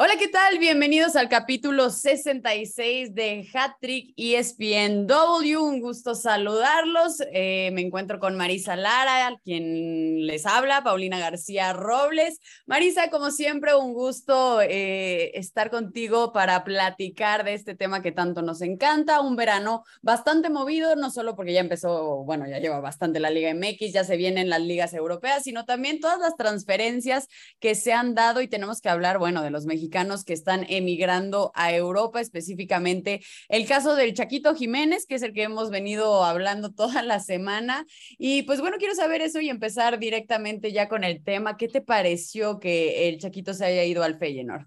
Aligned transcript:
Hola, 0.00 0.14
¿qué 0.16 0.28
tal? 0.28 0.60
Bienvenidos 0.60 1.16
al 1.16 1.28
capítulo 1.28 1.90
66 1.90 3.16
de 3.16 3.44
Hattrick 3.52 4.14
ESPNW. 4.16 5.60
Un 5.60 5.80
gusto 5.80 6.14
saludarlos. 6.14 7.20
Eh, 7.32 7.70
me 7.72 7.80
encuentro 7.80 8.20
con 8.20 8.36
Marisa 8.36 8.76
Lara, 8.76 9.36
quien 9.42 10.24
les 10.24 10.46
habla, 10.46 10.84
Paulina 10.84 11.18
García 11.18 11.72
Robles. 11.72 12.38
Marisa, 12.64 13.10
como 13.10 13.32
siempre, 13.32 13.74
un 13.74 13.92
gusto 13.92 14.60
eh, 14.60 15.36
estar 15.36 15.68
contigo 15.68 16.32
para 16.32 16.62
platicar 16.62 17.42
de 17.42 17.54
este 17.54 17.74
tema 17.74 18.00
que 18.00 18.12
tanto 18.12 18.40
nos 18.40 18.62
encanta. 18.62 19.20
Un 19.20 19.34
verano 19.34 19.82
bastante 20.00 20.48
movido, 20.48 20.94
no 20.94 21.10
solo 21.10 21.34
porque 21.34 21.54
ya 21.54 21.60
empezó, 21.60 22.22
bueno, 22.22 22.46
ya 22.46 22.60
lleva 22.60 22.78
bastante 22.78 23.18
la 23.18 23.30
Liga 23.30 23.52
MX, 23.52 23.92
ya 23.92 24.04
se 24.04 24.16
vienen 24.16 24.48
las 24.48 24.60
ligas 24.60 24.94
europeas, 24.94 25.42
sino 25.42 25.64
también 25.64 25.98
todas 25.98 26.20
las 26.20 26.36
transferencias 26.36 27.26
que 27.58 27.74
se 27.74 27.92
han 27.92 28.14
dado 28.14 28.42
y 28.42 28.46
tenemos 28.46 28.80
que 28.80 28.90
hablar, 28.90 29.18
bueno, 29.18 29.42
de 29.42 29.50
los 29.50 29.66
mexicanos 29.66 29.87
que 30.24 30.32
están 30.32 30.66
emigrando 30.68 31.50
a 31.54 31.72
Europa, 31.72 32.20
específicamente 32.20 33.20
el 33.48 33.66
caso 33.66 33.94
del 33.94 34.14
Chaquito 34.14 34.54
Jiménez, 34.54 35.06
que 35.06 35.16
es 35.16 35.22
el 35.22 35.32
que 35.32 35.44
hemos 35.44 35.70
venido 35.70 36.24
hablando 36.24 36.72
toda 36.74 37.02
la 37.02 37.20
semana. 37.20 37.86
Y 38.18 38.42
pues 38.42 38.60
bueno, 38.60 38.76
quiero 38.78 38.94
saber 38.94 39.20
eso 39.22 39.40
y 39.40 39.48
empezar 39.48 39.98
directamente 39.98 40.72
ya 40.72 40.88
con 40.88 41.04
el 41.04 41.22
tema. 41.22 41.56
¿Qué 41.56 41.68
te 41.68 41.80
pareció 41.80 42.58
que 42.60 43.08
el 43.08 43.18
Chaquito 43.18 43.54
se 43.54 43.64
haya 43.64 43.84
ido 43.84 44.02
al 44.02 44.18
Feyenoord? 44.18 44.66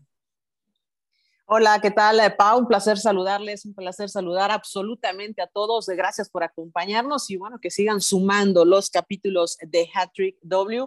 Hola, 1.54 1.82
¿qué 1.82 1.92
tal, 1.92 2.18
eh, 2.22 2.30
Pau? 2.30 2.60
Un 2.60 2.68
placer 2.68 2.98
saludarles, 2.98 3.66
un 3.66 3.74
placer 3.74 4.08
saludar 4.08 4.52
absolutamente 4.52 5.42
a 5.42 5.48
todos. 5.48 5.88
Gracias 5.88 6.30
por 6.30 6.46
acompañarnos 6.46 7.30
y 7.30 7.36
bueno, 7.36 7.60
que 7.62 7.70
sigan 7.70 8.00
sumando 8.00 8.64
los 8.64 8.90
capítulos 8.90 9.58
de 9.62 9.90
Hattrick 9.94 10.38
W. 10.44 10.86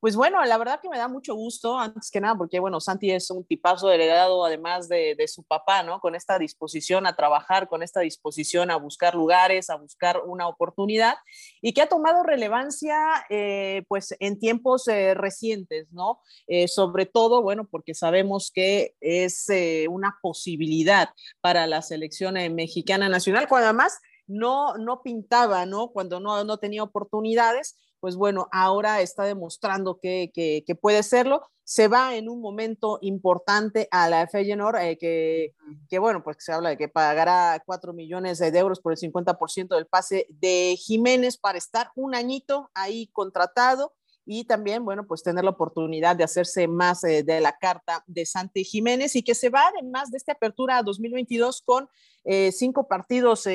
Pues 0.00 0.16
bueno, 0.16 0.42
la 0.46 0.56
verdad 0.56 0.80
que 0.80 0.88
me 0.88 0.96
da 0.96 1.08
mucho 1.08 1.34
gusto, 1.34 1.78
antes 1.78 2.10
que 2.10 2.22
nada, 2.22 2.34
porque 2.34 2.58
bueno, 2.58 2.80
Santi 2.80 3.10
es 3.10 3.30
un 3.30 3.44
tipazo 3.44 3.90
heredado 3.90 4.46
además 4.46 4.88
de, 4.88 5.14
su 5.28 5.42
papá, 5.42 5.82
¿no? 5.82 6.00
Con 6.00 6.14
esta 6.14 6.38
disposición 6.38 7.06
a 7.06 7.14
trabajar, 7.14 7.68
con 7.68 7.82
esta 7.82 8.00
disposición 8.00 8.70
a 8.70 8.76
buscar 8.76 9.14
lugares, 9.14 9.68
a 9.68 9.76
buscar 9.76 10.22
una 10.24 10.48
oportunidad 10.48 11.16
y 11.60 11.74
que 11.74 11.82
ha 11.82 11.88
tomado 11.88 12.22
relevancia 12.22 12.96
eh, 13.28 13.84
pues 13.88 14.16
en 14.20 14.38
tiempos 14.38 14.88
eh, 14.88 15.12
recientes, 15.12 15.92
¿no? 15.92 16.20
Eh, 16.46 16.66
sobre 16.66 17.04
todo, 17.04 17.42
bueno, 17.42 17.68
porque 17.70 17.92
sabemos 17.92 18.50
que 18.50 18.94
es 19.00 19.48
una 19.90 20.18
posibilidad 20.22 21.10
para 21.42 21.66
la 21.66 21.82
selección 21.82 22.34
mexicana 22.54 23.10
nacional, 23.10 23.48
cuando 23.48 23.68
además 23.68 24.00
no, 24.26 24.78
no 24.78 25.02
pintaba, 25.02 25.66
¿no? 25.66 25.88
Cuando 25.88 26.20
no, 26.20 26.42
no 26.44 26.56
tenía 26.56 26.82
oportunidades 26.82 27.76
pues 28.00 28.16
bueno, 28.16 28.48
ahora 28.50 29.02
está 29.02 29.24
demostrando 29.24 30.00
que, 30.00 30.32
que, 30.34 30.74
puede 30.74 31.02
serlo. 31.02 31.42
Se 31.64 31.86
va 31.86 32.16
en 32.16 32.28
un 32.28 32.40
momento 32.40 32.98
importante 33.02 33.86
a 33.90 34.08
la 34.08 34.26
Feyenoord, 34.26 34.76
eh, 34.76 34.98
que, 34.98 35.54
que, 35.88 35.98
bueno, 35.98 36.24
pues 36.24 36.38
se 36.40 36.52
habla 36.52 36.70
de 36.70 36.78
que 36.78 36.88
pagará 36.88 37.62
4 37.64 37.92
millones 37.92 38.38
de 38.38 38.58
euros 38.58 38.80
por 38.80 38.92
el 38.92 38.98
50% 38.98 39.68
del 39.76 39.86
pase 39.86 40.26
de 40.30 40.76
Jiménez 40.78 41.36
para 41.36 41.58
estar 41.58 41.92
un 41.94 42.14
añito 42.14 42.70
ahí 42.74 43.08
contratado 43.12 43.92
y 44.24 44.44
también, 44.44 44.84
bueno, 44.84 45.06
pues 45.06 45.22
tener 45.22 45.44
la 45.44 45.50
oportunidad 45.50 46.16
de 46.16 46.24
hacerse 46.24 46.68
más 46.68 47.04
eh, 47.04 47.22
de 47.22 47.40
la 47.40 47.56
carta 47.58 48.02
de 48.06 48.24
Santi 48.24 48.64
Jiménez 48.64 49.14
y 49.16 49.22
que 49.22 49.34
se 49.34 49.50
va 49.50 49.62
además 49.68 50.10
de 50.10 50.16
esta 50.16 50.32
apertura 50.32 50.82
2022 50.82 51.62
con 51.62 51.88
eh, 52.24 52.50
cinco 52.52 52.88
partidos 52.88 53.46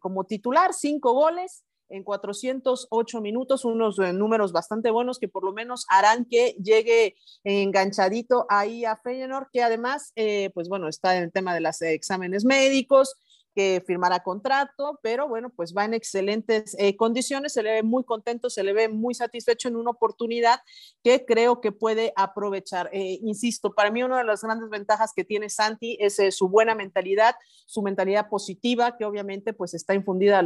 como 0.00 0.24
titular, 0.24 0.72
cinco 0.74 1.12
goles, 1.12 1.65
en 1.88 2.02
408 2.02 3.20
minutos, 3.20 3.64
unos 3.64 3.98
eh, 3.98 4.12
números 4.12 4.52
bastante 4.52 4.90
buenos 4.90 5.18
que 5.18 5.28
por 5.28 5.44
lo 5.44 5.52
menos 5.52 5.86
harán 5.88 6.24
que 6.24 6.56
llegue 6.62 7.16
enganchadito 7.44 8.46
ahí 8.48 8.84
a 8.84 8.96
Feyenoord, 8.96 9.48
que 9.52 9.62
además, 9.62 10.12
eh, 10.16 10.50
pues 10.54 10.68
bueno, 10.68 10.88
está 10.88 11.16
en 11.16 11.24
el 11.24 11.32
tema 11.32 11.54
de 11.54 11.60
los 11.60 11.80
exámenes 11.82 12.44
médicos, 12.44 13.16
que 13.54 13.82
firmará 13.86 14.22
contrato, 14.22 15.00
pero 15.02 15.28
bueno, 15.28 15.48
pues 15.48 15.72
va 15.74 15.86
en 15.86 15.94
excelentes 15.94 16.76
eh, 16.78 16.94
condiciones, 16.94 17.54
se 17.54 17.62
le 17.62 17.72
ve 17.72 17.82
muy 17.82 18.04
contento, 18.04 18.50
se 18.50 18.62
le 18.62 18.74
ve 18.74 18.90
muy 18.90 19.14
satisfecho 19.14 19.68
en 19.68 19.76
una 19.76 19.92
oportunidad 19.92 20.60
que 21.02 21.24
creo 21.24 21.62
que 21.62 21.72
puede 21.72 22.12
aprovechar. 22.16 22.90
insisto, 22.92 23.72
para 23.72 23.90
mí 23.90 24.02
una 24.02 24.18
de 24.18 24.24
las 24.24 24.42
grandes 24.42 24.68
ventajas 24.68 25.12
que 25.16 25.24
tiene 25.24 25.48
Santi 25.48 25.96
es 25.98 26.20
su 26.36 26.50
buena 26.50 26.74
mentalidad, 26.74 27.34
su 27.64 27.80
mentalidad 27.80 28.28
positiva, 28.28 28.94
que 28.98 29.06
obviamente 29.06 29.54
pues 29.54 29.72
está 29.72 29.94
infundida 29.94 30.42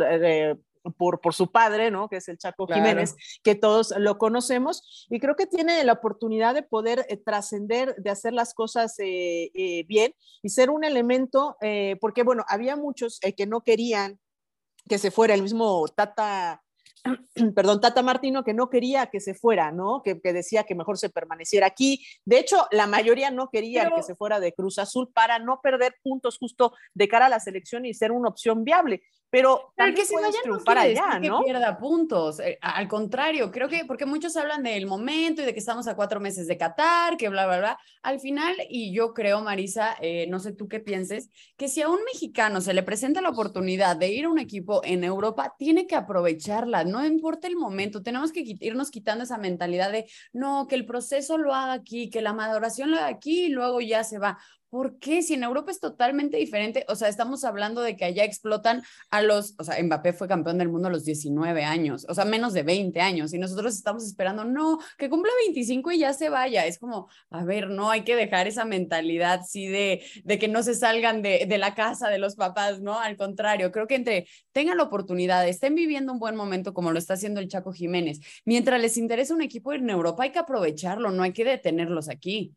por, 0.96 1.20
por 1.20 1.34
su 1.34 1.50
padre, 1.50 1.90
¿no? 1.90 2.08
Que 2.08 2.16
es 2.16 2.28
el 2.28 2.38
Chaco 2.38 2.66
Jiménez, 2.66 3.14
que 3.42 3.54
todos 3.54 3.94
lo 3.96 4.18
conocemos, 4.18 5.06
y 5.10 5.20
creo 5.20 5.36
que 5.36 5.46
tiene 5.46 5.82
la 5.84 5.94
oportunidad 5.94 6.54
de 6.54 6.62
poder 6.62 7.06
eh, 7.08 7.16
trascender, 7.16 7.94
de 7.96 8.10
hacer 8.10 8.32
las 8.32 8.54
cosas 8.54 8.98
eh, 8.98 9.50
eh, 9.54 9.84
bien 9.86 10.14
y 10.42 10.50
ser 10.50 10.70
un 10.70 10.84
elemento, 10.84 11.56
porque 12.00 12.22
bueno, 12.22 12.44
había 12.48 12.76
muchos 12.76 13.20
que 13.36 13.46
no 13.46 13.62
querían 13.62 14.18
que 14.88 14.98
se 14.98 15.10
fuera 15.10 15.34
el 15.34 15.42
mismo 15.42 15.86
Tata 15.88 16.62
perdón, 17.54 17.80
Tata 17.80 18.02
Martino, 18.02 18.44
que 18.44 18.54
no 18.54 18.70
quería 18.70 19.06
que 19.06 19.20
se 19.20 19.34
fuera, 19.34 19.72
¿no? 19.72 20.02
Que, 20.02 20.14
decía 20.32 20.64
que 20.64 20.74
mejor 20.74 20.98
se 20.98 21.10
permaneciera 21.10 21.66
aquí. 21.66 22.04
De 22.24 22.38
hecho, 22.38 22.66
la 22.70 22.86
mayoría 22.86 23.30
no 23.30 23.48
quería 23.48 23.90
que 23.94 24.02
se 24.02 24.14
fuera 24.14 24.40
de 24.40 24.52
Cruz 24.52 24.78
Azul 24.78 25.10
para 25.12 25.38
no 25.38 25.60
perder 25.62 25.96
puntos 26.02 26.38
justo 26.38 26.74
de 26.94 27.08
cara 27.08 27.26
a 27.26 27.30
la 27.30 27.40
selección 27.40 27.84
y 27.86 27.94
ser 27.94 28.12
una 28.12 28.28
opción 28.28 28.64
viable 28.64 29.02
pero 29.30 29.72
tal 29.76 29.94
que 29.94 30.04
si 30.04 30.14
vaya 30.14 30.40
triunfar 30.42 30.76
no 30.76 30.82
allá, 30.82 31.20
¿no? 31.20 31.38
Que 31.38 31.44
pierda 31.46 31.78
puntos. 31.78 32.40
Eh, 32.40 32.58
al 32.60 32.88
contrario, 32.88 33.50
creo 33.50 33.68
que 33.68 33.84
porque 33.84 34.04
muchos 34.04 34.36
hablan 34.36 34.64
del 34.64 34.86
momento 34.86 35.40
y 35.42 35.44
de 35.44 35.52
que 35.52 35.60
estamos 35.60 35.86
a 35.86 35.94
cuatro 35.94 36.18
meses 36.20 36.48
de 36.48 36.58
Qatar, 36.58 37.16
que 37.16 37.28
bla, 37.28 37.46
bla, 37.46 37.58
bla. 37.58 37.78
Al 38.02 38.18
final, 38.18 38.56
y 38.68 38.92
yo 38.92 39.14
creo, 39.14 39.40
Marisa, 39.40 39.96
eh, 40.00 40.26
no 40.28 40.40
sé 40.40 40.52
tú 40.52 40.66
qué 40.68 40.80
pienses, 40.80 41.30
que 41.56 41.68
si 41.68 41.80
a 41.80 41.88
un 41.88 42.02
mexicano 42.04 42.60
se 42.60 42.74
le 42.74 42.82
presenta 42.82 43.20
la 43.20 43.30
oportunidad 43.30 43.96
de 43.96 44.08
ir 44.08 44.24
a 44.24 44.30
un 44.30 44.40
equipo 44.40 44.80
en 44.84 45.04
Europa, 45.04 45.54
tiene 45.58 45.86
que 45.86 45.94
aprovecharla, 45.94 46.84
no 46.84 47.06
importa 47.06 47.46
el 47.46 47.56
momento. 47.56 48.02
Tenemos 48.02 48.32
que 48.32 48.42
irnos 48.60 48.90
quitando 48.90 49.24
esa 49.24 49.38
mentalidad 49.38 49.92
de, 49.92 50.06
no, 50.32 50.66
que 50.66 50.74
el 50.74 50.86
proceso 50.86 51.38
lo 51.38 51.54
haga 51.54 51.72
aquí, 51.72 52.10
que 52.10 52.20
la 52.20 52.32
maduración 52.32 52.90
lo 52.90 52.96
haga 52.96 53.06
aquí 53.06 53.44
y 53.44 53.48
luego 53.50 53.80
ya 53.80 54.02
se 54.02 54.18
va. 54.18 54.38
¿Por 54.70 55.00
qué? 55.00 55.20
Si 55.22 55.34
en 55.34 55.42
Europa 55.42 55.72
es 55.72 55.80
totalmente 55.80 56.36
diferente, 56.36 56.84
o 56.88 56.94
sea, 56.94 57.08
estamos 57.08 57.42
hablando 57.44 57.82
de 57.82 57.96
que 57.96 58.04
allá 58.04 58.22
explotan 58.22 58.84
a 59.10 59.20
los, 59.20 59.56
o 59.58 59.64
sea, 59.64 59.82
Mbappé 59.82 60.12
fue 60.12 60.28
campeón 60.28 60.58
del 60.58 60.68
mundo 60.68 60.86
a 60.86 60.92
los 60.92 61.04
19 61.04 61.64
años, 61.64 62.06
o 62.08 62.14
sea, 62.14 62.24
menos 62.24 62.52
de 62.52 62.62
20 62.62 63.00
años, 63.00 63.34
y 63.34 63.38
nosotros 63.38 63.74
estamos 63.74 64.04
esperando, 64.06 64.44
no, 64.44 64.78
que 64.96 65.10
cumpla 65.10 65.32
25 65.44 65.90
y 65.90 65.98
ya 65.98 66.12
se 66.12 66.28
vaya. 66.28 66.66
Es 66.66 66.78
como, 66.78 67.08
a 67.30 67.44
ver, 67.44 67.68
no 67.68 67.90
hay 67.90 68.02
que 68.04 68.14
dejar 68.14 68.46
esa 68.46 68.64
mentalidad, 68.64 69.40
sí, 69.44 69.66
de, 69.66 70.02
de 70.22 70.38
que 70.38 70.46
no 70.46 70.62
se 70.62 70.76
salgan 70.76 71.20
de, 71.20 71.46
de 71.48 71.58
la 71.58 71.74
casa 71.74 72.08
de 72.08 72.18
los 72.18 72.36
papás, 72.36 72.80
¿no? 72.80 73.00
Al 73.00 73.16
contrario, 73.16 73.72
creo 73.72 73.88
que 73.88 73.96
entre 73.96 74.28
tengan 74.52 74.76
la 74.76 74.84
oportunidad, 74.84 75.48
estén 75.48 75.74
viviendo 75.74 76.12
un 76.12 76.20
buen 76.20 76.36
momento 76.36 76.72
como 76.74 76.92
lo 76.92 76.98
está 76.98 77.14
haciendo 77.14 77.40
el 77.40 77.48
Chaco 77.48 77.72
Jiménez, 77.72 78.20
mientras 78.44 78.80
les 78.80 78.96
interesa 78.96 79.34
un 79.34 79.42
equipo 79.42 79.72
en 79.72 79.90
Europa, 79.90 80.22
hay 80.22 80.30
que 80.30 80.38
aprovecharlo, 80.38 81.10
no 81.10 81.24
hay 81.24 81.32
que 81.32 81.44
detenerlos 81.44 82.08
aquí. 82.08 82.54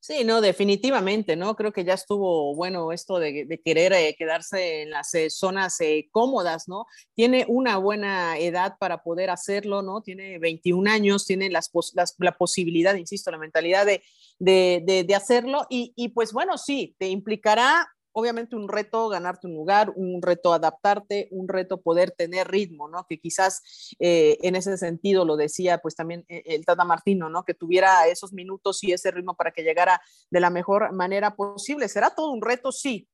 Sí, 0.00 0.24
no, 0.24 0.40
definitivamente, 0.40 1.36
¿no? 1.36 1.56
Creo 1.56 1.72
que 1.72 1.84
ya 1.84 1.94
estuvo 1.94 2.54
bueno 2.54 2.92
esto 2.92 3.18
de, 3.18 3.60
querer 3.64 3.92
eh, 3.92 4.14
quedarse 4.18 4.82
en 4.82 4.90
las 4.90 5.14
eh, 5.14 5.30
zonas 5.30 5.80
eh, 5.80 6.08
cómodas, 6.10 6.68
¿no? 6.68 6.86
Tiene 7.14 7.44
una 7.48 7.76
buena 7.78 8.38
edad 8.38 8.76
para 8.78 9.02
poder 9.02 9.30
hacerlo, 9.30 9.82
¿no? 9.82 10.02
Tiene 10.02 10.38
21 10.38 10.90
años, 10.90 11.26
tiene 11.26 11.50
la 11.50 12.32
posibilidad, 12.38 12.94
insisto, 12.94 13.30
la 13.30 13.38
mentalidad 13.38 13.86
de, 13.86 14.02
de 14.38 15.14
hacerlo 15.14 15.66
y, 15.70 15.92
y, 15.96 16.08
pues 16.10 16.32
bueno, 16.32 16.58
sí, 16.58 16.94
te 16.98 17.08
implicará 17.08 17.88
obviamente 18.18 18.56
un 18.56 18.66
reto 18.66 19.10
ganarte 19.10 19.46
un 19.46 19.52
lugar, 19.52 19.92
un 19.94 20.22
reto 20.22 20.54
adaptarte, 20.54 21.28
un 21.32 21.48
reto 21.48 21.82
poder 21.82 22.12
tener 22.12 22.48
ritmo, 22.48 22.88
¿no? 22.88 23.06
Que 23.06 23.20
quizás 23.20 23.62
eh, 23.98 24.38
en 24.40 24.56
ese 24.56 24.78
sentido 24.78 25.26
lo 25.26 25.36
decía 25.36 25.78
pues 25.78 25.94
también 25.94 26.24
eh, 26.28 26.42
el 26.46 26.64
Tata 26.64 26.86
Martino, 26.86 27.28
¿no? 27.28 27.44
Que 27.44 27.52
tuviera 27.52 28.08
esos 28.08 28.32
minutos 28.32 28.82
y 28.82 28.92
ese 28.92 29.10
ritmo 29.10 29.36
para 29.36 29.50
que 29.50 29.62
llegara 29.62 30.00
de 30.30 30.40
la 30.40 30.48
mejor 30.48 30.94
manera 30.94 31.36
posible. 31.36 31.90
¿Será 31.90 32.14
todo 32.14 32.30
un 32.30 32.40
reto? 32.40 32.72
Sí, 32.72 33.06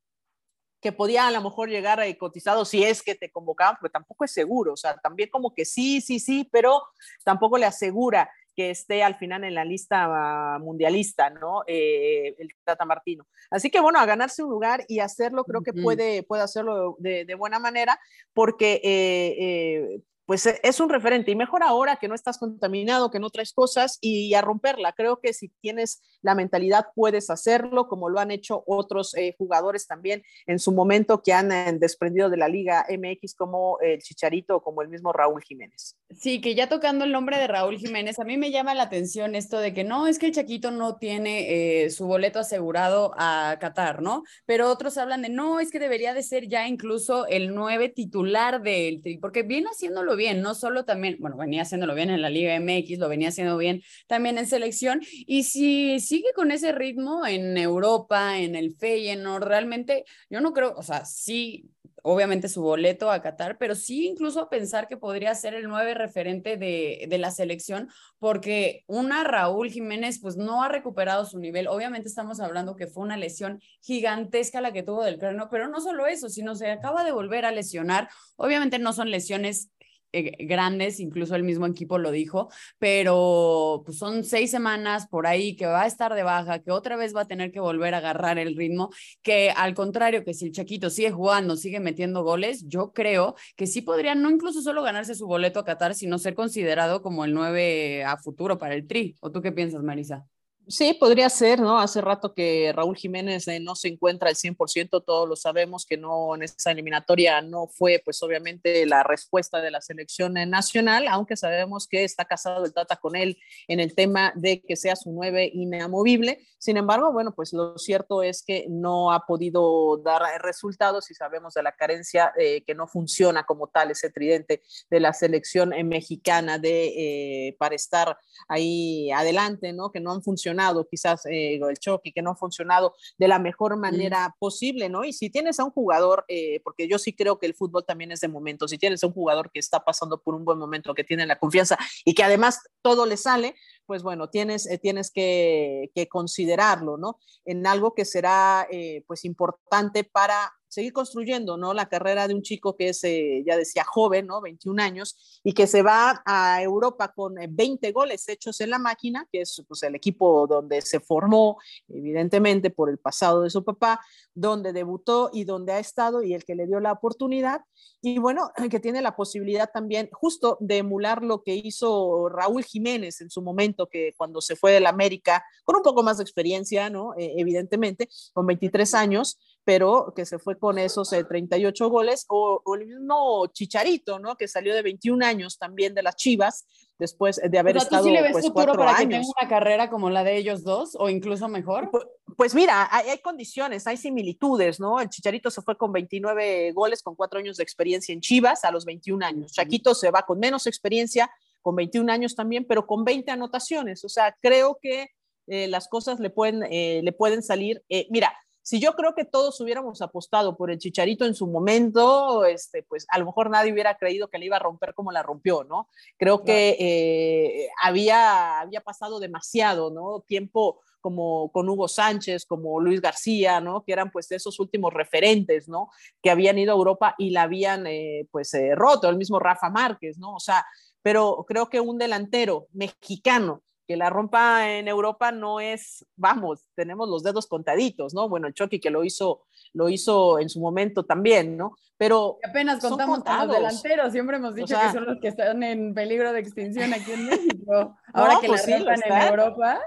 que 0.80 0.92
podía 0.92 1.26
a 1.26 1.32
lo 1.32 1.42
mejor 1.42 1.68
llegar 1.68 2.00
a 2.00 2.18
cotizado 2.18 2.64
si 2.64 2.84
es 2.84 3.02
que 3.02 3.16
te 3.16 3.30
convocaban, 3.30 3.76
pero 3.80 3.90
tampoco 3.90 4.24
es 4.24 4.32
seguro, 4.32 4.72
o 4.74 4.76
sea, 4.76 4.96
también 4.98 5.30
como 5.30 5.52
que 5.54 5.64
sí, 5.64 6.00
sí, 6.00 6.20
sí, 6.20 6.48
pero 6.52 6.82
tampoco 7.24 7.58
le 7.58 7.66
asegura 7.66 8.30
que 8.54 8.70
esté 8.70 9.02
al 9.02 9.16
final 9.16 9.44
en 9.44 9.54
la 9.54 9.64
lista 9.64 10.58
mundialista, 10.60 11.30
¿no? 11.30 11.62
Eh, 11.66 12.34
el 12.38 12.48
Tata 12.64 12.84
Martino. 12.84 13.26
Así 13.50 13.70
que 13.70 13.80
bueno, 13.80 13.98
a 13.98 14.06
ganarse 14.06 14.42
un 14.42 14.50
lugar 14.50 14.84
y 14.88 15.00
hacerlo, 15.00 15.44
creo 15.44 15.62
que 15.62 15.72
puede, 15.72 16.22
puede 16.22 16.42
hacerlo 16.42 16.96
de, 16.98 17.34
buena 17.34 17.58
manera, 17.58 17.98
porque 18.32 18.80
eh, 18.84 19.36
eh, 19.38 20.00
pues 20.32 20.46
e, 20.46 20.58
es 20.62 20.80
un 20.80 20.88
referente 20.88 21.30
y 21.30 21.36
mejor 21.36 21.62
ahora 21.62 21.96
que 21.96 22.08
no 22.08 22.14
estás 22.14 22.38
contaminado, 22.38 23.10
que 23.10 23.20
no 23.20 23.28
traes 23.28 23.52
cosas 23.52 23.98
y 24.00 24.32
a 24.32 24.40
romperla. 24.40 24.94
Creo 24.94 25.20
que 25.20 25.34
si 25.34 25.50
tienes 25.60 26.00
la 26.22 26.34
mentalidad 26.34 26.86
puedes 26.94 27.28
hacerlo, 27.28 27.86
como 27.86 28.08
lo 28.08 28.18
han 28.18 28.30
hecho 28.30 28.64
otros 28.66 29.14
eh, 29.14 29.34
jugadores 29.36 29.86
también 29.86 30.22
en 30.46 30.58
su 30.58 30.72
momento 30.72 31.22
que 31.22 31.34
han 31.34 31.52
eh, 31.52 31.76
desprendido 31.78 32.30
de 32.30 32.38
la 32.38 32.48
Liga 32.48 32.86
MX 32.88 33.34
como 33.34 33.78
el 33.80 34.00
Chicharito 34.00 34.56
o 34.56 34.62
como 34.62 34.80
el 34.80 34.88
mismo 34.88 35.12
Raúl 35.12 35.42
Jiménez. 35.42 35.98
Sí, 36.18 36.40
que 36.40 36.54
ya 36.54 36.66
tocando 36.66 37.04
el 37.04 37.12
nombre 37.12 37.36
de 37.36 37.46
Raúl 37.46 37.76
Jiménez, 37.76 38.18
a 38.18 38.24
mí 38.24 38.38
me 38.38 38.50
llama 38.50 38.74
la 38.74 38.84
atención 38.84 39.34
esto 39.34 39.58
de 39.58 39.74
que 39.74 39.84
no, 39.84 40.06
es 40.06 40.18
que 40.18 40.26
el 40.26 40.32
Chaquito 40.32 40.70
no 40.70 40.96
tiene 40.96 41.84
eh, 41.84 41.90
su 41.90 42.06
boleto 42.06 42.38
asegurado 42.38 43.12
a 43.18 43.58
Qatar, 43.60 44.00
¿no? 44.00 44.22
Pero 44.46 44.70
otros 44.70 44.96
hablan 44.96 45.20
de 45.20 45.28
no, 45.28 45.60
es 45.60 45.70
que 45.70 45.78
debería 45.78 46.14
de 46.14 46.22
ser 46.22 46.48
ya 46.48 46.66
incluso 46.66 47.26
el 47.26 47.54
nueve 47.54 47.90
titular 47.90 48.62
del 48.62 49.02
Tri, 49.02 49.18
porque 49.18 49.42
viene 49.42 49.68
haciéndolo 49.68 50.16
bien 50.16 50.21
bien, 50.22 50.40
no 50.40 50.54
solo 50.54 50.84
también, 50.84 51.16
bueno, 51.18 51.36
venía 51.36 51.62
haciéndolo 51.62 51.94
bien 51.94 52.10
en 52.10 52.22
la 52.22 52.30
Liga 52.30 52.54
MX, 52.54 52.98
lo 52.98 53.08
venía 53.08 53.28
haciendo 53.30 53.58
bien 53.58 53.82
también 54.06 54.38
en 54.38 54.46
selección, 54.46 55.00
y 55.26 55.42
si 55.42 55.98
sigue 55.98 56.32
con 56.34 56.52
ese 56.52 56.70
ritmo 56.72 57.26
en 57.26 57.58
Europa, 57.58 58.38
en 58.38 58.54
el 58.54 58.72
Feyenoord, 58.76 59.44
realmente 59.44 60.04
yo 60.30 60.40
no 60.40 60.52
creo, 60.52 60.74
o 60.76 60.82
sea, 60.82 61.04
sí 61.04 61.68
obviamente 62.02 62.48
su 62.48 62.62
boleto 62.62 63.10
a 63.10 63.22
Qatar, 63.22 63.56
pero 63.58 63.74
sí 63.74 64.06
incluso 64.06 64.48
pensar 64.48 64.88
que 64.88 64.96
podría 64.96 65.34
ser 65.34 65.54
el 65.54 65.68
nueve 65.68 65.94
referente 65.94 66.56
de, 66.56 67.06
de, 67.08 67.18
la 67.18 67.30
selección, 67.30 67.88
porque 68.18 68.84
una 68.88 69.24
Raúl 69.24 69.70
Jiménez 69.70 70.18
pues 70.20 70.36
no 70.36 70.62
ha 70.62 70.68
recuperado 70.68 71.24
su 71.24 71.38
nivel. 71.38 71.68
Obviamente 71.68 72.08
estamos 72.08 72.40
hablando 72.40 72.76
que 72.76 72.88
fue 72.88 73.04
una 73.04 73.16
lesión 73.16 73.60
gigantesca 73.80 74.60
la 74.60 74.72
que 74.72 74.82
tuvo 74.82 75.04
del 75.04 75.18
cráneo, 75.18 75.48
pero 75.50 75.68
no 75.68 75.80
solo 75.80 76.06
eso, 76.06 76.28
sino 76.28 76.54
se 76.54 76.70
acaba 76.70 77.04
de 77.04 77.12
volver 77.12 77.44
a 77.44 77.52
lesionar. 77.52 78.08
Obviamente 78.36 78.78
no 78.78 78.92
son 78.92 79.10
lesiones 79.10 79.70
eh, 80.12 80.44
grandes, 80.46 81.00
incluso 81.00 81.34
el 81.34 81.42
mismo 81.42 81.66
equipo 81.66 81.98
lo 81.98 82.10
dijo, 82.10 82.48
pero 82.78 83.82
pues 83.84 83.98
son 83.98 84.24
seis 84.24 84.50
semanas 84.50 85.06
por 85.08 85.26
ahí 85.26 85.56
que 85.56 85.66
va 85.66 85.82
a 85.82 85.86
estar 85.86 86.14
de 86.14 86.22
baja, 86.22 86.60
que 86.60 86.70
otra 86.70 86.96
vez 86.96 87.14
va 87.14 87.22
a 87.22 87.26
tener 87.26 87.52
que 87.52 87.60
volver 87.60 87.94
a 87.94 87.98
agarrar 87.98 88.38
el 88.38 88.56
ritmo, 88.56 88.90
que 89.22 89.50
al 89.50 89.74
contrario, 89.74 90.24
que 90.24 90.34
si 90.34 90.46
el 90.46 90.52
Chaquito 90.52 90.90
sigue 90.90 91.10
jugando, 91.10 91.56
sigue 91.56 91.80
metiendo 91.80 92.22
goles, 92.22 92.64
yo 92.68 92.92
creo 92.92 93.34
que 93.56 93.66
sí 93.66 93.82
podría 93.82 94.14
no 94.14 94.30
incluso 94.30 94.62
solo 94.62 94.82
ganarse 94.82 95.14
su 95.14 95.26
boleto 95.26 95.60
a 95.60 95.64
Qatar, 95.64 95.94
sino 95.94 96.18
ser 96.18 96.34
considerado 96.34 97.02
como 97.02 97.24
el 97.24 97.34
9 97.34 98.04
a 98.04 98.16
futuro 98.18 98.58
para 98.58 98.74
el 98.74 98.86
Tri. 98.86 99.16
¿O 99.20 99.30
tú 99.30 99.42
qué 99.42 99.52
piensas, 99.52 99.82
Marisa? 99.82 100.26
Sí, 100.68 100.94
podría 100.94 101.28
ser, 101.28 101.60
¿no? 101.60 101.80
Hace 101.80 102.00
rato 102.00 102.34
que 102.34 102.72
Raúl 102.72 102.96
Jiménez 102.96 103.48
eh, 103.48 103.58
no 103.58 103.74
se 103.74 103.88
encuentra 103.88 104.28
al 104.28 104.36
100%, 104.36 105.02
todos 105.04 105.28
lo 105.28 105.34
sabemos 105.34 105.84
que 105.84 105.96
no 105.96 106.36
en 106.36 106.42
esa 106.44 106.70
eliminatoria 106.70 107.42
no 107.42 107.66
fue, 107.66 108.00
pues 108.04 108.22
obviamente, 108.22 108.86
la 108.86 109.02
respuesta 109.02 109.60
de 109.60 109.72
la 109.72 109.80
selección 109.80 110.34
nacional, 110.34 111.08
aunque 111.08 111.36
sabemos 111.36 111.88
que 111.88 112.04
está 112.04 112.26
casado 112.26 112.64
el 112.64 112.72
Tata 112.72 112.96
con 112.96 113.16
él 113.16 113.38
en 113.66 113.80
el 113.80 113.96
tema 113.96 114.32
de 114.36 114.62
que 114.62 114.76
sea 114.76 114.94
su 114.94 115.10
nueve 115.10 115.50
inamovible. 115.52 116.38
Sin 116.58 116.76
embargo, 116.76 117.12
bueno, 117.12 117.34
pues 117.34 117.52
lo 117.52 117.76
cierto 117.76 118.22
es 118.22 118.44
que 118.44 118.66
no 118.68 119.10
ha 119.10 119.26
podido 119.26 119.96
dar 119.96 120.22
resultados 120.42 121.10
y 121.10 121.14
sabemos 121.14 121.54
de 121.54 121.64
la 121.64 121.72
carencia 121.72 122.32
eh, 122.38 122.62
que 122.64 122.76
no 122.76 122.86
funciona 122.86 123.42
como 123.42 123.66
tal 123.66 123.90
ese 123.90 124.10
tridente 124.10 124.62
de 124.88 125.00
la 125.00 125.12
selección 125.12 125.72
eh, 125.72 125.82
mexicana 125.82 126.58
de 126.60 127.56
para 127.58 127.74
estar 127.74 128.16
ahí 128.46 129.10
adelante, 129.10 129.72
¿no? 129.72 129.90
Que 129.90 129.98
no 129.98 130.12
han 130.12 130.22
funcionado 130.22 130.51
quizás 130.90 131.26
eh, 131.26 131.54
el 131.56 131.78
choque, 131.78 132.12
que 132.12 132.22
no 132.22 132.30
ha 132.30 132.36
funcionado 132.36 132.94
de 133.18 133.28
la 133.28 133.38
mejor 133.38 133.76
manera 133.76 134.34
posible, 134.38 134.88
¿no? 134.88 135.04
Y 135.04 135.12
si 135.12 135.30
tienes 135.30 135.60
a 135.60 135.64
un 135.64 135.70
jugador, 135.70 136.24
eh, 136.28 136.60
porque 136.64 136.88
yo 136.88 136.98
sí 136.98 137.14
creo 137.14 137.38
que 137.38 137.46
el 137.46 137.54
fútbol 137.54 137.84
también 137.84 138.12
es 138.12 138.20
de 138.20 138.28
momentos, 138.28 138.70
si 138.70 138.78
tienes 138.78 139.02
a 139.02 139.06
un 139.06 139.12
jugador 139.12 139.50
que 139.50 139.60
está 139.60 139.84
pasando 139.84 140.20
por 140.20 140.34
un 140.34 140.44
buen 140.44 140.58
momento, 140.58 140.94
que 140.94 141.04
tiene 141.04 141.26
la 141.26 141.38
confianza 141.38 141.78
y 142.04 142.14
que 142.14 142.24
además 142.24 142.60
todo 142.82 143.06
le 143.06 143.16
sale, 143.16 143.54
pues 143.86 144.02
bueno, 144.02 144.28
tienes, 144.28 144.66
eh, 144.66 144.78
tienes 144.78 145.10
que, 145.10 145.90
que, 145.94 146.08
considerarlo, 146.08 146.96
¿no? 146.98 147.18
En 147.44 147.66
algo 147.66 147.94
que 147.94 148.04
será 148.04 148.66
pues 149.06 149.24
importante 149.24 150.04
para 150.04 150.52
seguir 150.72 150.94
construyendo, 150.94 151.58
¿no? 151.58 151.74
La 151.74 151.90
carrera 151.90 152.26
de 152.26 152.34
un 152.34 152.40
chico 152.40 152.74
que 152.76 152.88
es, 152.88 153.04
eh, 153.04 153.42
ya 153.46 153.58
decía, 153.58 153.84
joven, 153.84 154.26
¿no? 154.26 154.40
21 154.40 154.82
años, 154.82 155.40
y 155.44 155.52
que 155.52 155.66
se 155.66 155.82
va 155.82 156.22
a 156.24 156.62
Europa 156.62 157.12
con 157.14 157.34
20 157.34 157.86
eh, 157.86 157.92
goles 157.92 158.26
hechos 158.28 158.58
en 158.62 158.70
la 158.70 158.78
máquina, 158.78 159.28
que 159.30 159.42
es 159.42 159.62
pues, 159.68 159.82
el 159.82 159.94
equipo 159.94 160.46
donde 160.46 160.80
se 160.80 160.98
formó, 160.98 161.58
evidentemente, 161.88 162.70
por 162.70 162.88
el 162.88 162.96
pasado 162.96 163.42
de 163.42 163.50
su 163.50 163.62
papá, 163.64 164.00
donde 164.34 164.72
debutó 164.72 165.28
y 165.30 165.44
donde 165.44 165.72
ha 165.72 165.78
estado 165.78 166.22
y 166.22 166.32
el 166.32 166.44
que 166.44 166.54
le 166.54 166.66
dio 166.66 166.80
la 166.80 166.92
oportunidad. 166.92 167.60
Y 168.00 168.18
bueno, 168.18 168.50
que 168.70 168.80
tiene 168.80 169.02
la 169.02 169.14
posibilidad 169.14 169.70
también 169.70 170.08
justo 170.10 170.56
de 170.60 170.78
emular 170.78 171.22
lo 171.22 171.42
que 171.42 171.54
hizo 171.54 172.30
Raúl 172.30 172.64
Jiménez 172.64 173.20
en 173.20 173.28
su 173.28 173.42
momento, 173.42 173.88
que 173.88 174.14
cuando 174.16 174.40
se 174.40 174.56
fue 174.56 174.72
del 174.72 174.86
América, 174.86 175.44
con 175.64 175.76
un 175.76 175.82
poco 175.82 176.02
más 176.02 176.16
de 176.16 176.24
experiencia, 176.24 176.88
¿no? 176.88 177.12
Eh, 177.18 177.34
evidentemente, 177.36 178.08
con 178.32 178.46
23 178.46 178.94
años, 178.94 179.38
pero 179.64 180.12
que 180.14 180.26
se 180.26 180.38
fue 180.38 180.58
con 180.58 180.78
esos 180.78 181.10
38 181.10 181.84
eh, 181.84 181.88
goles, 181.88 182.26
o, 182.28 182.62
el 182.74 182.86
mismo 182.86 183.46
Chicharito, 183.46 184.18
¿no? 184.18 184.36
Que 184.36 184.48
salió 184.48 184.74
de 184.74 184.82
21 184.82 185.24
años 185.24 185.58
también 185.58 185.94
de 185.94 186.02
las 186.02 186.16
Chivas, 186.16 186.66
después 186.98 187.40
de 187.42 187.58
haber 187.58 187.76
estado 187.76 188.04
sí 188.04 188.10
le 188.10 188.22
ves 188.22 188.32
pues, 188.32 188.46
futuro 188.46 188.74
para 188.74 188.96
que 188.96 189.06
tenga 189.06 189.26
una 189.38 189.48
carrera 189.48 189.90
como 189.90 190.10
la 190.10 190.24
de 190.24 190.36
ellos 190.36 190.64
dos, 190.64 190.96
o 190.98 191.08
incluso 191.08 191.48
mejor? 191.48 191.90
Pues, 191.90 192.04
pues 192.36 192.54
mira, 192.54 192.88
hay, 192.90 193.10
hay, 193.10 193.18
condiciones, 193.18 193.86
hay 193.86 193.96
similitudes, 193.96 194.80
¿no? 194.80 195.00
El 195.00 195.08
Chicharito 195.08 195.50
se 195.50 195.62
fue 195.62 195.76
con 195.76 195.92
29 195.92 196.72
goles, 196.72 197.02
con 197.02 197.14
cuatro 197.14 197.38
años 197.38 197.56
de 197.56 197.62
experiencia 197.62 198.12
en 198.12 198.20
Chivas 198.20 198.64
a 198.64 198.72
los 198.72 198.84
21 198.84 199.24
años. 199.24 199.52
Chaquito 199.52 199.94
se 199.94 200.10
va 200.10 200.22
con 200.22 200.40
menos 200.40 200.66
experiencia, 200.66 201.30
con 201.60 201.76
21 201.76 202.12
años 202.12 202.34
también, 202.34 202.64
pero 202.66 202.86
con 202.86 203.04
20 203.04 203.30
anotaciones. 203.30 204.04
O 204.04 204.08
sea, 204.08 204.36
creo 204.40 204.78
que 204.80 205.10
eh, 205.46 205.68
las 205.68 205.88
cosas 205.88 206.18
le 206.18 206.30
pueden, 206.30 206.64
eh, 206.64 207.00
le 207.04 207.12
pueden 207.12 207.42
salir. 207.42 207.84
mira, 208.10 208.32
si 208.62 208.80
yo 208.80 208.94
creo 208.94 209.14
que 209.14 209.24
todos 209.24 209.60
hubiéramos 209.60 210.02
apostado 210.02 210.56
por 210.56 210.70
el 210.70 210.78
Chicharito 210.78 211.24
en 211.24 211.34
su 211.34 211.46
momento, 211.46 212.44
este, 212.44 212.82
pues 212.82 213.06
a 213.08 213.18
lo 213.18 213.26
mejor 213.26 213.50
nadie 213.50 213.72
hubiera 213.72 213.96
creído 213.96 214.30
que 214.30 214.38
le 214.38 214.46
iba 214.46 214.56
a 214.56 214.60
romper 214.60 214.94
como 214.94 215.12
la 215.12 215.22
rompió, 215.22 215.64
¿no? 215.64 215.88
Creo 216.16 216.44
que 216.44 216.76
eh, 216.78 217.68
había, 217.82 218.60
había 218.60 218.80
pasado 218.80 219.18
demasiado, 219.20 219.90
¿no? 219.90 220.20
Tiempo 220.20 220.80
como 221.00 221.50
con 221.50 221.68
Hugo 221.68 221.88
Sánchez, 221.88 222.46
como 222.46 222.80
Luis 222.80 223.00
García, 223.00 223.60
¿no? 223.60 223.84
Que 223.84 223.92
eran 223.92 224.10
pues 224.10 224.30
esos 224.30 224.58
últimos 224.60 224.94
referentes, 224.94 225.68
¿no? 225.68 225.90
Que 226.22 226.30
habían 226.30 226.58
ido 226.58 226.72
a 226.72 226.76
Europa 226.76 227.14
y 227.18 227.30
la 227.30 227.42
habían 227.42 227.86
eh, 227.86 228.28
pues 228.30 228.54
eh, 228.54 228.74
roto, 228.76 229.10
el 229.10 229.16
mismo 229.16 229.40
Rafa 229.40 229.68
Márquez, 229.68 230.18
¿no? 230.18 230.34
O 230.34 230.40
sea, 230.40 230.64
pero 231.02 231.44
creo 231.46 231.68
que 231.68 231.80
un 231.80 231.98
delantero 231.98 232.68
mexicano 232.72 233.62
que 233.86 233.96
la 233.96 234.10
rompa 234.10 234.70
en 234.70 234.88
Europa 234.88 235.32
no 235.32 235.60
es, 235.60 236.04
vamos, 236.16 236.64
tenemos 236.74 237.08
los 237.08 237.22
dedos 237.22 237.46
contaditos, 237.46 238.14
¿no? 238.14 238.28
Bueno, 238.28 238.50
Chucky 238.50 238.80
que 238.80 238.90
lo 238.90 239.04
hizo, 239.04 239.42
lo 239.72 239.88
hizo 239.88 240.38
en 240.38 240.48
su 240.48 240.60
momento 240.60 241.04
también, 241.04 241.56
¿no? 241.56 241.76
Pero 241.96 242.38
y 242.42 242.48
apenas 242.48 242.80
contamos 242.80 243.22
con 243.22 243.38
los 243.46 243.56
delanteros, 243.56 244.12
siempre 244.12 244.36
hemos 244.36 244.54
dicho 244.54 244.76
que 244.78 244.92
son 244.92 245.04
los 245.06 245.20
que 245.20 245.28
están 245.28 245.62
en 245.62 245.94
peligro 245.94 246.32
de 246.32 246.40
extinción 246.40 246.92
aquí 246.92 247.12
en 247.12 247.26
México. 247.26 247.96
Ahora 248.12 248.38
que 248.40 248.48
pues 248.48 248.66
la 248.66 248.78
rompan 248.78 249.00
en 249.04 249.28
Europa. 249.28 249.80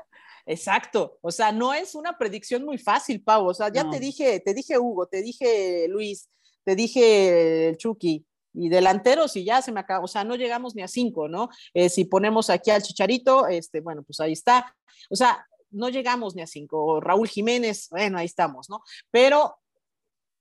Exacto, 0.46 1.18
o 1.22 1.32
sea, 1.32 1.52
no 1.52 1.74
es 1.74 1.96
una 1.96 2.18
predicción 2.18 2.64
muy 2.64 2.78
fácil, 2.78 3.24
Pau, 3.24 3.48
o 3.48 3.54
sea, 3.54 3.70
ya 3.70 3.90
te 3.90 4.00
dije, 4.00 4.40
te 4.42 4.54
dije 4.54 4.78
Hugo, 4.78 5.08
te 5.08 5.24
dije 5.24 5.88
Luis, 5.90 6.30
te 6.64 6.76
dije 6.76 7.76
Chucky, 7.78 8.26
y 8.56 8.70
delanteros 8.70 9.36
y 9.36 9.44
ya 9.44 9.62
se 9.62 9.72
me 9.72 9.80
acaba, 9.80 10.04
o 10.04 10.08
sea, 10.08 10.24
no 10.24 10.36
llegamos 10.36 10.76
ni 10.76 10.82
a 10.82 10.88
cinco, 10.88 11.28
¿no? 11.28 11.50
Eh, 11.74 11.90
si 11.90 12.06
ponemos 12.06 12.50
aquí 12.50 12.72
al 12.72 12.82
Chicharito, 12.82 13.48
este, 13.48 13.82
bueno, 13.82 14.04
pues 14.04 14.20
ahí 14.20 14.34
está. 14.34 14.76
O 15.10 15.16
sea, 15.16 15.46
no 15.72 15.90
llegamos 15.90 16.36
ni 16.36 16.42
a 16.42 16.48
cinco. 16.48 17.00
Raúl 17.02 17.28
Jiménez, 17.28 17.88
bueno, 17.90 18.18
ahí 18.18 18.26
estamos, 18.26 18.70
¿no? 18.70 18.82
Pero 19.12 19.56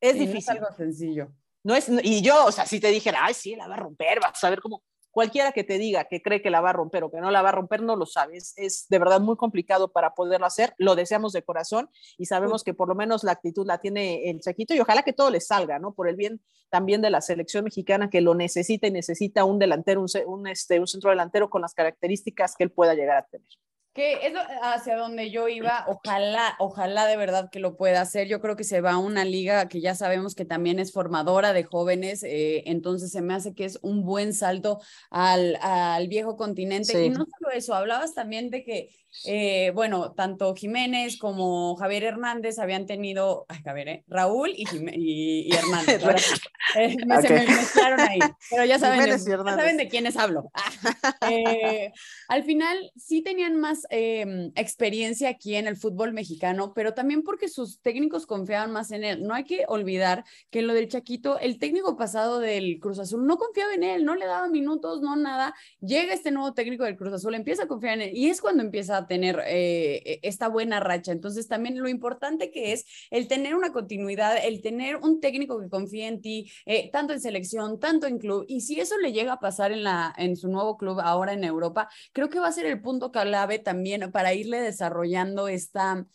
es 0.01 0.15
difícil. 0.15 0.39
es 0.39 0.49
algo 0.49 0.67
sencillo. 0.77 1.29
No 1.63 1.75
es, 1.75 1.89
y 2.03 2.21
yo, 2.21 2.45
o 2.45 2.53
sea, 2.53 2.67
si 2.67 2.79
te 2.79 2.89
dijera, 2.89 3.21
ay, 3.23 3.35
sí, 3.35 3.57
la 3.57 3.67
va 3.67 3.75
a 3.75 3.79
romper, 3.79 4.21
vas 4.21 4.45
a 4.45 4.51
ver 4.51 4.61
cómo, 4.61 4.83
cualquiera 5.15 5.53
que 5.53 5.65
te 5.65 5.79
diga 5.79 6.05
que 6.05 6.21
cree 6.21 6.43
que 6.43 6.51
la 6.51 6.61
va 6.61 6.71
a 6.71 6.73
romper 6.73 7.05
o 7.05 7.11
que 7.11 7.21
no 7.21 7.31
la 7.31 7.41
va 7.41 7.51
a 7.51 7.53
romper, 7.53 7.83
no 7.83 7.95
lo 7.95 8.05
sabes. 8.05 8.53
Es 8.57 8.87
de 8.89 8.99
verdad 8.99 9.21
muy 9.21 9.37
complicado 9.37 9.93
para 9.93 10.15
poderlo 10.15 10.45
hacer. 10.45 10.75
Lo 10.77 10.97
deseamos 10.97 11.33
de 11.33 11.43
corazón 11.43 11.89
y 12.19 12.27
sabemos 12.27 12.65
que 12.65 12.75
por 12.75 12.89
lo 12.89 12.97
menos 12.97 13.23
la 13.23 13.33
actitud 13.33 13.65
la 13.67 13.79
tiene 13.79 14.29
el 14.29 14.41
Chaquito 14.41 14.75
y 14.75 14.81
ojalá 14.81 15.03
que 15.03 15.13
todo 15.13 15.31
le 15.31 15.41
salga, 15.41 15.79
¿no? 15.79 15.95
Por 15.95 16.09
el 16.09 16.17
bien 16.17 16.41
también 16.69 17.01
de 17.01 17.11
la 17.11 17.21
selección 17.21 17.63
mexicana 17.65 18.11
que 18.11 18.21
lo 18.21 18.35
necesita 18.35 18.89
y 18.89 18.91
necesita 18.91 19.45
un 19.45 19.61
delantero, 19.61 20.05
un, 20.27 20.49
este, 20.49 20.81
un 20.81 20.89
centro 20.89 21.11
delantero 21.11 21.49
con 21.49 21.63
las 21.63 21.73
características 21.73 22.57
que 22.57 22.65
él 22.65 22.73
pueda 22.73 22.95
llegar 22.95 23.17
a 23.17 23.27
tener. 23.27 23.47
Que 23.95 24.27
es 24.27 24.35
hacia 24.61 24.97
donde 24.97 25.31
yo 25.31 25.47
iba, 25.49 25.85
ojalá, 25.87 26.57
ojalá 26.59 27.07
de 27.07 27.17
verdad 27.17 27.49
que 27.51 27.61
lo 27.61 27.77
pueda 27.77 28.01
hacer. 28.01 28.27
Yo 28.27 28.41
creo 28.41 28.57
que 28.57 28.65
se 28.65 28.81
va 28.81 28.93
a 28.93 28.99
una 28.99 29.25
liga 29.25 29.69
que 29.69 29.81
ya 29.81 29.95
sabemos 29.95 30.35
que 30.35 30.45
también 30.45 30.81
es 30.81 30.93
formadora 30.93 31.53
de 31.53 31.63
jóvenes, 31.63 32.25
eh, 32.25 32.65
entonces 32.67 33.13
se 33.13 33.23
me 33.23 33.35
hace 33.35 33.55
que 33.55 33.65
es 33.65 33.79
un 33.83 34.05
buen 34.05 34.35
salto 34.35 34.81
al, 35.11 35.57
al 35.61 36.09
viejo 36.09 36.37
continente. 36.37 37.05
Y 37.05 37.11
no 37.11 37.25
solo 37.39 37.53
eso, 37.55 37.73
hablabas 37.73 38.15
también 38.15 38.51
de 38.51 38.65
que 38.65 38.89
eh, 39.27 39.71
bueno, 39.75 40.13
tanto 40.13 40.55
Jiménez 40.55 41.17
como 41.19 41.77
Javier 41.77 42.05
Hernández 42.05 42.59
habían 42.59 42.85
tenido, 42.85 43.47
ay, 43.49 43.61
Javier, 43.65 43.89
¿eh? 43.89 44.05
Raúl 44.09 44.51
y, 44.57 44.67
y, 44.97 45.55
Hernández. 45.55 46.03
Eh, 46.77 46.97
se 47.23 47.35
me 47.35 47.47
mezclaron 47.47 48.01
ahí, 48.01 48.19
pero 48.51 48.65
ya 48.65 48.79
saben, 48.79 48.99
de, 49.01 49.11
ya 49.11 49.17
saben 49.19 49.77
de 49.77 49.87
quiénes 49.87 50.17
hablo. 50.17 50.51
al 52.29 52.43
final 52.43 52.91
sí 52.97 53.23
tenían 53.23 53.61
más 53.61 53.84
em, 53.91 54.53
experiencia 54.57 55.29
aquí 55.29 55.55
en 55.55 55.67
el 55.67 55.77
fútbol 55.77 56.13
mexicano, 56.13 56.73
pero 56.75 56.95
también 56.95 57.23
porque 57.23 57.49
sus 57.49 57.81
técnicos 57.81 58.27
confiaban 58.27 58.73
más 58.73 58.91
en 58.91 59.05
él. 59.05 59.23
No 59.25 59.35
hay 59.35 59.45
que 59.45 59.65
olvidar 59.69 60.25
que 60.51 60.63
lo 60.63 60.75
del 60.75 60.89
Chaquito, 60.89 61.39
el 61.39 61.59
técnico 61.59 61.97
pasado 61.97 62.41
del 62.41 62.79
Cruz 62.81 62.99
Azul 62.99 63.27
no 63.27 63.37
confiaba 63.37 63.75
en 63.75 63.83
él, 63.83 64.05
no 64.05 64.15
le 64.15 64.27
daba 64.27 64.49
minutos, 64.49 65.03
no 65.03 65.17
nada. 65.17 65.55
Llega 65.81 66.15
este 66.15 66.31
nuevo 66.31 66.55
técnico 66.55 66.85
del 66.85 66.97
Cruz 66.97 67.13
Azul, 67.13 67.35
empieza 67.35 67.65
a 67.65 67.69
confiar 67.69 67.95
en 67.95 68.09
él 68.09 68.17
y 68.17 68.29
es 68.29 68.41
cuando 68.41 68.63
empieza 68.63 68.97
a 68.97 69.07
tener 69.07 69.41
eh, 69.47 70.03
e, 70.05 70.21
esta 70.23 70.49
buena 70.49 70.81
racha. 70.81 71.13
Entonces 71.13 71.49
también 71.49 71.79
lo 71.79 71.89
importante 71.89 72.51
que 72.51 72.73
es 72.73 72.85
el 73.11 73.29
tener 73.29 73.55
una 73.55 73.73
continuidad, 73.73 74.37
el 74.45 74.63
tener 74.63 74.97
un 74.97 75.21
técnico 75.21 75.61
que 75.61 75.69
confíe 75.69 76.07
en 76.07 76.21
ti, 76.21 76.51
eh, 76.67 76.91
tanto 76.91 77.13
en 77.13 77.21
selección, 77.21 77.79
tanto 77.79 78.07
en 78.07 78.19
club. 78.19 78.45
Y 78.49 78.61
si 78.63 78.81
eso 78.81 78.99
le 78.99 79.13
llega 79.13 79.35
a 79.35 79.41
pasar 79.41 79.73
en, 79.73 79.83
la, 79.83 80.15
en 80.17 80.37
su 80.37 80.49
nuevo 80.49 80.77
club 80.77 81.01
ahora 81.01 81.33
en 81.33 81.45
Europa, 81.45 81.89
creo 82.13 82.29
que 82.29 82.39
va 82.39 82.49
a 82.49 82.53
ser 82.53 82.67
el 82.67 82.81
punto 82.81 83.11
clave 83.11 83.59
también 83.59 83.74
para 84.13 84.35
irle 84.35 84.61
desarrollando 84.61 85.49
esta 85.49 86.07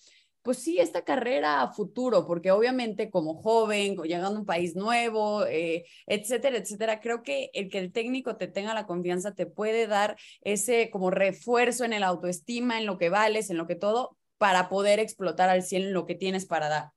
pues 0.42 0.60
sí, 0.60 0.80
esta 0.80 1.04
carrera 1.04 1.62
a 1.62 1.72
futuro, 1.72 2.26
porque 2.26 2.52
obviamente 2.52 3.10
como 3.10 3.36
joven, 3.42 3.98
llegando 3.98 4.38
a 4.38 4.40
un 4.40 4.46
país 4.46 4.76
nuevo, 4.76 5.46
eh, 5.46 5.86
etcétera, 6.08 6.58
etcétera, 6.58 7.02
creo 7.02 7.24
que 7.24 7.50
el 7.54 7.70
que 7.70 7.80
el 7.80 7.92
técnico 7.92 8.38
te 8.38 8.48
tenga 8.48 8.74
la 8.74 8.88
confianza 8.88 9.36
te 9.36 9.46
puede 9.46 9.86
dar 9.88 10.18
ese 10.42 10.90
como 10.92 11.12
refuerzo 11.12 11.84
en 11.84 11.94
el 11.94 12.04
autoestima, 12.04 12.80
en 12.80 12.86
lo 12.86 12.98
que 12.98 13.10
vales, 13.10 13.50
en 13.50 13.58
lo 13.58 13.68
que 13.68 13.76
todo, 13.76 14.18
para 14.38 14.70
poder 14.70 15.00
explotar 15.00 15.50
al 15.50 15.64
100 15.64 15.94
lo 15.94 16.06
que 16.06 16.16
tienes 16.16 16.46
para 16.46 16.70
dar. 16.70 16.92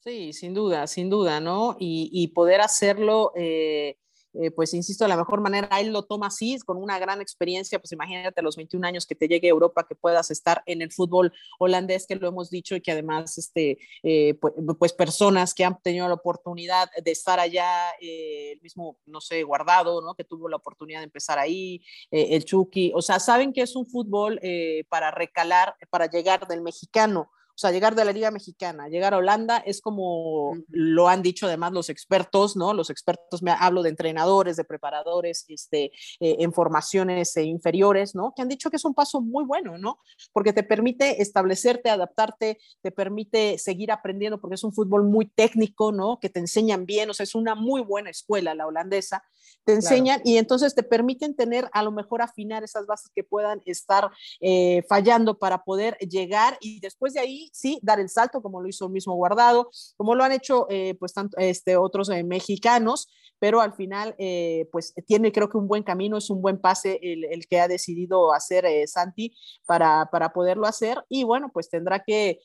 Sí, 0.00 0.32
sin 0.32 0.52
duda, 0.52 0.86
sin 0.88 1.10
duda, 1.10 1.38
¿no? 1.38 1.76
Y, 1.78 2.26
poder 2.34 2.60
hacerlo 2.60 3.30
eh, 3.36 3.98
eh, 4.34 4.50
pues 4.50 4.72
insisto, 4.74 5.04
de 5.04 5.08
la 5.08 5.16
mejor 5.16 5.40
manera 5.40 5.68
él 5.80 5.92
lo 5.92 6.02
toma 6.02 6.28
así, 6.28 6.58
con 6.64 6.76
una 6.76 6.98
gran 6.98 7.20
experiencia, 7.20 7.78
pues 7.78 7.92
imagínate 7.92 8.40
a 8.40 8.42
los 8.42 8.56
21 8.56 8.86
años 8.86 9.06
que 9.06 9.14
te 9.14 9.28
llegue 9.28 9.48
a 9.48 9.50
Europa, 9.50 9.86
que 9.86 9.94
puedas 9.94 10.30
estar 10.30 10.62
en 10.66 10.82
el 10.82 10.92
fútbol 10.92 11.32
holandés, 11.58 12.06
que 12.06 12.16
lo 12.16 12.28
hemos 12.28 12.50
dicho, 12.50 12.74
y 12.74 12.80
que 12.80 12.92
además, 12.92 13.36
este, 13.38 13.78
eh, 14.02 14.34
pues, 14.40 14.54
pues, 14.78 14.92
personas 14.92 15.54
que 15.54 15.64
han 15.64 15.80
tenido 15.82 16.08
la 16.08 16.14
oportunidad 16.14 16.88
de 17.02 17.10
estar 17.10 17.40
allá, 17.40 17.90
eh, 18.00 18.52
el 18.52 18.60
mismo, 18.62 18.96
no 19.06 19.20
sé, 19.20 19.42
Guardado, 19.42 20.00
¿no? 20.00 20.14
Que 20.14 20.24
tuvo 20.24 20.48
la 20.48 20.56
oportunidad 20.56 21.00
de 21.00 21.04
empezar 21.04 21.38
ahí, 21.38 21.82
el 22.10 22.44
Chucky, 22.44 22.92
o 22.94 23.02
sea, 23.02 23.18
saben 23.18 23.52
que 23.52 23.62
es 23.62 23.76
un 23.76 23.86
fútbol 23.86 24.40
para 24.88 25.10
recalar, 25.10 25.76
para 25.90 26.06
llegar 26.06 26.46
del 26.46 26.62
mexicano 26.62 27.30
o 27.54 27.58
sea, 27.58 27.70
llegar 27.70 27.94
de 27.94 28.04
la 28.04 28.12
Liga 28.12 28.30
Mexicana, 28.30 28.88
llegar 28.88 29.12
a 29.12 29.18
Holanda 29.18 29.58
es 29.58 29.80
como 29.80 30.56
lo 30.68 31.08
han 31.08 31.22
dicho 31.22 31.46
además 31.46 31.72
los 31.72 31.90
expertos, 31.90 32.56
¿no? 32.56 32.72
Los 32.72 32.88
expertos, 32.88 33.42
me 33.42 33.50
hablo 33.50 33.82
de 33.82 33.90
entrenadores, 33.90 34.56
de 34.56 34.64
preparadores, 34.64 35.44
este, 35.48 35.92
eh, 36.20 36.36
en 36.38 36.52
formaciones 36.52 37.36
eh, 37.36 37.44
inferiores, 37.44 38.14
¿no? 38.14 38.32
Que 38.34 38.42
han 38.42 38.48
dicho 38.48 38.70
que 38.70 38.76
es 38.76 38.84
un 38.84 38.94
paso 38.94 39.20
muy 39.20 39.44
bueno, 39.44 39.76
¿no? 39.76 39.98
Porque 40.32 40.52
te 40.52 40.62
permite 40.62 41.20
establecerte, 41.20 41.90
adaptarte, 41.90 42.58
te 42.80 42.90
permite 42.90 43.58
seguir 43.58 43.92
aprendiendo, 43.92 44.40
porque 44.40 44.54
es 44.54 44.64
un 44.64 44.72
fútbol 44.72 45.04
muy 45.04 45.26
técnico, 45.26 45.92
¿no? 45.92 46.18
Que 46.20 46.30
te 46.30 46.40
enseñan 46.40 46.86
bien, 46.86 47.10
o 47.10 47.14
sea, 47.14 47.24
es 47.24 47.34
una 47.34 47.54
muy 47.54 47.82
buena 47.82 48.10
escuela 48.10 48.54
la 48.54 48.66
holandesa, 48.66 49.22
te 49.64 49.72
enseñan 49.72 50.20
y 50.24 50.38
entonces 50.38 50.74
te 50.74 50.82
permiten 50.82 51.36
tener, 51.36 51.68
a 51.72 51.82
lo 51.82 51.92
mejor 51.92 52.22
afinar 52.22 52.64
esas 52.64 52.86
bases 52.86 53.10
que 53.14 53.24
puedan 53.24 53.60
estar 53.64 54.10
eh, 54.40 54.82
fallando 54.88 55.38
para 55.38 55.62
poder 55.64 55.96
llegar 55.98 56.58
y 56.60 56.80
después 56.80 57.12
de 57.14 57.20
ahí 57.20 57.41
sí, 57.52 57.78
dar 57.82 58.00
el 58.00 58.08
salto, 58.08 58.42
como 58.42 58.60
lo 58.60 58.68
hizo 58.68 58.86
el 58.86 58.92
mismo 58.92 59.14
Guardado, 59.14 59.70
como 59.96 60.14
lo 60.14 60.24
han 60.24 60.32
hecho 60.32 60.66
eh, 60.70 60.94
pues 60.98 61.12
tanto, 61.12 61.36
este, 61.38 61.76
otros 61.76 62.08
eh, 62.10 62.22
mexicanos, 62.24 63.08
pero 63.38 63.60
al 63.60 63.74
final 63.74 64.14
eh, 64.18 64.68
pues 64.70 64.94
tiene 65.06 65.32
creo 65.32 65.48
que 65.48 65.58
un 65.58 65.66
buen 65.66 65.82
camino, 65.82 66.16
es 66.16 66.30
un 66.30 66.40
buen 66.40 66.60
pase 66.60 67.00
el, 67.02 67.46
que 67.48 67.60
ha 67.60 67.66
decidido 67.66 68.32
hacer 68.32 68.66
Santi 68.86 69.34
para, 69.66 70.08
para, 70.12 70.32
poderlo 70.32 70.66
hacer 70.66 71.04
y 71.08 71.24
bueno, 71.24 71.50
pues 71.52 71.68
tendrá 71.68 72.04
que 72.04 72.40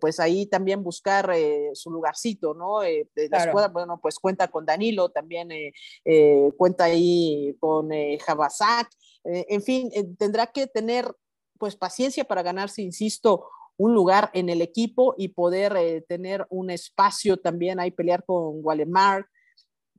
pues 0.00 0.18
ahí 0.18 0.46
también 0.46 0.82
buscar 0.82 1.32
su 1.74 1.92
lugarcito, 1.92 2.52
¿no? 2.54 2.80
Después, 3.14 3.72
bueno, 3.72 4.00
pues 4.02 4.18
cuenta 4.18 4.48
con 4.48 4.66
Danilo, 4.66 5.10
también 5.10 5.50
cuenta 6.56 6.84
ahí 6.84 7.56
con 7.60 7.90
Javasak, 8.18 8.90
en 9.22 9.62
fin, 9.62 9.88
tendrá 10.18 10.48
que 10.48 10.66
tener 10.66 11.14
pues 11.58 11.76
paciencia 11.76 12.24
para 12.24 12.42
ganarse, 12.42 12.82
insisto, 12.82 13.50
un 13.78 13.94
lugar 13.94 14.30
en 14.34 14.50
el 14.50 14.60
equipo 14.60 15.14
y 15.16 15.28
poder 15.28 15.74
eh, 15.76 16.04
tener 16.06 16.46
un 16.50 16.68
espacio 16.68 17.38
también 17.38 17.80
ahí 17.80 17.90
pelear 17.90 18.24
con 18.24 18.58
Walemar, 18.62 19.26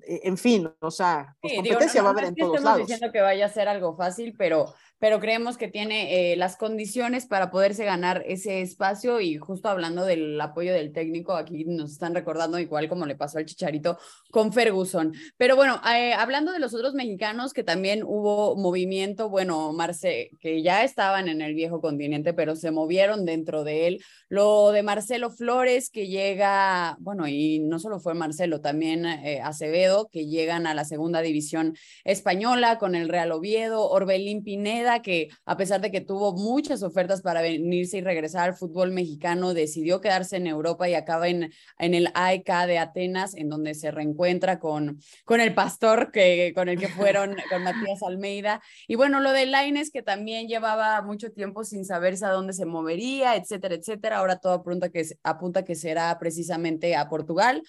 eh, 0.02 0.22
en 0.24 0.38
fin, 0.38 0.72
o 0.80 0.92
sea, 0.92 1.36
pues 1.42 1.56
competencia 1.56 2.02
va 2.02 2.10
a 2.10 2.12
haber 2.12 2.26
en 2.26 2.36
todos 2.36 2.62
lados. 2.62 2.80
diciendo 2.80 3.12
que 3.12 3.22
vaya 3.22 3.46
a 3.46 3.50
ser 3.50 3.68
algo 3.68 3.96
fácil, 3.96 4.36
pero 4.38 4.74
pero 5.00 5.20
creemos 5.20 5.58
que 5.58 5.70
tiene 5.70 6.34
eh, 6.34 6.36
las 6.36 6.58
condiciones 6.58 7.26
para 7.26 7.50
poderse 7.50 7.86
ganar 7.86 8.24
ese 8.28 8.62
espacio 8.62 9.22
y 9.22 9.38
justo 9.38 9.70
hablando 9.70 10.06
del 10.06 10.40
apoyo 10.40 10.74
del 10.74 10.92
técnico, 10.92 11.34
aquí 11.34 11.64
nos 11.66 11.92
están 11.92 12.14
recordando 12.14 12.60
igual 12.60 12.90
como 12.90 13.06
le 13.06 13.16
pasó 13.16 13.38
al 13.38 13.46
Chicharito 13.46 13.98
con 14.30 14.52
Ferguson. 14.52 15.14
Pero 15.38 15.56
bueno, 15.56 15.82
eh, 15.96 16.14
hablando 16.14 16.52
de 16.52 16.60
los 16.60 16.74
otros 16.74 16.94
mexicanos 16.94 17.54
que 17.54 17.64
también 17.64 18.04
hubo 18.04 18.58
movimiento, 18.58 19.30
bueno, 19.30 19.72
Marce, 19.72 20.32
que 20.40 20.62
ya 20.62 20.84
estaban 20.84 21.30
en 21.30 21.42
el 21.42 21.56
viejo 21.56 21.80
continente, 21.82 22.34
pero 22.34 22.56
se 22.56 22.72
movieron 22.72 23.26
dentro 23.26 23.64
de 23.64 23.88
él. 23.88 24.04
Lo 24.28 24.72
de 24.72 24.84
Marcelo 24.84 25.32
Flores 25.32 25.90
que 25.90 26.08
llega, 26.08 26.98
bueno, 27.00 27.28
y 27.28 27.60
no 27.60 27.80
solo 27.80 28.00
fue 28.00 28.14
Marcelo, 28.14 28.60
también 28.60 29.06
eh, 29.06 29.42
Acevedo, 29.42 30.10
que 30.10 30.28
llegan 30.28 30.68
a 30.68 30.74
la 30.74 30.84
segunda 30.84 31.22
división 31.22 31.76
española 32.04 32.78
con 32.78 32.96
el 32.96 33.08
Real 33.08 33.32
Oviedo, 33.32 33.90
Orbelín 33.90 34.44
Pineda 34.44 34.89
que 34.98 35.30
a 35.46 35.56
pesar 35.56 35.80
de 35.82 35.92
que 35.92 36.02
tuvo 36.02 36.34
muchas 36.34 36.82
ofertas 36.82 37.22
para 37.22 37.42
venirse 37.42 37.98
y 37.98 38.02
regresar 38.02 38.50
al 38.50 38.56
fútbol 38.56 38.92
mexicano, 38.92 39.54
decidió 39.54 40.02
quedarse 40.02 40.38
en 40.38 40.48
Europa 40.48 40.90
y 40.90 40.96
acaba 40.96 41.28
en, 41.28 41.52
en 41.78 41.94
el 41.94 42.10
AEK 42.16 42.66
de 42.66 42.80
Atenas, 42.80 43.36
en 43.36 43.50
donde 43.50 43.76
se 43.76 43.92
reencuentra 43.92 44.60
con, 44.60 45.00
con 45.26 45.40
el 45.40 45.54
pastor 45.54 46.12
que, 46.12 46.52
con 46.56 46.68
el 46.68 46.80
que 46.80 46.88
fueron, 46.88 47.36
con 47.52 47.64
Matías 47.64 48.02
Almeida. 48.02 48.62
Y 48.88 48.96
bueno, 48.96 49.20
lo 49.20 49.32
de 49.32 49.46
Laines, 49.46 49.92
que 49.92 50.02
también 50.02 50.48
llevaba 50.48 51.02
mucho 51.04 51.32
tiempo 51.32 51.64
sin 51.64 51.86
saberse 51.86 52.26
a 52.26 52.32
dónde 52.32 52.54
se 52.54 52.66
movería, 52.66 53.36
etcétera, 53.36 53.76
etcétera. 53.76 54.18
Ahora 54.18 54.40
todo 54.40 54.54
apunta 54.54 54.90
que, 54.90 55.06
apunta 55.24 55.64
que 55.64 55.76
será 55.76 56.18
precisamente 56.20 56.96
a 56.96 57.08
Portugal. 57.08 57.62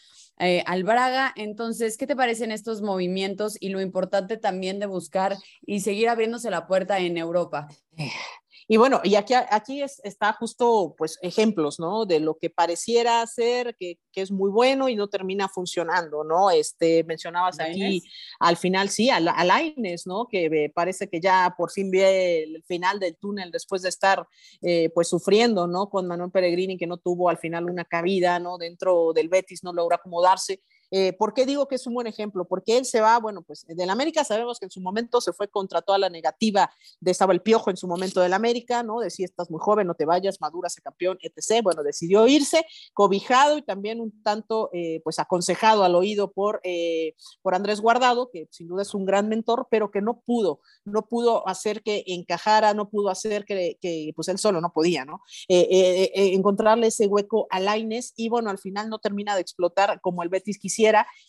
Eh, 0.42 0.62
al 0.66 0.84
Braga. 0.84 1.34
Entonces, 1.36 1.98
¿qué 1.98 2.06
te 2.06 2.16
parecen 2.16 2.50
estos 2.50 2.80
movimientos 2.80 3.58
y 3.60 3.68
lo 3.68 3.82
importante 3.82 4.38
también 4.38 4.78
de 4.78 4.86
buscar 4.86 5.36
y 5.66 5.80
seguir 5.80 6.08
abriéndose 6.08 6.50
la 6.50 6.66
puerta 6.66 6.98
en 6.98 7.09
Europa? 7.18 7.68
Eh, 7.96 8.10
y 8.72 8.76
bueno, 8.76 9.00
y 9.02 9.16
aquí, 9.16 9.34
aquí 9.34 9.82
está 9.82 10.32
justo, 10.32 10.94
pues, 10.96 11.18
ejemplos, 11.22 11.80
¿no? 11.80 12.06
De 12.06 12.20
lo 12.20 12.38
que 12.38 12.50
pareciera 12.50 13.26
ser 13.26 13.74
que, 13.76 13.98
que, 14.12 14.22
es 14.22 14.30
muy 14.30 14.48
bueno 14.48 14.88
y 14.88 14.94
no 14.94 15.08
termina 15.08 15.48
funcionando, 15.48 16.22
¿no? 16.22 16.52
Este, 16.52 17.02
mencionabas 17.02 17.58
aquí 17.58 18.00
al 18.38 18.56
final, 18.56 18.88
sí, 18.88 19.10
a, 19.10 19.16
a 19.16 19.44
Laines, 19.44 20.06
¿no? 20.06 20.28
Que 20.30 20.70
parece 20.72 21.08
que 21.08 21.20
ya 21.20 21.52
por 21.58 21.72
fin 21.72 21.90
ve 21.90 22.44
el 22.44 22.62
final 22.62 23.00
del 23.00 23.16
túnel 23.16 23.50
después 23.50 23.82
de 23.82 23.88
estar, 23.88 24.24
eh, 24.62 24.88
pues, 24.94 25.08
sufriendo, 25.08 25.66
¿no? 25.66 25.90
Con 25.90 26.06
Manuel 26.06 26.30
Peregrini, 26.30 26.78
que 26.78 26.86
no 26.86 26.98
tuvo 26.98 27.28
al 27.28 27.38
final 27.38 27.68
una 27.68 27.84
cabida, 27.84 28.38
¿no? 28.38 28.56
Dentro 28.56 29.12
del 29.12 29.28
Betis, 29.28 29.64
no 29.64 29.72
logra 29.72 29.96
acomodarse 29.96 30.60
eh, 30.90 31.12
¿Por 31.12 31.34
qué 31.34 31.46
digo 31.46 31.68
que 31.68 31.76
es 31.76 31.86
un 31.86 31.94
buen 31.94 32.06
ejemplo? 32.06 32.46
Porque 32.46 32.76
él 32.76 32.84
se 32.84 33.00
va, 33.00 33.18
bueno, 33.18 33.42
pues 33.42 33.64
del 33.66 33.90
América 33.90 34.24
sabemos 34.24 34.58
que 34.58 34.66
en 34.66 34.70
su 34.70 34.80
momento 34.80 35.20
se 35.20 35.32
fue 35.32 35.48
contra 35.48 35.82
toda 35.82 35.98
la 35.98 36.10
negativa 36.10 36.70
de 37.00 37.10
estaba 37.10 37.32
el 37.32 37.42
piojo 37.42 37.70
en 37.70 37.76
su 37.76 37.86
momento 37.86 38.20
del 38.20 38.32
América, 38.32 38.82
¿no? 38.82 39.00
Decía, 39.00 39.26
estás 39.26 39.50
muy 39.50 39.60
joven, 39.60 39.86
no 39.86 39.94
te 39.94 40.04
vayas, 40.04 40.40
madura, 40.40 40.68
se 40.68 40.82
campeón, 40.82 41.18
etc. 41.22 41.62
Bueno, 41.62 41.82
decidió 41.82 42.26
irse, 42.26 42.66
cobijado 42.92 43.58
y 43.58 43.62
también 43.62 44.00
un 44.00 44.22
tanto, 44.22 44.70
eh, 44.72 45.00
pues 45.04 45.18
aconsejado 45.18 45.84
al 45.84 45.94
oído 45.94 46.32
por, 46.32 46.60
eh, 46.64 47.14
por 47.42 47.54
Andrés 47.54 47.80
Guardado, 47.80 48.30
que 48.30 48.48
sin 48.50 48.66
duda 48.66 48.82
es 48.82 48.94
un 48.94 49.04
gran 49.04 49.28
mentor, 49.28 49.68
pero 49.70 49.90
que 49.90 50.00
no 50.00 50.20
pudo, 50.20 50.60
no 50.84 51.06
pudo 51.06 51.46
hacer 51.48 51.82
que 51.82 52.02
encajara, 52.06 52.74
no 52.74 52.88
pudo 52.88 53.10
hacer 53.10 53.44
que, 53.44 53.78
pues 54.16 54.28
él 54.28 54.38
solo 54.38 54.60
no 54.60 54.72
podía, 54.72 55.04
¿no? 55.04 55.22
encontrarle 55.48 56.88
ese 56.88 57.06
hueco 57.06 57.46
a 57.50 57.60
Laines 57.60 58.12
y 58.16 58.28
bueno, 58.28 58.50
al 58.50 58.58
final 58.58 58.88
no 58.88 58.98
termina 58.98 59.34
de 59.34 59.40
explotar 59.40 60.00
como 60.00 60.22
el 60.22 60.28
Betis 60.28 60.58
quisiera 60.58 60.79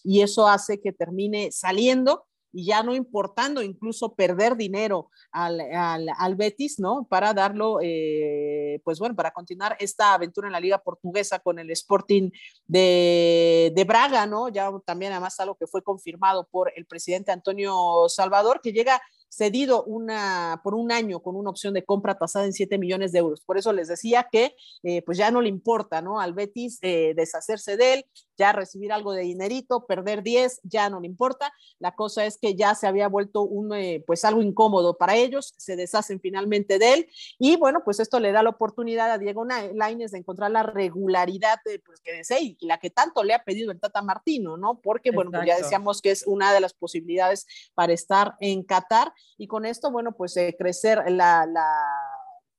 y 0.03 0.21
eso 0.21 0.47
hace 0.47 0.79
que 0.79 0.91
termine 0.91 1.51
saliendo 1.51 2.25
y 2.53 2.65
ya 2.65 2.83
no 2.83 2.93
importando 2.93 3.61
incluso 3.61 4.13
perder 4.13 4.55
dinero 4.55 5.09
al, 5.31 5.61
al, 5.61 6.35
Betis, 6.35 6.79
¿no? 6.79 7.07
Para 7.09 7.33
darlo, 7.33 7.79
eh, 7.81 8.81
pues 8.83 8.99
bueno, 8.99 9.15
para 9.15 9.31
continuar 9.31 9.77
esta 9.79 10.13
aventura 10.13 10.47
en 10.47 10.53
la 10.53 10.59
Liga 10.59 10.77
Portuguesa 10.79 11.39
con 11.39 11.59
el 11.59 11.71
Sporting 11.71 12.29
de, 12.67 13.71
de, 13.73 13.83
Braga, 13.85 14.25
¿no? 14.25 14.49
Ya 14.49 14.69
también 14.85 15.13
además 15.13 15.39
algo 15.39 15.55
que 15.55 15.67
fue 15.67 15.83
confirmado 15.83 16.47
por 16.51 16.71
el 16.75 16.85
presidente 16.85 17.31
Antonio 17.31 18.07
Salvador, 18.09 18.59
que 18.61 18.73
llega 18.73 19.01
cedido 19.31 19.83
una, 19.85 20.59
por 20.61 20.75
un 20.75 20.91
año 20.91 21.21
con 21.21 21.37
una 21.37 21.49
opción 21.49 21.73
de 21.73 21.85
compra 21.85 22.17
tasada 22.17 22.45
en 22.45 22.53
7 22.53 22.77
millones 22.77 23.13
de 23.13 23.19
euros. 23.19 23.41
Por 23.41 23.57
eso 23.57 23.71
les 23.71 23.87
decía 23.87 24.27
que 24.29 24.55
eh, 24.83 25.01
pues 25.03 25.17
ya 25.17 25.31
no 25.31 25.41
le 25.41 25.47
importa, 25.47 26.01
¿no? 26.01 26.19
Al 26.19 26.33
Betis 26.33 26.79
eh, 26.81 27.13
deshacerse 27.15 27.77
de 27.77 27.93
él, 27.93 28.05
ya 28.37 28.51
recibir 28.51 28.91
algo 28.91 29.13
de 29.13 29.21
dinerito, 29.21 29.85
perder 29.85 30.21
10, 30.21 30.61
ya 30.63 30.89
no 30.89 30.99
le 30.99 31.07
importa. 31.07 31.53
La 31.79 31.95
cosa 31.95 32.25
es 32.25 32.37
que 32.37 32.55
ya 32.55 32.75
se 32.75 32.87
había 32.87 33.07
vuelto 33.07 33.43
un, 33.43 33.73
eh, 33.73 34.03
pues 34.05 34.25
algo 34.25 34.41
incómodo 34.41 34.97
para 34.97 35.15
ellos, 35.15 35.53
se 35.57 35.77
deshacen 35.77 36.19
finalmente 36.19 36.77
de 36.77 36.93
él 36.93 37.07
y 37.39 37.55
bueno, 37.55 37.83
pues 37.85 38.01
esto 38.01 38.19
le 38.19 38.33
da 38.33 38.43
la 38.43 38.49
oportunidad 38.49 39.11
a 39.11 39.17
Diego 39.17 39.45
Lainez 39.45 40.11
de 40.11 40.17
encontrar 40.17 40.51
la 40.51 40.63
regularidad 40.63 41.59
pues, 41.63 42.01
que 42.01 42.11
desea 42.11 42.39
y 42.41 42.57
la 42.61 42.79
que 42.79 42.89
tanto 42.89 43.23
le 43.23 43.33
ha 43.33 43.43
pedido 43.43 43.71
el 43.71 43.79
Tata 43.79 44.01
Martino, 44.01 44.57
¿no? 44.57 44.81
Porque 44.81 45.11
bueno, 45.11 45.31
pues 45.31 45.45
ya 45.45 45.57
decíamos 45.57 46.01
que 46.01 46.11
es 46.11 46.27
una 46.27 46.53
de 46.53 46.59
las 46.59 46.73
posibilidades 46.73 47.47
para 47.73 47.93
estar 47.93 48.35
en 48.41 48.63
Qatar 48.63 49.13
y 49.41 49.47
con 49.47 49.65
esto, 49.65 49.89
bueno, 49.89 50.11
pues 50.11 50.37
eh, 50.37 50.55
crecer 50.55 51.03
la, 51.09 51.47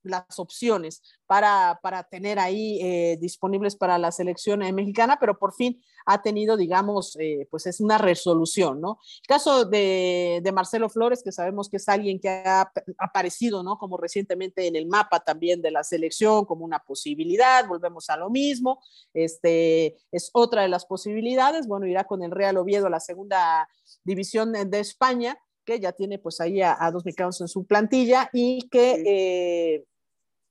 las 0.02 0.38
opciones 0.38 1.00
para, 1.26 1.78
para 1.80 2.02
tener 2.02 2.40
ahí 2.40 2.80
eh, 2.82 3.16
disponibles 3.20 3.76
para 3.76 3.98
la 3.98 4.10
selección 4.10 4.62
eh, 4.62 4.72
mexicana, 4.72 5.16
pero 5.20 5.38
por 5.38 5.54
fin 5.54 5.80
ha 6.06 6.20
tenido, 6.20 6.56
digamos, 6.56 7.16
pues 7.48 7.66
es 7.66 7.80
una 7.80 7.98
resolución, 7.98 8.80
¿no? 8.80 8.98
El 9.22 9.28
caso 9.28 9.64
de, 9.64 10.40
de, 10.42 10.50
Marcelo 10.50 10.88
Flores, 10.88 11.22
que 11.22 11.30
sabemos 11.30 11.68
que 11.68 11.76
es 11.76 11.88
alguien 11.88 12.18
que 12.18 12.28
ha 12.28 12.72
aparecido, 12.98 13.62
¿no? 13.62 13.78
Como 13.78 13.96
recientemente 13.96 14.66
en 14.66 14.74
el 14.74 14.88
mapa 14.88 15.20
también 15.20 15.62
de 15.62 15.70
la 15.70 15.84
selección, 15.84 16.44
como 16.44 16.64
una 16.64 16.80
posibilidad, 16.80 17.68
volvemos 17.68 18.10
a 18.10 18.16
lo 18.16 18.30
mismo, 18.30 18.82
este, 19.14 19.96
es 20.10 20.30
otra 20.32 20.62
de 20.62 20.68
las 20.68 20.84
posibilidades, 20.84 21.68
bueno, 21.68 21.86
irá 21.86 22.02
con 22.02 22.24
el 22.24 22.32
Real 22.32 22.56
Oviedo 22.56 22.88
a 22.88 22.90
la 22.90 22.98
segunda 22.98 23.68
división 24.02 24.52
de 24.52 24.80
España, 24.80 25.38
que 25.64 25.80
ya 25.80 25.92
tiene 25.92 26.18
pues 26.18 26.40
ahí 26.40 26.60
a, 26.62 26.76
dos 26.92 27.04
mexicanos 27.04 27.40
en 27.40 27.48
su 27.48 27.64
plantilla 27.66 28.30
y 28.32 28.68
que 28.68 29.02
eh, 29.06 29.84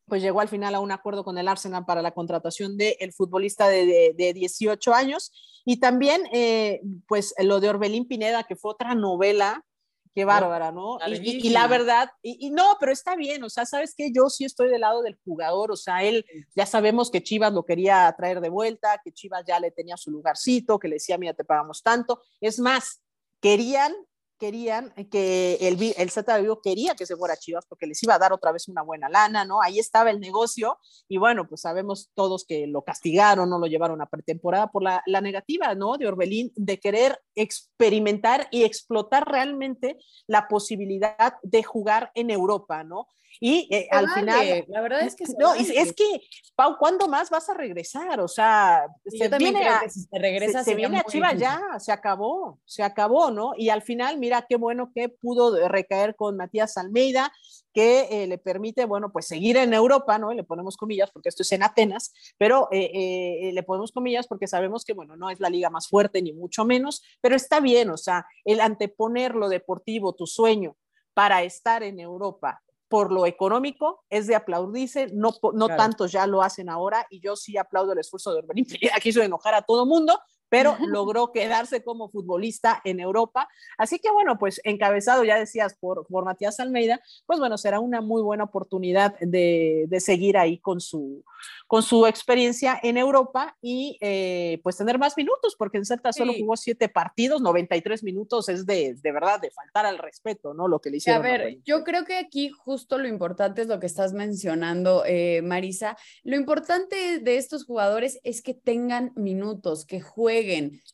pues 0.05 0.21
llegó 0.21 0.41
al 0.41 0.49
final 0.49 0.75
a 0.75 0.79
un 0.79 0.91
acuerdo 0.91 1.23
con 1.23 1.37
el 1.37 1.47
Arsenal 1.47 1.85
para 1.85 2.01
la 2.01 2.11
contratación 2.11 2.77
del 2.77 2.95
el 2.99 3.13
futbolista 3.13 3.67
de, 3.67 4.13
de, 4.15 4.33
18 4.33 4.93
años 4.93 5.31
y 5.65 5.79
también 5.79 6.23
eh, 6.33 6.81
pues 7.07 7.33
lo 7.39 7.59
de 7.59 7.69
Orbelín 7.69 8.07
Pineda 8.07 8.43
que 8.43 8.55
fue 8.55 8.71
otra 8.71 8.95
novela 8.95 9.65
Qué 10.13 10.25
bárbara, 10.25 10.73
¿no? 10.73 10.97
Y, 11.07 11.51
la 11.51 11.67
verdad, 11.67 12.09
y, 12.21 12.49
no, 12.49 12.75
pero 12.81 12.91
está 12.91 13.15
bien, 13.15 13.41
o 13.45 13.49
sea, 13.49 13.65
¿sabes 13.65 13.93
qué? 13.95 14.11
Yo 14.13 14.29
sí 14.29 14.43
estoy 14.43 14.67
del 14.67 14.81
lado 14.81 15.01
del 15.01 15.17
jugador, 15.23 15.71
o 15.71 15.77
sea, 15.77 16.03
él, 16.03 16.25
ya 16.53 16.65
sabemos 16.65 17.09
que 17.09 17.23
Chivas 17.23 17.53
lo 17.53 17.63
quería 17.63 18.13
traer 18.17 18.41
de 18.41 18.49
vuelta, 18.49 18.99
que 19.05 19.13
Chivas 19.13 19.45
ya 19.47 19.57
le 19.61 19.71
tenía 19.71 19.95
su 19.95 20.11
lugarcito, 20.11 20.79
que 20.79 20.89
le 20.89 20.95
decía, 20.95 21.17
mira, 21.17 21.33
te 21.33 21.45
pagamos 21.45 21.81
tanto. 21.81 22.21
Es 22.41 22.59
más, 22.59 23.01
querían 23.39 23.93
querían 24.41 24.91
que 25.11 25.53
el, 25.61 25.77
el 25.95 26.09
de 26.09 26.57
quería 26.63 26.95
que 26.95 27.05
se 27.05 27.15
fuera 27.15 27.35
a 27.35 27.37
Chivas 27.37 27.67
porque 27.69 27.85
les 27.85 28.01
iba 28.01 28.15
a 28.15 28.17
dar 28.17 28.33
otra 28.33 28.51
vez 28.51 28.67
una 28.67 28.81
buena 28.81 29.07
lana, 29.07 29.45
¿no? 29.45 29.61
Ahí 29.61 29.77
estaba 29.77 30.09
el 30.09 30.19
negocio 30.19 30.79
y 31.07 31.19
bueno, 31.19 31.47
pues 31.47 31.61
sabemos 31.61 32.09
todos 32.15 32.43
que 32.43 32.65
lo 32.65 32.81
castigaron, 32.81 33.51
no 33.51 33.59
lo 33.59 33.67
llevaron 33.67 34.01
a 34.01 34.07
pretemporada 34.07 34.71
por 34.71 34.81
la, 34.81 35.03
la 35.05 35.21
negativa, 35.21 35.75
¿no? 35.75 35.95
De 35.99 36.07
Orbelín 36.07 36.51
de 36.55 36.79
querer 36.79 37.21
experimentar 37.35 38.47
y 38.49 38.63
explotar 38.63 39.29
realmente 39.29 39.99
la 40.25 40.47
posibilidad 40.47 41.35
de 41.43 41.61
jugar 41.61 42.11
en 42.15 42.31
Europa, 42.31 42.83
¿no? 42.83 43.09
Y 43.39 43.67
eh, 43.71 43.87
al 43.91 44.09
final, 44.09 44.65
la 44.67 44.81
verdad 44.81 45.01
es 45.01 45.15
que 45.15 45.25
no, 45.37 45.53
es, 45.53 45.93
que 45.93 46.21
Pau, 46.55 46.77
¿cuándo 46.77 47.07
más 47.07 47.29
vas 47.29 47.49
a 47.49 47.53
regresar? 47.53 48.19
O 48.19 48.27
sea, 48.27 48.87
se 49.05 49.29
viene 49.37 49.67
a, 49.67 49.89
si 49.89 50.01
se 50.01 50.19
regresa 50.19 50.63
se, 50.63 50.75
viene 50.75 50.99
a 50.99 51.03
Chivas 51.03 51.37
ya, 51.37 51.59
se 51.79 51.91
acabó, 51.91 52.59
se 52.65 52.83
acabó, 52.83 53.31
¿no? 53.31 53.53
Y 53.57 53.69
al 53.69 53.81
final, 53.81 54.17
mira 54.17 54.45
qué 54.47 54.57
bueno 54.57 54.91
que 54.93 55.09
pudo 55.09 55.67
recaer 55.67 56.15
con 56.15 56.37
Matías 56.37 56.77
Almeida, 56.77 57.31
que 57.73 58.07
eh, 58.11 58.27
le 58.27 58.37
permite, 58.37 58.85
bueno, 58.85 59.11
pues 59.11 59.27
seguir 59.27 59.57
en 59.57 59.73
Europa, 59.73 60.17
¿no? 60.17 60.33
le 60.33 60.43
ponemos 60.43 60.77
comillas 60.77 61.09
porque 61.11 61.29
esto 61.29 61.43
es 61.43 61.51
en 61.51 61.63
Atenas, 61.63 62.13
pero 62.37 62.67
eh, 62.71 63.49
le 63.53 63.63
ponemos 63.63 63.91
comillas 63.91 64.27
porque 64.27 64.47
sabemos 64.47 64.83
que, 64.83 64.93
bueno, 64.93 65.15
no 65.15 65.29
es 65.29 65.39
la 65.39 65.49
liga 65.49 65.69
más 65.69 65.87
fuerte 65.87 66.21
ni 66.21 66.33
mucho 66.33 66.65
menos, 66.65 67.01
pero 67.21 67.35
está 67.35 67.59
bien, 67.59 67.89
o 67.89 67.97
sea, 67.97 68.25
el 68.43 68.59
anteponer 68.59 69.35
lo 69.35 69.49
deportivo, 69.49 70.13
tu 70.13 70.27
sueño, 70.27 70.75
para 71.13 71.43
estar 71.43 71.83
en 71.83 71.99
Europa 71.99 72.61
por 72.91 73.09
lo 73.09 73.25
económico 73.25 74.03
es 74.09 74.27
de 74.27 74.35
aplaudirse, 74.35 75.07
no, 75.13 75.33
no 75.53 75.67
tantos 75.69 76.11
ya 76.11 76.27
lo 76.27 76.43
hacen 76.43 76.67
ahora 76.67 77.07
y 77.09 77.21
yo 77.21 77.37
sí 77.37 77.55
aplaudo 77.55 77.93
el 77.93 77.99
esfuerzo 77.99 78.33
de 78.33 78.39
Orbelín 78.39 78.67
Aquí 78.93 79.03
quiso 79.03 79.21
enojar 79.21 79.53
a 79.53 79.61
todo 79.61 79.85
mundo, 79.85 80.19
pero 80.51 80.75
logró 80.85 81.31
quedarse 81.31 81.81
como 81.81 82.09
futbolista 82.09 82.81
en 82.83 82.99
Europa. 82.99 83.47
Así 83.77 83.99
que 83.99 84.11
bueno, 84.11 84.37
pues 84.37 84.59
encabezado, 84.65 85.23
ya 85.23 85.39
decías, 85.39 85.75
por, 85.79 86.05
por 86.07 86.25
Matías 86.25 86.59
Almeida, 86.59 87.01
pues 87.25 87.39
bueno, 87.39 87.57
será 87.57 87.79
una 87.79 88.01
muy 88.01 88.21
buena 88.21 88.43
oportunidad 88.43 89.17
de, 89.21 89.85
de 89.87 89.99
seguir 90.01 90.37
ahí 90.37 90.59
con 90.59 90.81
su, 90.81 91.23
con 91.67 91.83
su 91.83 92.05
experiencia 92.05 92.77
en 92.83 92.97
Europa 92.97 93.55
y 93.61 93.97
eh, 94.01 94.59
pues 94.61 94.75
tener 94.75 94.99
más 94.99 95.15
minutos, 95.15 95.55
porque 95.57 95.77
en 95.77 95.85
Celta 95.85 96.11
solo 96.11 96.33
jugó 96.37 96.57
siete 96.57 96.89
partidos, 96.89 97.41
93 97.41 98.03
minutos 98.03 98.49
es 98.49 98.65
de, 98.65 98.95
de 99.01 99.11
verdad 99.13 99.39
de 99.39 99.51
faltar 99.51 99.85
al 99.85 99.99
respeto, 99.99 100.53
¿no? 100.53 100.67
Lo 100.67 100.79
que 100.79 100.89
le 100.89 100.97
hicieron. 100.97 101.25
A 101.25 101.29
ver, 101.29 101.59
yo 101.63 101.85
creo 101.85 102.03
que 102.03 102.17
aquí 102.17 102.49
justo 102.49 102.97
lo 102.97 103.07
importante 103.07 103.61
es 103.61 103.69
lo 103.69 103.79
que 103.79 103.85
estás 103.85 104.11
mencionando, 104.11 105.03
eh, 105.05 105.41
Marisa. 105.43 105.95
Lo 106.23 106.35
importante 106.35 107.19
de 107.19 107.37
estos 107.37 107.63
jugadores 107.63 108.19
es 108.23 108.41
que 108.41 108.53
tengan 108.53 109.13
minutos, 109.15 109.85
que 109.85 110.01
jueguen. 110.01 110.40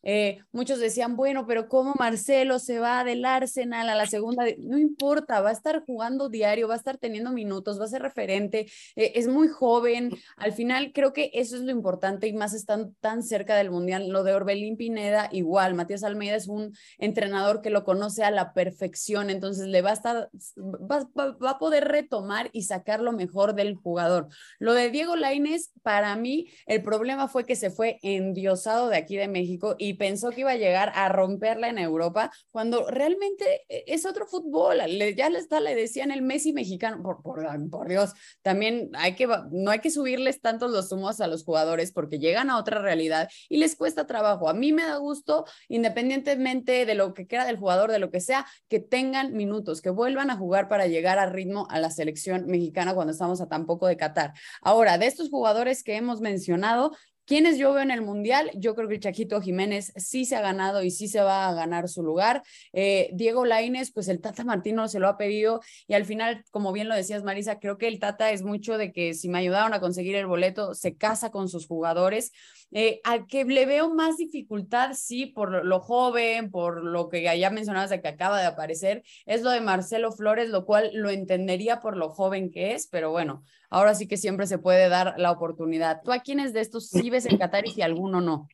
Eh, 0.04 0.40
muchos 0.52 0.80
decían, 0.80 1.16
bueno, 1.16 1.46
pero 1.48 1.68
¿cómo 1.68 1.94
Marcelo 1.98 2.60
se 2.60 2.80
va 2.80 3.04
del 3.04 3.26
Arsenal 3.26 3.90
a 3.90 3.96
la 3.96 4.06
segunda? 4.06 4.46
No 4.60 4.78
importa, 4.78 5.42
va 5.42 5.50
a 5.50 5.54
estar 5.54 5.84
jugando 5.86 6.30
diario, 6.30 6.68
va 6.68 6.76
a 6.76 6.78
estar 6.78 6.98
teniendo 6.98 7.32
minutos, 7.32 7.80
va 7.80 7.86
a 7.86 7.90
ser 7.90 8.02
referente, 8.02 8.68
es 8.96 9.28
muy 9.28 9.48
joven, 9.48 10.12
al 10.38 10.54
final 10.54 10.92
creo 10.94 11.14
que 11.14 11.32
eso 11.34 11.56
es 11.56 11.64
lo 11.64 11.72
importante 11.72 12.28
y 12.28 12.34
más 12.34 12.54
están 12.54 12.94
tan 13.00 13.24
cerca 13.24 13.56
del 13.56 13.72
Mundial. 13.72 14.10
Lo 14.10 14.24
de 14.24 14.34
Orbelín 14.34 14.78
Pineda, 14.78 15.30
igual, 15.32 15.74
Matías 15.74 16.04
Almeida 16.04 16.36
es 16.36 16.48
un 16.48 16.74
entrenador 16.98 17.62
que 17.62 17.70
lo 17.70 17.84
conoce 17.84 18.24
a 18.24 18.32
la 18.32 18.54
perfección, 18.54 19.30
entonces 19.30 19.68
le 19.68 19.82
va 19.82 19.92
a 19.92 19.94
estar, 19.94 20.30
va, 20.58 21.08
va, 21.16 21.50
a 21.52 21.60
poder 21.60 21.86
retomar 21.86 22.50
y 22.54 22.64
sacar 22.64 23.02
lo 23.02 23.12
mejor 23.12 23.56
del 23.56 23.76
jugador. 23.76 24.28
Lo 24.60 24.74
de 24.74 24.90
Diego 24.90 25.16
Lainez, 25.16 25.72
para 25.82 26.16
mí, 26.16 26.48
el 26.66 26.84
problema 26.84 27.28
fue 27.28 27.46
que 27.46 27.56
se 27.56 27.70
fue 27.70 28.00
endiosado 28.02 28.90
de 28.90 28.98
aquí 28.98 29.18
de 29.18 29.28
México 29.38 29.76
y 29.78 29.94
pensó 29.94 30.32
que 30.32 30.42
iba 30.42 30.52
a 30.52 30.58
llegar 30.58 30.92
a 30.96 31.10
romperla 31.10 31.70
en 31.70 31.78
Europa, 31.78 32.32
cuando 32.52 32.90
realmente 32.90 33.66
e, 33.70 33.84
es 33.88 34.06
otro 34.06 34.26
fútbol. 34.26 34.78
Ya 35.16 35.30
le, 35.30 35.40
está, 35.40 35.60
le 35.60 35.76
decían 35.76 36.12
el 36.12 36.22
Messi 36.22 36.54
mexicano, 36.54 37.02
por, 37.04 37.22
por, 37.22 37.88
Dios, 37.88 38.14
también 38.42 38.90
hay 38.96 39.16
que, 39.16 39.28
no 39.52 39.72
hay 39.72 39.80
que 39.80 39.92
subirles 39.92 40.42
tanto 40.42 40.68
los 40.68 40.90
sumos 40.90 41.22
a 41.22 41.28
los 41.28 41.44
jugadores 41.44 41.92
porque 41.92 42.20
llegan 42.20 42.50
a 42.50 42.58
otra 42.58 42.82
realidad 42.82 43.30
y 43.50 43.58
les 43.58 43.76
cuesta 43.76 44.08
trabajo. 44.08 44.50
A 44.50 44.54
mí 44.54 44.74
me 44.74 44.84
da 44.84 44.98
gusto, 44.98 45.46
independientemente 45.68 46.86
de 46.86 46.96
lo 46.96 47.14
que 47.14 47.28
queda 47.28 47.46
del 47.46 47.58
jugador, 47.58 47.92
de 47.92 48.00
lo 48.00 48.10
que 48.10 48.20
sea, 48.20 48.46
que 48.68 48.80
tengan 48.80 49.34
minutos, 49.34 49.82
que 49.82 49.90
vuelvan 49.90 50.30
a 50.30 50.38
jugar 50.38 50.68
para 50.68 50.88
llegar 50.88 51.20
a 51.20 51.28
ritmo 51.28 51.68
a 51.70 51.80
la 51.80 51.92
selección 51.92 52.48
mexicana 52.48 52.96
cuando 52.96 53.12
estamos 53.12 53.42
a 53.42 53.48
tan 53.48 53.66
poco 53.66 53.88
de 53.88 53.98
Qatar. 53.98 54.34
Ahora, 54.62 54.98
de 54.98 55.06
estos 55.08 55.30
jugadores 55.30 55.84
que 55.84 55.96
hemos 55.96 56.22
mencionado, 56.22 56.92
¿Quiénes 57.28 57.58
yo 57.58 57.74
veo 57.74 57.84
en 57.84 57.92
el 57.92 58.02
Mundial? 58.02 58.50
Yo 58.56 58.74
creo 58.74 58.88
que 58.88 59.02
Chaquito 59.02 59.42
Jiménez 59.42 59.92
sí 59.98 60.24
se 60.24 60.38
ha 60.38 60.42
ganado 60.42 60.82
y 60.82 60.92
sí 60.92 61.10
se 61.10 61.20
va 61.20 61.50
a 61.50 61.54
ganar 61.54 61.90
su 61.90 62.02
lugar. 62.02 62.42
Eh, 62.72 63.10
Diego 63.12 63.44
Laines, 63.44 63.92
pues 63.92 64.08
el 64.08 64.22
Tata 64.22 64.46
Martino 64.46 64.88
se 64.88 65.02
lo 65.02 65.10
ha 65.10 65.18
pedido 65.18 65.60
y 65.90 65.96
al 65.96 66.06
final, 66.06 66.46
como 66.52 66.72
bien 66.72 66.88
lo 66.88 66.96
decías 66.96 67.26
Marisa, 67.26 67.60
creo 67.60 67.78
que 67.78 67.90
el 67.90 68.00
Tata 68.00 68.32
es 68.32 68.44
mucho 68.44 68.78
de 68.78 68.94
que 68.94 69.14
si 69.14 69.28
me 69.28 69.40
ayudaron 69.40 69.74
a 69.74 69.82
conseguir 69.82 70.16
el 70.16 70.26
boleto, 70.26 70.74
se 70.74 70.96
casa 70.96 71.30
con 71.30 71.50
sus 71.50 71.68
jugadores. 71.68 72.32
Eh, 72.72 73.02
al 73.04 73.28
que 73.28 73.44
le 73.44 73.66
veo 73.66 73.94
más 73.94 74.16
dificultad, 74.16 74.94
sí, 74.94 75.26
por 75.26 75.66
lo 75.66 75.80
joven, 75.82 76.50
por 76.50 76.82
lo 76.82 77.10
que 77.10 77.24
ya 77.38 77.50
mencionabas 77.50 77.90
de 77.90 78.02
que 78.02 78.08
acaba 78.08 78.40
de 78.40 78.46
aparecer, 78.46 79.04
es 79.26 79.42
lo 79.42 79.52
de 79.52 79.60
Marcelo 79.60 80.14
Flores, 80.14 80.50
lo 80.50 80.66
cual 80.66 80.92
lo 80.94 81.10
entendería 81.10 81.82
por 81.82 81.98
lo 81.98 82.10
joven 82.10 82.52
que 82.52 82.74
es, 82.74 82.88
pero 82.88 83.12
bueno, 83.12 83.44
ahora 83.70 83.96
sí 83.96 84.08
que 84.08 84.18
siempre 84.18 84.48
se 84.48 84.58
puede 84.58 84.90
dar 84.90 85.16
la 85.18 85.32
oportunidad. 85.32 86.02
¿Tú 86.04 86.12
a 86.12 86.20
quiénes 86.20 86.54
de 86.54 86.62
estos 86.62 86.90
sí 86.90 87.10
ves 87.10 87.26
en 87.26 87.38
Qatar 87.38 87.68
y 87.68 87.72
si 87.72 87.82
alguno 87.82 88.22
no? 88.22 88.48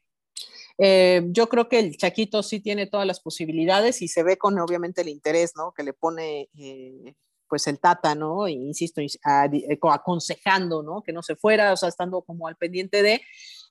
Eh, 0.77 1.23
yo 1.27 1.47
creo 1.49 1.69
que 1.69 1.79
el 1.79 1.97
Chaquito 1.97 2.41
sí 2.41 2.59
tiene 2.59 2.87
todas 2.87 3.05
las 3.05 3.19
posibilidades 3.19 4.01
y 4.01 4.07
se 4.07 4.23
ve 4.23 4.37
con 4.37 4.57
obviamente 4.59 5.01
el 5.01 5.09
interés, 5.09 5.53
¿no? 5.55 5.71
Que 5.71 5.83
le 5.83 5.93
pone 5.93 6.49
eh, 6.57 7.15
pues 7.53 7.67
el 7.67 7.79
Tata, 7.79 8.15
¿no? 8.15 8.47
E 8.47 8.51
insisto, 8.53 8.99
eh, 8.99 9.79
aconsejando, 9.83 10.81
¿no? 10.81 11.03
Que 11.03 11.13
no 11.13 11.21
se 11.21 11.35
fuera, 11.35 11.71
o 11.71 11.77
sea, 11.77 11.87
estando 11.87 12.23
como 12.23 12.47
al 12.47 12.55
pendiente 12.55 13.03
de. 13.03 13.21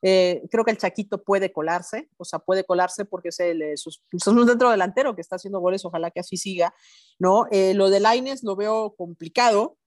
Eh, 0.03 0.41
creo 0.53 0.65
que 0.65 0.71
el 0.71 0.79
Chaquito 0.79 1.25
puede 1.25 1.53
colarse, 1.53 2.09
o 2.17 2.25
sea, 2.25 2.39
puede 2.39 2.63
colarse 2.63 3.05
porque 3.05 3.31
es, 3.31 3.41
el, 3.41 3.61
es 3.61 3.85
un 4.29 4.47
centro 4.49 4.71
delantero 4.71 5.17
que 5.17 5.21
está 5.21 5.35
haciendo 5.35 5.59
goles, 5.59 5.85
ojalá 5.85 6.13
que 6.13 6.21
así 6.21 6.37
siga, 6.37 6.73
¿no? 7.19 7.47
Eh, 7.51 7.75
lo 7.75 7.91
de 7.91 7.99
Laines 7.99 8.45
lo 8.45 8.55
veo 8.55 8.95
complicado, 8.97 9.79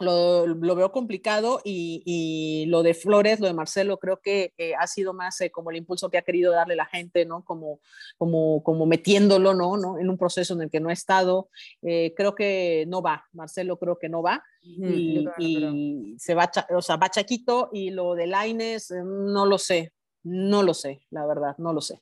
lo, 0.00 0.46
lo, 0.46 0.74
veo 0.76 0.92
complicado 0.92 1.60
y, 1.64 2.02
y, 2.04 2.66
lo 2.66 2.82
de 2.82 2.94
Flores, 2.94 3.40
lo 3.40 3.46
de 3.46 3.52
Marcelo, 3.52 3.98
creo 3.98 4.20
que 4.20 4.52
eh, 4.56 4.74
ha 4.78 4.86
sido 4.86 5.12
más 5.12 5.40
eh, 5.40 5.50
como 5.50 5.70
el 5.70 5.76
impulso 5.76 6.08
que 6.08 6.18
ha 6.18 6.22
querido 6.22 6.52
darle 6.52 6.76
la 6.76 6.86
gente, 6.86 7.24
¿no? 7.24 7.44
Como, 7.44 7.80
como, 8.16 8.62
como 8.62 8.86
metiéndolo, 8.86 9.54
¿no? 9.54 9.76
¿no? 9.76 9.98
En 9.98 10.08
un 10.08 10.16
proceso 10.16 10.54
en 10.54 10.62
el 10.62 10.70
que 10.70 10.80
no 10.80 10.88
ha 10.88 10.92
estado. 10.92 11.48
Eh, 11.82 12.14
creo 12.16 12.34
que 12.34 12.84
no 12.88 13.02
va, 13.02 13.24
Marcelo 13.32 13.78
creo 13.78 13.98
que 13.98 14.08
no 14.08 14.22
va. 14.22 14.42
y, 14.62 15.26
y 15.38 16.14
se 16.18 16.34
va, 16.34 16.50
o 16.76 16.82
sea, 16.82 16.96
va 16.96 17.10
Chaquito 17.10 17.70
y 17.72 17.90
lo 17.90 18.14
de 18.14 18.26
Laines, 18.26 18.90
no 18.90 19.46
lo 19.46 19.58
sé, 19.58 19.92
no 20.22 20.62
lo 20.62 20.74
sé, 20.74 21.00
la 21.10 21.26
verdad, 21.26 21.56
no 21.58 21.72
lo 21.72 21.80
sé. 21.80 22.00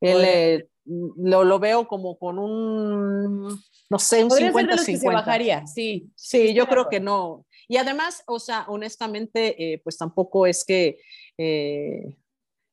Él, 0.00 0.68
lo, 0.86 1.44
lo, 1.44 1.58
veo 1.58 1.88
como 1.88 2.18
con 2.18 2.38
un, 2.38 3.43
no 3.94 4.00
sé, 4.00 4.24
un 4.24 4.30
50 4.32 4.76
50 4.76 5.00
se 5.00 5.06
bajaría, 5.06 5.64
sí. 5.68 6.10
Sí, 6.16 6.52
yo 6.52 6.66
creo 6.66 6.88
que 6.88 6.98
no. 6.98 7.46
Y 7.68 7.76
además, 7.76 8.24
o 8.26 8.40
sea, 8.40 8.64
honestamente, 8.66 9.54
eh, 9.56 9.78
pues 9.84 9.96
tampoco 9.96 10.48
es 10.48 10.64
que 10.64 10.98
eh, 11.38 12.16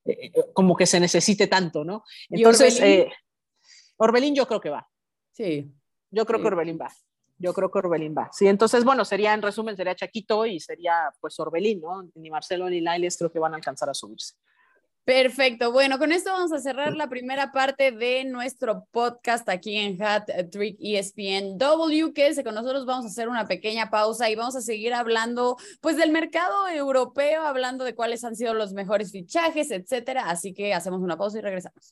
eh, 0.06 0.32
como 0.54 0.76
que 0.76 0.88
se 0.88 1.00
necesite 1.00 1.46
tanto, 1.46 1.84
¿no? 1.84 2.04
Entonces, 2.28 2.80
Orbelín? 2.80 3.08
Orbelín? 3.98 4.36
yo 4.36 4.48
creo 4.48 4.60
que 4.60 4.72
va. 4.72 4.90
Sí. 5.32 5.72
Yo 6.10 6.26
creo 6.26 6.40
sí. 6.40 6.42
que 6.42 6.48
Orbelín 6.48 6.80
va. 6.82 6.92
Yo 7.38 7.54
creo 7.54 7.70
que 7.70 7.78
Orbelín 7.78 8.16
va. 8.18 8.32
Sí, 8.34 8.48
entonces, 8.48 8.84
bueno, 8.84 9.06
sería 9.06 9.36
en 9.36 9.44
resumen, 9.44 9.78
sería 9.78 9.94
Chaquito 9.94 10.48
y 10.48 10.60
sería 10.60 11.12
pues 11.20 11.40
Orbelín, 11.40 11.82
¿no? 11.82 12.10
Ni 12.16 12.32
Marcelo 12.32 12.68
ni 12.68 12.82
Lailes 12.82 13.16
creo 13.16 13.32
que 13.32 13.38
van 13.38 13.54
a 13.54 13.58
alcanzar 13.58 13.92
a 13.92 13.94
subirse. 13.94 14.34
Perfecto. 15.04 15.72
Bueno, 15.72 15.98
con 15.98 16.12
esto 16.12 16.32
vamos 16.32 16.54
a 16.54 16.60
cerrar 16.60 16.96
la 16.96 17.10
primera 17.10 17.52
parte 17.52 17.92
de 17.92 18.24
nuestro 18.24 18.86
podcast 18.92 19.50
aquí 19.50 19.76
en 19.76 20.02
Hat 20.02 20.30
Trick 20.52 20.78
ESPN 20.80 21.58
W. 21.58 22.14
Quédese 22.14 22.44
con 22.44 22.54
nosotros, 22.54 22.86
vamos 22.86 23.06
a 23.06 23.08
hacer 23.08 23.28
una 23.28 23.48
pequeña 23.48 23.90
pausa 23.90 24.30
y 24.30 24.36
vamos 24.36 24.56
a 24.56 24.62
seguir 24.62 24.94
hablando 24.94 25.58
pues 25.82 25.98
del 25.98 26.12
mercado 26.12 26.68
europeo, 26.68 27.42
hablando 27.42 27.84
de 27.84 27.96
cuáles 27.96 28.24
han 28.24 28.36
sido 28.36 28.54
los 28.54 28.74
mejores 28.74 29.12
fichajes, 29.12 29.72
etcétera. 29.72 30.30
Así 30.30 30.54
que 30.54 30.74
hacemos 30.76 31.02
una 31.02 31.18
pausa 31.18 31.40
y 31.40 31.42
regresamos. 31.42 31.90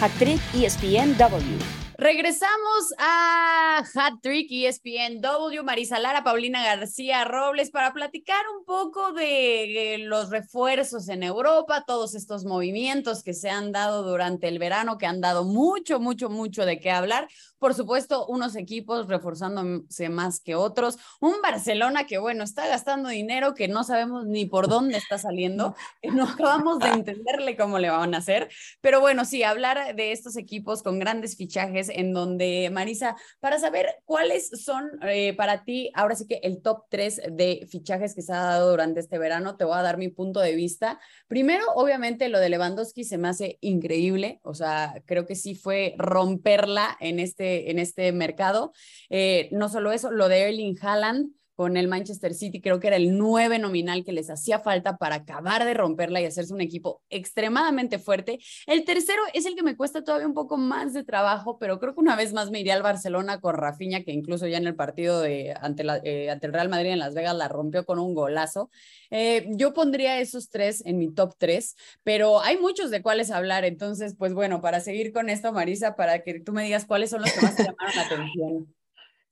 Hat 0.00 0.12
Trick 0.18 0.40
ESPN 0.54 1.18
W. 1.18 1.87
Regresamos 2.00 2.94
a 2.96 3.82
Hat 3.92 4.20
Trick 4.22 4.52
ESPN 4.52 5.20
W, 5.20 5.64
Marisa 5.64 5.98
Lara, 5.98 6.22
Paulina 6.22 6.62
García 6.62 7.24
Robles, 7.24 7.72
para 7.72 7.92
platicar 7.92 8.40
un 8.56 8.64
poco 8.64 9.12
de 9.12 9.96
los 10.06 10.30
refuerzos 10.30 11.08
en 11.08 11.24
Europa, 11.24 11.82
todos 11.84 12.14
estos 12.14 12.44
movimientos 12.44 13.24
que 13.24 13.34
se 13.34 13.50
han 13.50 13.72
dado 13.72 14.04
durante 14.04 14.46
el 14.46 14.60
verano, 14.60 14.96
que 14.96 15.06
han 15.06 15.20
dado 15.20 15.42
mucho, 15.44 15.98
mucho, 15.98 16.30
mucho 16.30 16.64
de 16.64 16.78
qué 16.78 16.92
hablar. 16.92 17.26
Por 17.58 17.74
supuesto, 17.74 18.26
unos 18.26 18.56
equipos 18.56 19.08
reforzándose 19.08 20.08
más 20.08 20.40
que 20.40 20.54
otros. 20.54 20.98
Un 21.20 21.40
Barcelona 21.42 22.06
que, 22.06 22.18
bueno, 22.18 22.44
está 22.44 22.66
gastando 22.66 23.08
dinero 23.08 23.54
que 23.54 23.68
no 23.68 23.84
sabemos 23.84 24.26
ni 24.26 24.46
por 24.46 24.68
dónde 24.68 24.96
está 24.96 25.18
saliendo, 25.18 25.74
que 26.00 26.10
no 26.10 26.24
acabamos 26.24 26.78
de 26.78 26.88
entenderle 26.88 27.56
cómo 27.56 27.78
le 27.78 27.90
van 27.90 28.14
a 28.14 28.18
hacer. 28.18 28.48
Pero 28.80 29.00
bueno, 29.00 29.24
sí, 29.24 29.42
hablar 29.42 29.94
de 29.96 30.12
estos 30.12 30.36
equipos 30.36 30.82
con 30.82 30.98
grandes 30.98 31.36
fichajes 31.36 31.88
en 31.88 32.12
donde, 32.12 32.70
Marisa, 32.72 33.16
para 33.40 33.58
saber 33.58 33.86
cuáles 34.04 34.50
son 34.64 34.90
eh, 35.02 35.34
para 35.34 35.64
ti, 35.64 35.90
ahora 35.94 36.14
sí 36.14 36.26
que 36.26 36.40
el 36.42 36.62
top 36.62 36.84
3 36.88 37.22
de 37.32 37.66
fichajes 37.68 38.14
que 38.14 38.22
se 38.22 38.32
ha 38.32 38.42
dado 38.42 38.70
durante 38.70 39.00
este 39.00 39.18
verano, 39.18 39.56
te 39.56 39.64
voy 39.64 39.76
a 39.76 39.82
dar 39.82 39.98
mi 39.98 40.08
punto 40.08 40.40
de 40.40 40.54
vista. 40.54 41.00
Primero, 41.26 41.64
obviamente, 41.74 42.28
lo 42.28 42.38
de 42.38 42.48
Lewandowski 42.48 43.04
se 43.04 43.18
me 43.18 43.28
hace 43.28 43.58
increíble, 43.60 44.40
o 44.42 44.54
sea, 44.54 45.02
creo 45.06 45.26
que 45.26 45.34
sí 45.34 45.54
fue 45.54 45.94
romperla 45.98 46.96
en 47.00 47.18
este, 47.18 47.47
en 47.48 47.78
este 47.78 48.12
mercado. 48.12 48.72
Eh, 49.10 49.48
no 49.52 49.68
solo 49.68 49.92
eso, 49.92 50.10
lo 50.10 50.28
de 50.28 50.42
Erling 50.42 50.76
Haaland, 50.80 51.32
con 51.58 51.76
el 51.76 51.88
Manchester 51.88 52.34
City, 52.34 52.60
creo 52.60 52.78
que 52.78 52.86
era 52.86 52.94
el 52.94 53.18
9 53.18 53.58
nominal 53.58 54.04
que 54.04 54.12
les 54.12 54.30
hacía 54.30 54.60
falta 54.60 54.96
para 54.96 55.16
acabar 55.16 55.64
de 55.64 55.74
romperla 55.74 56.20
y 56.20 56.24
hacerse 56.24 56.54
un 56.54 56.60
equipo 56.60 57.02
extremadamente 57.10 57.98
fuerte. 57.98 58.38
El 58.68 58.84
tercero 58.84 59.20
es 59.34 59.44
el 59.44 59.56
que 59.56 59.64
me 59.64 59.76
cuesta 59.76 60.04
todavía 60.04 60.28
un 60.28 60.34
poco 60.34 60.56
más 60.56 60.92
de 60.92 61.02
trabajo, 61.02 61.58
pero 61.58 61.80
creo 61.80 61.96
que 61.96 62.00
una 62.00 62.14
vez 62.14 62.32
más 62.32 62.52
me 62.52 62.60
iría 62.60 62.74
al 62.74 62.84
Barcelona 62.84 63.40
con 63.40 63.56
Rafinha, 63.56 64.04
que 64.04 64.12
incluso 64.12 64.46
ya 64.46 64.56
en 64.56 64.68
el 64.68 64.76
partido 64.76 65.20
de, 65.20 65.52
ante, 65.60 65.82
la, 65.82 66.00
eh, 66.04 66.30
ante 66.30 66.46
el 66.46 66.52
Real 66.52 66.68
Madrid 66.68 66.90
en 66.90 67.00
Las 67.00 67.14
Vegas 67.14 67.34
la 67.34 67.48
rompió 67.48 67.84
con 67.84 67.98
un 67.98 68.14
golazo. 68.14 68.70
Eh, 69.10 69.48
yo 69.50 69.74
pondría 69.74 70.20
esos 70.20 70.50
tres 70.50 70.86
en 70.86 70.96
mi 70.96 71.12
top 71.12 71.34
tres, 71.38 71.74
pero 72.04 72.40
hay 72.40 72.56
muchos 72.56 72.92
de 72.92 73.02
cuáles 73.02 73.32
hablar, 73.32 73.64
entonces, 73.64 74.14
pues 74.16 74.32
bueno, 74.32 74.60
para 74.60 74.78
seguir 74.78 75.12
con 75.12 75.28
esto, 75.28 75.52
Marisa, 75.52 75.96
para 75.96 76.22
que 76.22 76.38
tú 76.38 76.52
me 76.52 76.62
digas 76.62 76.86
cuáles 76.86 77.10
son 77.10 77.22
los 77.22 77.32
que 77.32 77.40
más 77.40 77.56
te 77.56 77.64
llamaron 77.64 77.96
la 77.96 78.02
atención. 78.02 78.77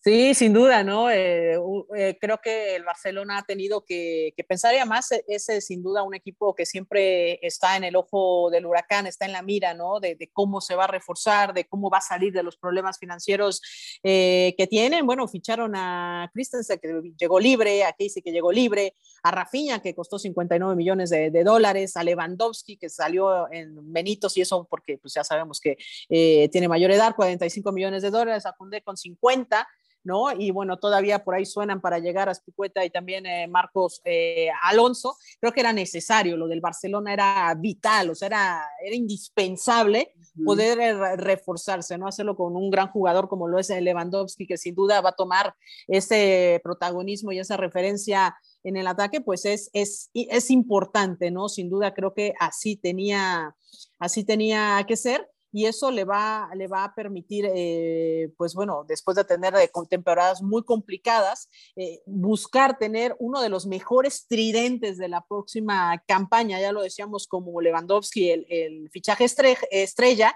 Sí, 0.06 0.34
sin 0.34 0.52
duda, 0.52 0.84
¿no? 0.84 1.10
Eh, 1.10 1.58
eh, 1.96 2.16
creo 2.20 2.38
que 2.40 2.76
el 2.76 2.84
Barcelona 2.84 3.38
ha 3.38 3.42
tenido 3.42 3.84
que, 3.84 4.32
pensar 4.46 4.72
y 4.72 4.76
además 4.76 5.10
es, 5.26 5.48
es, 5.48 5.66
sin 5.66 5.82
duda 5.82 6.04
un 6.04 6.14
equipo 6.14 6.54
que 6.54 6.64
siempre 6.64 7.44
está 7.44 7.76
en 7.76 7.82
el 7.82 7.96
ojo 7.96 8.48
del 8.52 8.66
huracán, 8.66 9.08
está 9.08 9.24
en 9.24 9.32
la 9.32 9.42
mira, 9.42 9.74
¿no? 9.74 9.98
De, 9.98 10.16
cómo 10.32 10.60
se 10.60 10.76
va 10.76 10.84
a 10.84 10.86
reforzar, 10.86 11.52
de 11.54 11.64
cómo 11.64 11.90
va 11.90 11.98
a 11.98 12.02
salir 12.02 12.32
de 12.32 12.44
los 12.44 12.56
problemas 12.56 13.00
financieros 13.00 13.60
eh, 14.04 14.54
que 14.56 14.68
tienen. 14.68 15.06
Bueno, 15.06 15.26
ficharon 15.26 15.74
a 15.74 16.30
Christensen 16.32 16.78
que 16.78 17.02
llegó 17.18 17.40
libre, 17.40 17.82
a 17.82 17.90
Casey 17.90 18.22
que 18.22 18.30
llegó 18.30 18.52
libre, 18.52 18.94
a 19.24 19.32
Rafinha 19.32 19.82
que 19.82 19.92
costó 19.92 20.20
59 20.20 20.76
millones 20.76 21.10
de, 21.10 21.42
dólares, 21.42 21.96
a 21.96 22.04
Lewandowski 22.04 22.76
que 22.76 22.88
salió 22.88 23.52
en 23.52 23.92
Benitos 23.92 24.36
y 24.36 24.42
eso 24.42 24.68
porque 24.70 24.98
pues 24.98 25.14
ya 25.14 25.24
sabemos 25.24 25.58
que 25.58 25.76
eh, 26.08 26.48
tiene 26.52 26.68
mayor 26.68 26.92
edad, 26.92 27.16
45 27.16 27.72
millones 27.72 28.02
de 28.02 28.10
dólares, 28.10 28.46
a 28.46 28.52
Cundé 28.52 28.82
con 28.82 28.96
50 28.96 29.66
¿no? 30.06 30.30
Y 30.32 30.52
bueno, 30.52 30.78
todavía 30.78 31.24
por 31.24 31.34
ahí 31.34 31.44
suenan 31.44 31.80
para 31.80 31.98
llegar 31.98 32.28
a 32.28 32.34
Spicueta 32.34 32.84
y 32.84 32.90
también 32.90 33.26
eh, 33.26 33.48
Marcos 33.48 34.00
eh, 34.04 34.48
Alonso. 34.62 35.16
Creo 35.40 35.52
que 35.52 35.60
era 35.60 35.72
necesario, 35.72 36.36
lo 36.36 36.46
del 36.46 36.60
Barcelona 36.60 37.12
era 37.12 37.54
vital, 37.58 38.10
o 38.10 38.14
sea, 38.14 38.26
era, 38.26 38.64
era 38.84 38.94
indispensable 38.94 40.14
uh 40.14 40.20
-huh. 40.20 40.44
poder 40.44 40.78
eh, 40.78 41.16
reforzarse, 41.16 41.98
¿no? 41.98 42.06
Hacerlo 42.06 42.36
con 42.36 42.54
un 42.54 42.70
gran 42.70 42.88
jugador 42.88 43.28
como 43.28 43.48
lo 43.48 43.58
es 43.58 43.68
Lewandowski, 43.68 44.46
que 44.46 44.56
sin 44.56 44.76
duda 44.76 45.00
va 45.00 45.10
a 45.10 45.16
tomar 45.16 45.54
ese 45.88 46.60
protagonismo 46.62 47.32
y 47.32 47.40
esa 47.40 47.56
referencia 47.56 48.36
en 48.62 48.76
el 48.76 48.86
ataque, 48.86 49.20
pues 49.20 49.44
es, 49.44 49.70
es, 49.72 50.10
es 50.14 50.50
importante, 50.50 51.30
¿no? 51.32 51.48
Sin 51.48 51.68
duda 51.68 51.94
creo 51.94 52.14
que 52.14 52.32
así 52.38 52.76
tenía, 52.76 53.56
así 53.98 54.24
tenía 54.24 54.84
que 54.86 54.96
ser 54.96 55.28
y 55.52 55.66
eso 55.66 55.90
le 55.90 56.04
va, 56.04 56.50
le 56.54 56.68
va 56.68 56.84
a 56.84 56.94
permitir, 56.94 57.48
eh, 57.54 58.32
pues 58.36 58.54
bueno, 58.54 58.84
después 58.86 59.16
de 59.16 59.24
tener 59.24 59.54
eh, 59.54 59.70
temporadas 59.88 60.42
muy 60.42 60.64
complicadas, 60.64 61.48
eh, 61.76 62.00
buscar 62.06 62.78
tener 62.78 63.16
uno 63.18 63.40
de 63.40 63.48
los 63.48 63.66
mejores 63.66 64.26
tridentes 64.28 64.98
de 64.98 65.08
la 65.08 65.24
próxima 65.26 66.02
campaña, 66.06 66.60
ya 66.60 66.72
lo 66.72 66.82
decíamos 66.82 67.26
como 67.26 67.60
Lewandowski, 67.60 68.30
el, 68.30 68.90
fichaje 68.90 69.24
estre 69.24 69.56
estrella, 69.70 70.34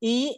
y 0.00 0.36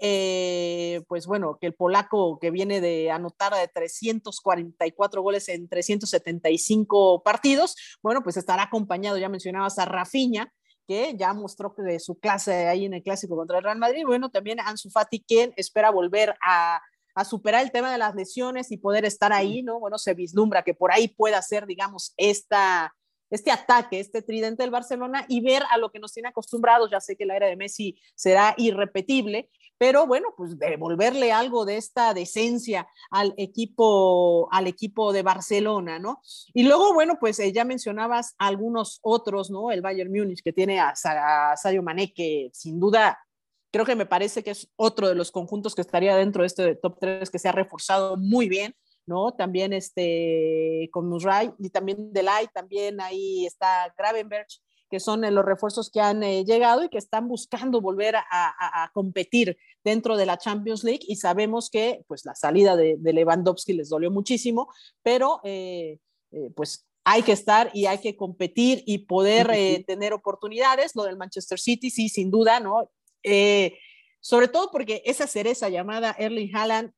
pues 1.09 1.26
bueno, 1.26 1.59
que 1.61 1.66
el 1.66 1.74
polaco 1.74 2.38
que 2.38 2.52
viene 2.52 2.81
de 2.81 3.11
anotar 3.11 3.52
de 3.52 3.66
344 3.66 5.22
goles 5.22 5.48
en 5.48 5.68
375 5.68 7.22
partidos, 7.24 7.74
bueno, 8.00 8.22
pues 8.22 8.37
estará 8.37 8.64
acompañado, 8.64 9.18
ya 9.18 9.29
mencionabas 9.29 9.79
a 9.81 9.85
Rafinha, 9.85 10.52
que 10.87 11.14
ya 11.16 11.33
mostró 11.35 11.75
que 11.75 11.83
de 11.83 12.01
su 12.01 12.18
clase 12.18 12.68
ahí 12.68 12.85
en 12.85 12.94
el 12.94 13.03
clásico 13.03 13.37
contra 13.37 13.59
el 13.59 13.64
Real 13.64 13.79
Madrid. 13.79 14.05
Bueno, 14.07 14.31
también 14.31 14.61
Ansu 14.61 14.90
Fati, 14.90 15.20
quien 15.20 15.53
espera 15.57 15.90
volver 15.90 16.37
a, 16.44 16.81
a, 17.14 17.25
superar 17.25 17.62
el 17.62 17.72
tema 17.72 17.90
de 17.90 17.99
las 17.99 18.14
lesiones 18.14 18.70
y 18.70 18.77
poder 18.77 19.05
estar 19.05 19.33
ahí, 19.33 19.62
¿no? 19.62 19.81
Bueno, 19.81 19.99
se 19.99 20.14
vislumbra 20.14 20.62
que 20.62 20.75
por 20.75 20.92
ahí 20.92 21.09
pueda 21.09 21.42
ser, 21.42 21.66
digamos, 21.66 22.14
esta, 22.16 22.94
este 23.31 23.51
ataque, 23.51 24.01
este 24.01 24.22
tridente 24.22 24.62
del 24.62 24.70
Barcelona 24.70 25.25
y 25.29 25.40
ver 25.40 25.62
a 25.70 25.79
lo 25.79 25.90
que 25.90 25.99
nos 25.99 26.12
tiene 26.12 26.29
acostumbrados. 26.29 26.90
Ya 26.90 27.01
sé 27.01 27.16
que 27.16 27.27
la 27.27 27.37
era 27.37 27.46
de 27.46 27.57
Messi 27.57 27.99
será 28.14 28.55
irrepetible, 28.57 29.51
pero 29.78 30.06
bueno, 30.06 30.28
pues 30.36 30.58
devolverle 30.58 31.32
algo 31.32 31.64
de 31.64 31.76
esta 31.76 32.14
decencia 32.14 32.88
al 33.10 33.34
equipo, 33.36 34.48
al 34.50 34.66
equipo 34.66 35.12
de 35.12 35.22
Barcelona, 35.22 35.98
¿no? 35.98 36.20
Y 36.54 36.64
luego, 36.64 36.94
bueno, 36.94 37.18
pues 37.20 37.38
eh, 37.38 37.52
ya 37.52 37.64
mencionabas 37.64 38.34
algunos 38.38 39.00
otros, 39.02 39.50
¿no? 39.50 39.70
El 39.70 39.82
Bayern 39.82 40.10
Múnich 40.10 40.42
que 40.42 40.52
tiene 40.52 40.80
a, 40.80 40.94
a 41.04 41.56
Sadio 41.56 41.82
Mané, 41.82 42.12
que 42.12 42.50
sin 42.52 42.80
duda 42.80 43.18
creo 43.70 43.84
que 43.84 43.96
me 43.96 44.06
parece 44.06 44.42
que 44.42 44.52
es 44.52 44.70
otro 44.76 45.08
de 45.08 45.14
los 45.14 45.30
conjuntos 45.30 45.74
que 45.74 45.82
estaría 45.82 46.16
dentro 46.16 46.42
de 46.42 46.46
este 46.46 46.74
top 46.76 46.98
3 46.98 47.30
que 47.30 47.38
se 47.38 47.48
ha 47.48 47.52
reforzado 47.52 48.16
muy 48.16 48.48
bien. 48.48 48.74
¿no? 49.06 49.32
También 49.32 49.72
este, 49.72 50.88
con 50.92 51.08
Murray 51.08 51.52
y 51.58 51.70
también 51.70 52.12
Delay, 52.12 52.48
también 52.52 53.00
ahí 53.00 53.46
está 53.46 53.92
Gravenberg, 53.96 54.46
que 54.90 55.01
son 55.01 55.22
los 55.22 55.44
refuerzos 55.44 55.90
que 55.90 56.01
han 56.01 56.22
eh, 56.22 56.44
llegado 56.44 56.85
y 56.85 56.88
que 56.88 56.99
están 56.99 57.29
buscando 57.29 57.81
volver 57.81 58.16
a, 58.16 58.25
a, 58.31 58.85
a, 58.85 58.90
competir 58.92 59.57
dentro 59.85 60.16
de 60.16 60.27
la 60.27 60.38
Champions 60.38 60.85
League 60.85 61.05
y 61.07 61.16
sabemos 61.16 61.70
que 61.70 62.05
pues 62.07 62.25
la 62.25 62.35
salida 62.35 62.77
de, 62.77 62.96
de 62.99 63.12
Lewandowski 63.12 63.72
les 63.72 63.88
dolió 63.88 64.11
muchísimo, 64.11 64.68
pero 65.03 65.40
eh, 65.44 65.99
eh, 66.33 66.51
pues 66.55 66.87
hay 67.05 67.22
que 67.22 67.33
estar 67.33 67.70
y 67.72 67.87
hay 67.87 67.99
que 67.99 68.16
competir 68.16 68.83
y 68.85 68.99
poder 68.99 69.51
eh, 69.55 69.85
tener 69.87 70.12
oportunidades. 70.12 70.96
Lo 70.96 71.05
del 71.05 71.16
Manchester 71.16 71.59
City, 71.59 71.90
sí, 71.90 72.09
sin 72.09 72.31
duda, 72.31 72.59
¿no? 72.59 72.90
Eh, 73.22 73.79
sobre 74.20 74.49
todo 74.49 74.70
porque 74.72 75.03
esa 75.05 75.29
cereza 75.29 75.68
llamada 75.68 76.16
Erling 76.18 76.55
Haaland, 76.55 76.92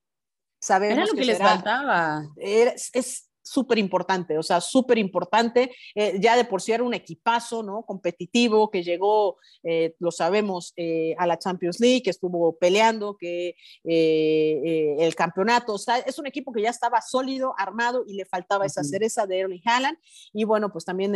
sabemos 0.61 0.97
Era 0.97 1.07
lo 1.07 1.13
que, 1.13 1.25
les 1.27 1.39
faltaba. 1.39 2.23
es 2.39 3.28
súper 3.49 3.79
importante, 3.79 4.39
o 4.39 4.43
sea, 4.43 4.61
súper 4.61 4.99
importante. 4.99 5.73
Eh, 5.95 6.19
ya 6.21 6.37
de 6.37 6.45
por 6.45 6.61
sí 6.61 6.73
era 6.73 6.83
un 6.83 6.95
equipazo, 6.95 7.63
¿no? 7.63 7.83
Competitivo, 7.85 8.71
que 8.71 8.83
llegó, 8.83 9.39
eh, 9.63 9.95
lo 9.99 10.11
sabemos, 10.11 10.73
eh, 10.77 11.15
a 11.19 11.27
la 11.27 11.39
Champions 11.39 11.81
League, 11.81 12.03
que 12.03 12.11
estuvo 12.11 12.57
peleando, 12.59 13.17
que 13.17 13.55
el 13.85 15.15
campeonato, 15.15 15.75
o 15.75 15.79
sea, 15.79 15.99
es 15.99 16.19
un 16.19 16.27
equipo 16.27 16.53
que 16.53 16.63
ya 16.63 16.71
estaba 16.71 17.01
sólido, 17.01 17.55
armado 17.57 18.05
y 18.07 18.15
le 18.15 18.25
faltaba 18.25 18.67
esa 18.67 18.85
cereza 18.85 19.27
de 19.27 19.41
Erling 19.41 19.63
Haaland. 19.65 19.99
Y 20.33 20.45
bueno, 20.45 20.71
pues 20.71 20.85
también 20.85 21.13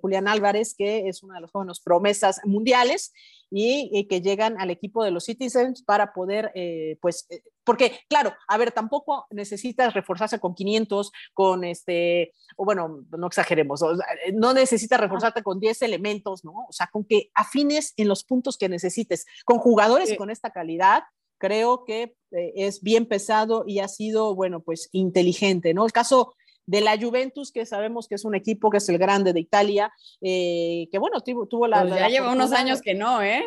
Julián 0.00 0.28
Álvarez, 0.28 0.74
que 0.76 1.08
es 1.08 1.22
una 1.22 1.36
de 1.36 1.42
las 1.42 1.50
jóvenes 1.50 1.80
promesas 1.80 2.40
mundiales 2.44 3.12
y, 3.56 4.08
que 4.08 4.20
llegan 4.20 4.60
al 4.60 4.70
equipo 4.70 5.04
de 5.04 5.12
los 5.12 5.24
Citizens 5.26 5.82
para 5.84 6.12
poder, 6.12 6.50
eh, 6.56 6.98
pues, 7.00 7.26
eh, 7.30 7.42
porque 7.62 8.00
claro, 8.08 8.34
a 8.48 8.58
ver, 8.58 8.72
tampoco 8.72 9.26
necesitas 9.30 9.94
reforzarse 9.94 10.40
con 10.40 10.56
500, 10.56 11.12
con 11.32 11.62
este, 11.62 12.32
o 12.56 12.64
bueno, 12.64 13.04
no 13.16 13.26
exageremos, 13.28 13.80
no 14.32 14.54
necesitas 14.54 14.98
reforzarte 14.98 15.44
con 15.44 15.60
10 15.60 15.82
elementos, 15.82 16.44
¿no? 16.44 16.66
O 16.68 16.72
sea, 16.72 16.88
con 16.88 17.04
que 17.04 17.30
afines 17.34 17.94
en 17.96 18.08
los 18.08 18.24
puntos 18.24 18.58
que 18.58 18.68
necesites, 18.68 19.24
con 19.44 19.58
jugadores 19.58 20.16
con 20.18 20.30
esta 20.30 20.50
calidad, 20.50 21.04
creo 21.38 21.84
que 21.84 22.16
eh, 22.32 22.52
es 22.56 22.82
bien 22.82 23.06
pesado 23.06 23.64
y 23.66 23.78
ha 23.78 23.88
sido, 23.88 24.34
bueno, 24.34 24.60
pues 24.60 24.88
inteligente, 24.90 25.74
¿no? 25.74 25.86
El 25.86 25.92
caso 25.92 26.34
de 26.66 26.80
la 26.80 26.98
Juventus, 26.98 27.52
que 27.52 27.66
sabemos 27.66 28.08
que 28.08 28.14
es 28.14 28.24
un 28.24 28.34
equipo 28.34 28.70
que 28.70 28.78
es 28.78 28.88
el 28.88 28.98
grande 28.98 29.32
de 29.32 29.40
Italia, 29.40 29.92
eh, 30.20 30.88
que 30.90 30.98
bueno, 30.98 31.20
tuvo, 31.20 31.66
la... 31.66 31.82
Pues 31.82 31.94
ya 31.94 32.08
lleva 32.08 32.32
unos 32.32 32.52
años 32.52 32.80
que 32.80 32.94
no, 32.94 33.22
¿eh? 33.22 33.44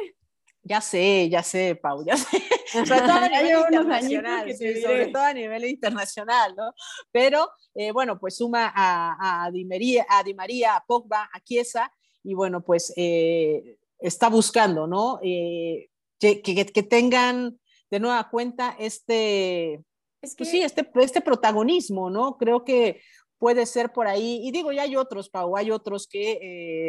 Ya 0.63 0.82
sé, 0.82 1.30
ya 1.30 1.43
sé, 1.43 1.75
Pau, 1.75 2.03
ya 2.06 2.17
sé. 2.17 2.38
Sobre 2.73 2.99
todo 2.99 3.13
a 3.13 3.30
nivel 3.30 3.56
internacional, 3.58 4.56
sobre 4.58 5.08
todo 5.08 5.23
a 5.23 5.34
nivel 5.34 5.63
internacional, 5.63 6.53
¿no? 6.58 6.73
Pero 7.13 7.49
eh, 7.73 7.91
bueno, 7.91 8.19
pues 8.19 8.36
suma 8.36 8.73
a, 8.75 9.45
a, 9.45 9.51
Di 9.51 9.63
María, 9.63 10.06
a 10.10 10.21
Di 10.21 10.34
María, 10.34 10.75
a 10.75 10.84
Pogba, 10.86 11.30
a 11.32 11.39
Chiesa, 11.39 11.89
y 12.23 12.34
bueno, 12.34 12.62
pues 12.62 12.91
eh, 12.97 13.77
está 13.99 14.27
buscando, 14.27 14.86
¿no? 14.86 15.17
que, 15.21 16.41
que, 16.41 16.84
tengan 16.84 17.58
de 17.89 17.99
nueva 17.99 18.30
cuenta 18.30 18.75
este, 18.77 19.84
es 20.21 20.36
pues 20.36 20.36
que 20.36 20.45
sí, 20.45 20.62
este, 20.62 20.89
este 20.95 21.21
protagonismo, 21.21 22.10
¿no? 22.10 22.38
Creo 22.38 22.63
que 22.63 23.01
puede 23.38 23.65
ser 23.65 23.91
por 23.91 24.08
ahí. 24.08 24.41
Y 24.43 24.51
digo, 24.51 24.71
ya 24.71 24.84
hay 24.84 24.95
otros, 24.95 25.30
Pau, 25.30 25.56
hay 25.58 25.71
otros 25.71 26.08
que, 26.08 26.39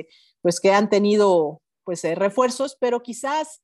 eh, 0.00 0.08
pues 0.40 0.60
que 0.60 0.72
han 0.72 0.88
tenido, 0.88 1.60
pues, 1.84 2.04
eh, 2.04 2.14
refuerzos, 2.14 2.76
pero 2.80 3.02
quizás 3.02 3.62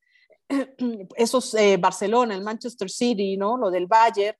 esos 1.15 1.53
eh, 1.55 1.77
Barcelona, 1.77 2.35
el 2.35 2.43
Manchester 2.43 2.89
City, 2.89 3.37
¿no? 3.37 3.57
Lo 3.57 3.71
del 3.71 3.87
Bayern, 3.87 4.37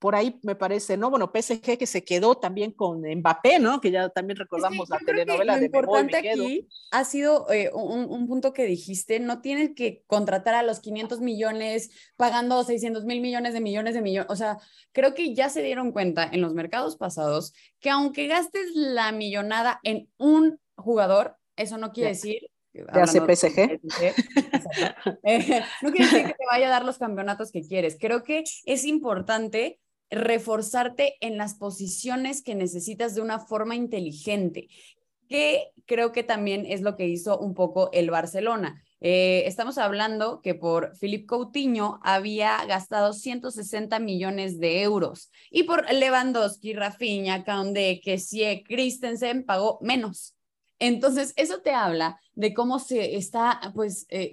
por 0.00 0.14
ahí 0.14 0.40
me 0.42 0.56
parece, 0.56 0.96
¿no? 0.96 1.10
Bueno, 1.10 1.30
PSG 1.32 1.76
que 1.76 1.86
se 1.86 2.02
quedó 2.02 2.34
también 2.34 2.72
con 2.72 3.02
Mbappé, 3.02 3.58
¿no? 3.58 3.82
Que 3.82 3.90
ya 3.90 4.08
también 4.08 4.38
recordamos 4.38 4.88
la 4.88 4.98
telenovela 4.98 5.54
lo 5.54 5.60
de 5.60 5.66
importante 5.66 6.16
aquí 6.16 6.68
ha 6.90 7.04
sido 7.04 7.50
eh, 7.52 7.70
un, 7.74 8.26
punto 8.26 8.54
que 8.54 8.64
dijiste, 8.64 9.20
no 9.20 9.42
tienes 9.42 9.72
que 9.76 10.02
contratar 10.06 10.54
a 10.54 10.62
los 10.62 10.80
500 10.80 11.20
millones 11.20 11.90
pagando 12.16 12.64
600 12.64 13.04
mil 13.04 13.20
millones 13.20 13.52
de 13.52 13.60
millones 13.60 13.94
de 13.94 14.00
millones, 14.00 14.30
o 14.30 14.36
sea, 14.36 14.58
creo 14.92 15.14
que 15.14 15.34
ya 15.34 15.50
se 15.50 15.62
dieron 15.62 15.92
cuenta 15.92 16.26
en 16.32 16.40
los 16.40 16.54
mercados 16.54 16.96
pasados 16.96 17.52
que 17.78 17.90
aunque 17.90 18.26
gastes 18.26 18.70
la 18.74 19.12
millonada 19.12 19.80
en 19.82 20.08
un 20.16 20.58
jugador, 20.76 21.36
eso 21.56 21.76
no 21.76 21.92
quiere 21.92 22.10
decir 22.10 22.50
¿Te 22.72 23.00
hace 23.00 23.20
PSG? 23.20 23.80
Eh, 25.24 25.62
no 25.82 25.90
quiere 25.90 26.04
decir 26.04 26.26
que 26.26 26.34
te 26.34 26.46
vaya 26.48 26.68
a 26.68 26.70
dar 26.70 26.84
los 26.84 26.98
campeonatos 26.98 27.50
que 27.50 27.62
quieres. 27.62 27.96
Creo 28.00 28.22
que 28.22 28.44
es 28.64 28.84
importante 28.84 29.80
reforzarte 30.10 31.16
en 31.20 31.36
las 31.36 31.54
posiciones 31.54 32.42
que 32.42 32.54
necesitas 32.54 33.14
de 33.14 33.20
una 33.20 33.38
forma 33.38 33.76
inteligente, 33.76 34.68
que 35.28 35.70
creo 35.86 36.12
que 36.12 36.24
también 36.24 36.66
es 36.66 36.80
lo 36.80 36.96
que 36.96 37.06
hizo 37.06 37.38
un 37.38 37.54
poco 37.54 37.90
el 37.92 38.10
Barcelona. 38.10 38.82
Eh, 39.00 39.44
estamos 39.46 39.78
hablando 39.78 40.42
que 40.42 40.54
por 40.54 40.96
Philippe 40.98 41.26
Coutinho 41.26 42.00
había 42.02 42.64
gastado 42.66 43.12
160 43.12 43.98
millones 43.98 44.58
de 44.58 44.82
euros 44.82 45.30
y 45.50 45.62
por 45.62 45.90
Lewandowski, 45.90 46.74
Rafinha, 46.74 47.44
Kaundé, 47.44 48.00
Kessie, 48.02 48.62
Christensen 48.62 49.44
pagó 49.44 49.78
menos. 49.80 50.34
Entonces, 50.78 51.32
eso 51.36 51.60
te 51.60 51.72
habla 51.72 52.20
de 52.34 52.52
cómo 52.52 52.78
se 52.78 53.16
está, 53.16 53.60
pues, 53.74 54.06
eh, 54.08 54.32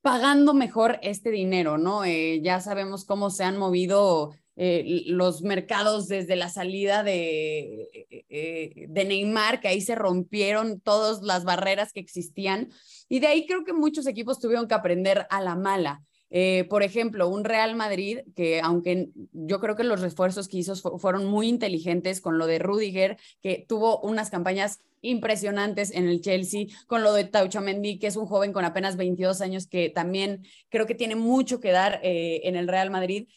pagando 0.00 0.54
mejor 0.54 0.98
este 1.02 1.30
dinero, 1.30 1.78
¿no? 1.78 2.04
Eh, 2.04 2.40
ya 2.42 2.60
sabemos 2.60 3.04
cómo 3.04 3.30
se 3.30 3.44
han 3.44 3.56
movido 3.56 4.34
eh, 4.58 5.02
los 5.06 5.42
mercados 5.42 6.08
desde 6.08 6.34
la 6.34 6.48
salida 6.48 7.02
de, 7.02 7.90
eh, 8.30 8.86
de 8.88 9.04
Neymar, 9.04 9.60
que 9.60 9.68
ahí 9.68 9.82
se 9.82 9.94
rompieron 9.94 10.80
todas 10.80 11.20
las 11.22 11.44
barreras 11.44 11.92
que 11.92 12.00
existían. 12.00 12.70
Y 13.10 13.20
de 13.20 13.26
ahí 13.26 13.46
creo 13.46 13.64
que 13.64 13.74
muchos 13.74 14.06
equipos 14.06 14.40
tuvieron 14.40 14.66
que 14.66 14.74
aprender 14.74 15.26
a 15.28 15.42
la 15.42 15.56
mala. 15.56 16.02
Eh, 16.30 16.66
por 16.70 16.82
ejemplo, 16.82 17.28
un 17.28 17.44
Real 17.44 17.76
Madrid 17.76 18.20
que, 18.34 18.60
aunque 18.62 19.10
yo 19.32 19.60
creo 19.60 19.76
que 19.76 19.84
los 19.84 20.00
refuerzos 20.00 20.48
que 20.48 20.56
hizo 20.56 20.74
fueron 20.98 21.26
muy 21.26 21.48
inteligentes 21.48 22.22
con 22.22 22.38
lo 22.38 22.46
de 22.46 22.58
Rudiger, 22.58 23.18
que 23.42 23.64
tuvo 23.68 24.00
unas 24.00 24.30
campañas 24.30 24.80
impresionantes 25.02 25.92
en 25.92 26.08
el 26.08 26.22
Chelsea, 26.22 26.66
con 26.86 27.02
lo 27.02 27.12
de 27.12 27.24
Tauchamendi, 27.24 27.98
que 27.98 28.06
es 28.06 28.16
un 28.16 28.26
joven 28.26 28.54
con 28.54 28.64
apenas 28.64 28.96
22 28.96 29.42
años 29.42 29.66
que 29.66 29.90
también 29.90 30.46
creo 30.70 30.86
que 30.86 30.94
tiene 30.94 31.14
mucho 31.14 31.60
que 31.60 31.70
dar 31.70 32.00
en 32.02 32.56
el 32.56 32.66
Real 32.66 32.90
Madrid 32.90 33.28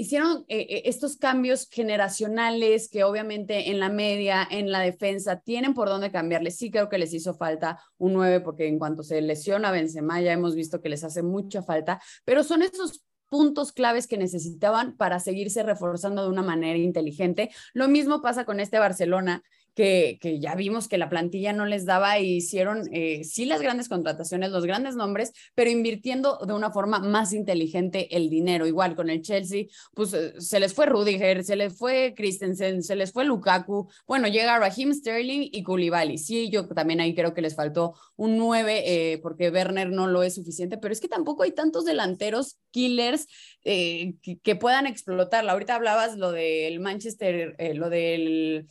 hicieron 0.00 0.44
eh, 0.48 0.66
eh, 0.68 0.82
estos 0.86 1.16
cambios 1.16 1.68
generacionales 1.70 2.88
que 2.88 3.04
obviamente 3.04 3.70
en 3.70 3.78
la 3.78 3.90
media, 3.90 4.46
en 4.50 4.72
la 4.72 4.80
defensa, 4.80 5.40
tienen 5.40 5.74
por 5.74 5.88
dónde 5.88 6.10
cambiarles. 6.10 6.56
Sí 6.56 6.70
creo 6.70 6.88
que 6.88 6.98
les 6.98 7.12
hizo 7.12 7.34
falta 7.34 7.78
un 7.98 8.14
9 8.14 8.40
porque 8.40 8.66
en 8.66 8.78
cuanto 8.78 9.02
se 9.02 9.20
lesiona 9.20 9.70
Benzema 9.70 10.20
ya 10.20 10.32
hemos 10.32 10.54
visto 10.54 10.80
que 10.80 10.88
les 10.88 11.04
hace 11.04 11.22
mucha 11.22 11.62
falta, 11.62 12.00
pero 12.24 12.42
son 12.42 12.62
esos 12.62 13.04
puntos 13.28 13.72
claves 13.72 14.06
que 14.06 14.18
necesitaban 14.18 14.96
para 14.96 15.20
seguirse 15.20 15.62
reforzando 15.62 16.22
de 16.22 16.30
una 16.30 16.42
manera 16.42 16.78
inteligente. 16.78 17.50
Lo 17.74 17.86
mismo 17.86 18.22
pasa 18.22 18.44
con 18.44 18.58
este 18.58 18.78
Barcelona 18.78 19.42
que, 19.74 20.38
ya 20.40 20.54
vimos 20.54 20.88
que 20.88 20.98
la 20.98 21.08
plantilla 21.08 21.52
no 21.52 21.66
les 21.66 21.84
daba 21.84 22.18
y 22.18 22.36
hicieron 22.36 22.88
eh, 22.92 23.24
sí 23.24 23.44
las 23.44 23.60
grandes 23.60 23.88
contrataciones, 23.88 24.50
los 24.50 24.64
grandes 24.64 24.96
nombres, 24.96 25.32
pero 25.54 25.70
invirtiendo 25.70 26.38
de 26.46 26.52
una 26.52 26.70
forma 26.70 26.98
más 26.98 27.32
inteligente 27.32 28.16
el 28.16 28.28
dinero. 28.28 28.66
Igual 28.66 28.96
con 28.96 29.10
el 29.10 29.22
Chelsea, 29.22 29.66
pues 29.94 30.12
eh, 30.14 30.34
se 30.38 30.60
les 30.60 30.74
fue 30.74 30.86
Rudiger, 30.86 31.44
se 31.44 31.56
les 31.56 31.76
fue 31.76 32.14
Christensen, 32.16 32.82
se 32.82 32.96
les 32.96 33.12
fue 33.12 33.24
Lukaku. 33.24 33.88
Bueno, 34.06 34.28
llega 34.28 34.58
Raheem 34.58 34.92
Sterling 34.92 35.48
y 35.52 35.62
Koulibaly. 35.62 36.18
Sí, 36.18 36.50
yo 36.50 36.66
también 36.68 37.00
ahí 37.00 37.14
creo 37.14 37.34
que 37.34 37.42
les 37.42 37.54
faltó 37.54 37.94
un 38.16 38.36
9 38.36 38.82
eh, 38.84 39.18
porque 39.22 39.50
Werner 39.50 39.90
no 39.90 40.06
lo 40.06 40.22
es 40.22 40.34
suficiente, 40.34 40.78
pero 40.78 40.92
es 40.92 41.00
que 41.00 41.08
tampoco 41.08 41.42
hay 41.42 41.52
tantos 41.52 41.84
delanteros 41.84 42.58
killers 42.70 43.26
que, 43.62 44.16
que, 44.42 44.56
puedan 44.56 44.86
explotarla. 44.86 45.52
Ahorita 45.52 45.74
hablabas 45.74 46.16
lo 46.16 46.32
del 46.32 46.80
Manchester, 46.80 47.56
lo 47.74 47.90
del 47.90 48.66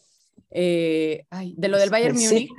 eh, 0.52 1.26
de 1.56 1.68
lo 1.68 1.78
del 1.78 1.90
Bayern 1.90 2.18
Múnich, 2.18 2.50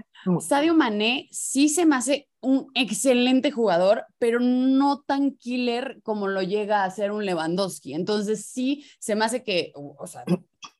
Sadio 0.40 0.74
Mané 0.74 1.29
sí 1.31 1.68
se 1.68 1.87
me 1.87 1.96
hace 1.96 2.29
un 2.40 2.68
excelente 2.74 3.50
jugador, 3.50 4.05
pero 4.18 4.40
no 4.40 5.03
tan 5.03 5.33
killer 5.37 6.00
como 6.03 6.29
lo 6.29 6.42
llega 6.42 6.85
a 6.85 6.90
ser 6.90 7.11
un 7.12 7.24
Lewandowski. 7.24 7.94
Entonces 7.94 8.46
sí 8.46 8.85
se 8.98 9.14
me 9.14 9.24
hace 9.24 9.42
que, 9.42 9.72
o 9.74 10.07
sea, 10.07 10.24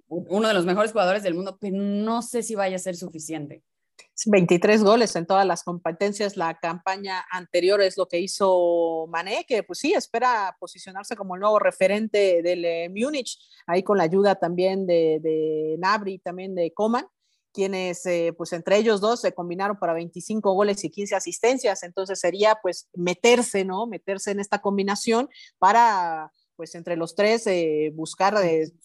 uno 0.09 0.49
de 0.49 0.55
los 0.55 0.67
mejores 0.67 0.93
jugadores 0.93 1.23
del 1.23 1.35
mundo, 1.35 1.57
pero 1.61 1.77
no 1.77 2.23
sé 2.23 2.43
si 2.43 2.55
vaya 2.55 2.77
a 2.77 2.81
ser 2.81 2.97
suficiente. 2.97 3.63
23 4.27 4.83
goles 4.83 5.17
en 5.17 5.27
todas 5.27 5.47
las 5.47 5.63
competencias. 5.63 6.37
La 6.37 6.59
campaña 6.59 7.25
anterior 7.31 7.81
es 7.81 7.97
lo 7.97 8.07
que 8.07 8.19
hizo 8.19 9.07
Mané, 9.09 9.45
que 9.47 9.63
pues 9.63 9.79
sí, 9.79 9.93
espera 9.93 10.57
posicionarse 10.59 11.17
como 11.17 11.35
el 11.35 11.41
nuevo 11.41 11.59
referente 11.59 12.43
del 12.43 12.65
eh, 12.65 12.89
Múnich, 12.89 13.39
ahí 13.67 13.83
con 13.83 13.99
la 13.99 14.05
ayuda 14.05 14.35
también 14.35 14.87
de, 14.87 15.21
de 15.21 15.77
Nabri, 15.79 16.19
también 16.19 16.55
de 16.55 16.73
Coman, 16.73 17.07
quienes 17.53 18.05
eh, 18.07 18.33
pues 18.37 18.53
entre 18.53 18.77
ellos 18.77 19.01
dos 19.01 19.21
se 19.21 19.33
combinaron 19.33 19.79
para 19.79 19.95
25 19.95 20.53
goles 20.53 20.85
y 20.85 20.91
15 20.91 21.17
asistencias. 21.17 21.83
Entonces 21.83 22.21
sería 22.21 22.59
pues 22.63 22.89
meterse, 22.95 23.65
¿no? 23.65 23.87
Meterse 23.87 24.31
en 24.31 24.41
esta 24.41 24.61
combinación 24.61 25.29
para 25.59 26.31
pues 26.57 26.75
entre 26.75 26.95
los 26.95 27.15
tres 27.15 27.47
eh, 27.47 27.91
buscar 27.95 28.35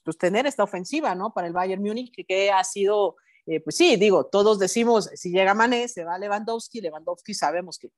pues, 0.04 0.18
tener 0.18 0.48
esta 0.48 0.64
ofensiva, 0.64 1.14
¿no? 1.14 1.34
Para 1.34 1.48
el 1.48 1.54
Bayern 1.54 1.84
Múnich, 1.84 2.10
que 2.26 2.50
ha 2.50 2.64
sido 2.64 3.18
eh, 3.46 3.60
pues 3.60 3.76
sí, 3.76 3.96
digo, 3.96 4.26
todos 4.26 4.60
decimos, 4.60 5.10
si 5.14 5.32
llega 5.32 5.54
Mané, 5.54 5.88
se 5.88 6.04
va 6.04 6.18
Lewandowski, 6.18 6.82
Lewandowski 6.82 7.34
sabemos 7.34 7.78
que 7.78 7.90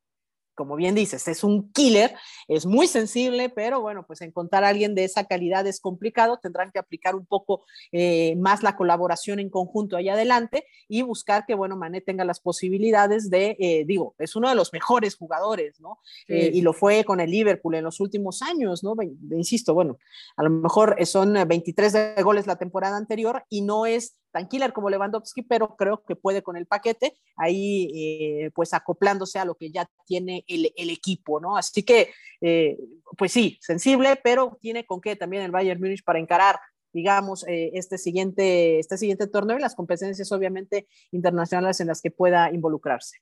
como 0.57 0.75
bien 0.75 0.95
dices, 0.95 1.27
es 1.27 1.43
un 1.43 1.71
killer, 1.71 2.15
es 2.47 2.65
muy 2.65 2.87
sensible, 2.87 3.47
pero 3.49 3.79
bueno, 3.79 4.05
pues 4.07 4.21
encontrar 4.21 4.63
a 4.63 4.69
alguien 4.69 4.95
de 4.95 5.03
esa 5.03 5.25
calidad 5.25 5.67
es 5.67 5.79
complicado, 5.79 6.39
tendrán 6.41 6.71
que 6.71 6.79
aplicar 6.79 7.15
un 7.15 7.27
poco 7.27 7.63
eh, 7.91 8.35
más 8.37 8.63
la 8.63 8.75
colaboración 8.75 9.39
en 9.39 9.51
conjunto 9.51 9.95
ahí 9.95 10.09
adelante 10.09 10.65
y 10.89 11.03
buscar 11.03 11.45
que, 11.45 11.53
bueno, 11.53 11.77
Mané 11.77 12.01
tenga 12.01 12.25
las 12.25 12.39
posibilidades 12.39 13.29
de, 13.29 13.55
eh, 13.59 13.85
digo, 13.85 14.15
es 14.17 14.35
uno 14.35 14.49
de 14.49 14.55
los 14.55 14.73
mejores 14.73 15.15
jugadores, 15.15 15.79
¿no? 15.79 15.99
Eh, 16.27 16.49
y 16.51 16.61
lo 16.61 16.73
fue 16.73 17.03
con 17.05 17.19
el 17.19 17.29
Liverpool 17.29 17.75
en 17.75 17.83
los 17.83 17.99
últimos 17.99 18.41
años, 18.41 18.83
¿no? 18.83 18.95
Insisto, 19.29 19.75
bueno, 19.75 19.99
a 20.35 20.43
lo 20.43 20.49
mejor 20.49 20.97
son 21.05 21.35
23 21.47 21.93
de 21.93 22.23
goles 22.23 22.47
la 22.47 22.55
temporada 22.55 22.97
anterior 22.97 23.45
y 23.47 23.61
no 23.61 23.85
es 23.85 24.17
tan 24.37 24.47
killer 24.47 24.71
como 24.71 24.89
Lewandowski, 24.89 25.41
pero 25.41 25.75
creo 25.75 26.03
que 26.03 26.15
puede 26.15 26.43
con 26.43 26.57
el 26.57 26.67
paquete, 26.67 27.17
ahí 27.35 27.89
eh, 27.95 28.51
pues 28.53 28.73
acoplándose 28.73 29.39
a 29.39 29.45
lo 29.45 29.55
que 29.55 29.71
ya 29.71 29.89
tiene 30.05 30.45
el, 30.47 30.89
equipo, 30.89 31.39
¿no? 31.39 31.57
Así 31.57 31.81
que, 31.81 32.11
eh, 32.41 32.77
pues 33.17 33.31
sí, 33.31 33.57
sensible, 33.61 34.19
pero 34.23 34.57
tiene 34.61 34.85
con 34.85 35.01
qué 35.01 35.15
también 35.15 35.41
el 35.43 35.51
Bayern 35.51 35.81
Múnich 35.81 36.03
para 36.03 36.19
encarar 36.19 36.59
digamos, 36.93 37.45
eh, 37.47 37.71
este, 37.73 37.99
siguiente, 37.99 38.79
este 38.79 38.97
siguiente 38.97 39.27
torneo 39.27 39.57
y 39.57 39.61
las 39.61 39.75
competencias 39.75 40.31
obviamente 40.31 40.87
internacionales 41.11 41.79
en 41.79 41.87
las 41.87 42.01
que 42.01 42.09
pueda 42.09 42.51
involucrarse. 42.51 43.17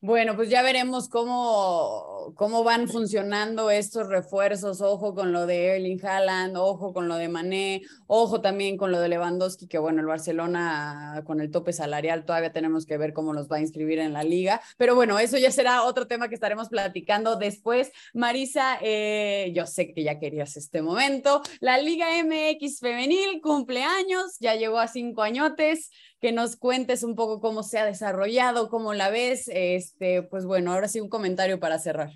Bueno, 0.00 0.36
pues 0.36 0.48
ya 0.48 0.62
veremos 0.62 1.10
cómo, 1.10 2.19
cómo 2.34 2.64
van 2.64 2.88
funcionando 2.88 3.70
estos 3.70 4.08
refuerzos. 4.08 4.80
Ojo 4.80 5.14
con 5.14 5.32
lo 5.32 5.46
de 5.46 5.76
Erling 5.76 6.04
Haaland, 6.04 6.56
ojo 6.56 6.92
con 6.92 7.08
lo 7.08 7.16
de 7.16 7.28
Mané, 7.28 7.82
ojo 8.06 8.40
también 8.40 8.76
con 8.76 8.92
lo 8.92 9.00
de 9.00 9.08
Lewandowski, 9.08 9.66
que 9.66 9.78
bueno, 9.78 10.00
el 10.00 10.06
Barcelona 10.06 11.22
con 11.24 11.40
el 11.40 11.50
tope 11.50 11.72
salarial 11.72 12.24
todavía 12.24 12.52
tenemos 12.52 12.86
que 12.86 12.98
ver 12.98 13.12
cómo 13.12 13.32
los 13.32 13.48
va 13.48 13.56
a 13.56 13.60
inscribir 13.60 13.98
en 13.98 14.12
la 14.12 14.22
liga. 14.22 14.60
Pero 14.76 14.94
bueno, 14.94 15.18
eso 15.18 15.38
ya 15.38 15.50
será 15.50 15.84
otro 15.84 16.06
tema 16.06 16.28
que 16.28 16.34
estaremos 16.34 16.68
platicando 16.68 17.36
después. 17.36 17.92
Marisa, 18.14 18.78
eh, 18.80 19.52
yo 19.54 19.66
sé 19.66 19.92
que 19.92 20.02
ya 20.02 20.18
querías 20.18 20.56
este 20.56 20.82
momento. 20.82 21.42
La 21.60 21.78
Liga 21.78 22.06
MX 22.24 22.80
Femenil 22.80 23.40
cumpleaños, 23.42 24.36
ya 24.40 24.54
llegó 24.54 24.78
a 24.78 24.88
cinco 24.88 25.22
añotes 25.22 25.90
que 26.20 26.32
nos 26.32 26.56
cuentes 26.56 27.02
un 27.02 27.14
poco 27.14 27.40
cómo 27.40 27.62
se 27.62 27.78
ha 27.78 27.84
desarrollado, 27.84 28.68
cómo 28.68 28.92
la 28.94 29.10
ves. 29.10 29.50
Este, 29.52 30.22
pues 30.22 30.44
bueno, 30.44 30.72
ahora 30.72 30.88
sí 30.88 31.00
un 31.00 31.08
comentario 31.08 31.58
para 31.60 31.78
cerrar. 31.78 32.09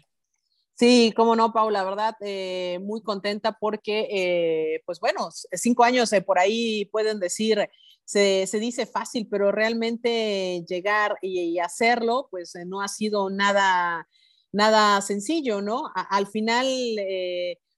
Sí, 0.77 1.13
cómo 1.17 1.37
no, 1.37 1.53
Paula, 1.53 1.81
la 1.81 1.85
verdad, 1.85 2.17
eh, 2.21 2.81
muy 2.83 3.01
contenta 3.01 3.53
porque, 3.61 4.09
eh, 4.11 4.83
pues 4.85 4.99
bueno, 4.99 5.29
cinco 5.53 5.85
años 5.85 6.13
eh, 6.13 6.21
por 6.21 6.37
ahí 6.39 6.87
pueden 6.87 7.21
decir, 7.21 7.69
se, 8.05 8.49
dice 8.55 8.85
fácil, 8.85 9.29
pero 9.31 9.53
realmente 9.53 10.65
llegar 10.69 11.17
y, 11.23 11.59
hacerlo, 11.61 12.27
pues 12.31 12.55
no 12.67 12.83
ha 12.83 12.89
sido 12.89 13.31
nada, 13.31 14.09
nada 14.53 15.01
sencillo, 15.01 15.63
¿no? 15.63 15.85
al 15.95 16.27
final, 16.27 16.67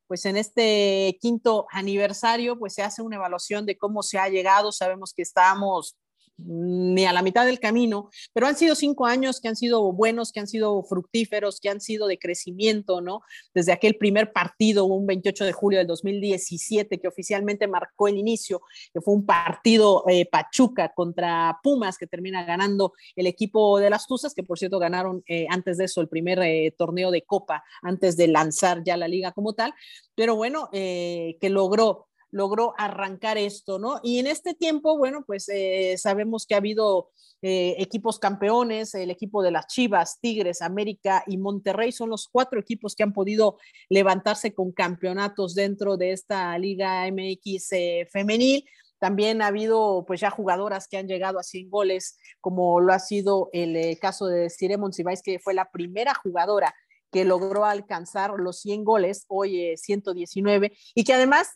pues 0.06 0.24
en 0.24 0.36
este 0.38 1.18
quinto 1.20 1.66
aniversario, 1.70 2.58
pues 2.58 2.74
se 2.74 2.82
hace 2.82 3.02
una 3.02 3.16
evaluación 3.16 3.66
de 3.66 3.76
cómo 3.76 4.02
se 4.02 4.18
ha 4.18 4.28
llegado, 4.30 4.72
sabemos 4.72 5.12
que 5.14 5.22
estamos 5.22 5.96
ni 6.38 7.04
a 7.06 7.12
la 7.12 7.22
mitad 7.22 7.46
del 7.46 7.60
camino, 7.60 8.10
pero 8.32 8.46
han 8.46 8.56
sido 8.56 8.74
cinco 8.74 9.06
años 9.06 9.40
que 9.40 9.48
han 9.48 9.56
sido 9.56 9.92
buenos, 9.92 10.32
que 10.32 10.40
han 10.40 10.46
sido 10.46 10.82
fructíferos, 10.82 11.60
que 11.60 11.68
han 11.68 11.80
sido 11.80 12.06
de 12.06 12.18
crecimiento, 12.18 13.00
¿no? 13.00 13.22
Desde 13.54 13.72
aquel 13.72 13.96
primer 13.96 14.32
partido, 14.32 14.84
un 14.84 15.06
28 15.06 15.44
de 15.44 15.52
julio 15.52 15.78
del 15.78 15.86
2017, 15.86 16.98
que 16.98 17.08
oficialmente 17.08 17.66
marcó 17.66 18.08
el 18.08 18.18
inicio, 18.18 18.60
que 18.92 19.00
fue 19.00 19.14
un 19.14 19.24
partido 19.24 20.04
eh, 20.08 20.26
Pachuca 20.26 20.92
contra 20.94 21.58
Pumas, 21.62 21.96
que 21.96 22.06
termina 22.06 22.44
ganando 22.44 22.92
el 23.14 23.26
equipo 23.26 23.78
de 23.78 23.90
las 23.90 24.06
Tuzas, 24.06 24.34
que 24.34 24.42
por 24.42 24.58
cierto 24.58 24.78
ganaron 24.78 25.22
eh, 25.26 25.46
antes 25.50 25.78
de 25.78 25.84
eso 25.84 26.00
el 26.00 26.08
primer 26.08 26.38
eh, 26.40 26.74
torneo 26.76 27.10
de 27.10 27.22
Copa, 27.22 27.64
antes 27.82 28.16
de 28.16 28.28
lanzar 28.28 28.82
ya 28.84 28.96
la 28.96 29.08
liga 29.08 29.32
como 29.32 29.54
tal, 29.54 29.74
pero 30.14 30.36
bueno, 30.36 30.68
que 30.72 31.48
logró 31.50 32.08
logró 32.36 32.74
arrancar 32.76 33.38
esto, 33.38 33.78
¿no? 33.78 33.98
Y 34.02 34.18
en 34.18 34.26
este 34.26 34.52
tiempo, 34.52 34.98
bueno, 34.98 35.24
pues 35.26 35.48
eh, 35.48 35.96
sabemos 35.96 36.46
que 36.46 36.54
ha 36.54 36.58
habido 36.58 37.08
eh, 37.40 37.76
equipos 37.78 38.18
campeones, 38.18 38.94
el 38.94 39.10
equipo 39.10 39.42
de 39.42 39.50
las 39.50 39.66
Chivas, 39.68 40.20
Tigres, 40.20 40.60
América 40.60 41.24
y 41.26 41.38
Monterrey 41.38 41.92
son 41.92 42.10
los 42.10 42.28
cuatro 42.28 42.60
equipos 42.60 42.94
que 42.94 43.04
han 43.04 43.14
podido 43.14 43.56
levantarse 43.88 44.52
con 44.52 44.70
campeonatos 44.72 45.54
dentro 45.54 45.96
de 45.96 46.12
esta 46.12 46.58
Liga 46.58 47.10
MX 47.10 47.72
eh, 47.72 48.08
femenil. 48.12 48.68
También 48.98 49.40
ha 49.40 49.46
habido 49.46 50.04
pues 50.06 50.20
ya 50.20 50.28
jugadoras 50.28 50.88
que 50.88 50.98
han 50.98 51.08
llegado 51.08 51.38
a 51.38 51.42
100 51.42 51.70
goles, 51.70 52.18
como 52.42 52.80
lo 52.80 52.92
ha 52.92 52.98
sido 52.98 53.48
el 53.54 53.98
caso 53.98 54.26
de 54.26 54.50
Cire 54.50 54.76
Monsiváis, 54.76 55.22
que 55.22 55.38
fue 55.38 55.54
la 55.54 55.70
primera 55.70 56.12
jugadora 56.14 56.74
que 57.10 57.24
logró 57.24 57.64
alcanzar 57.64 58.32
los 58.36 58.60
100 58.60 58.84
goles, 58.84 59.24
hoy 59.28 59.74
119, 59.76 60.72
y 60.94 61.04
que 61.04 61.14
además 61.14 61.48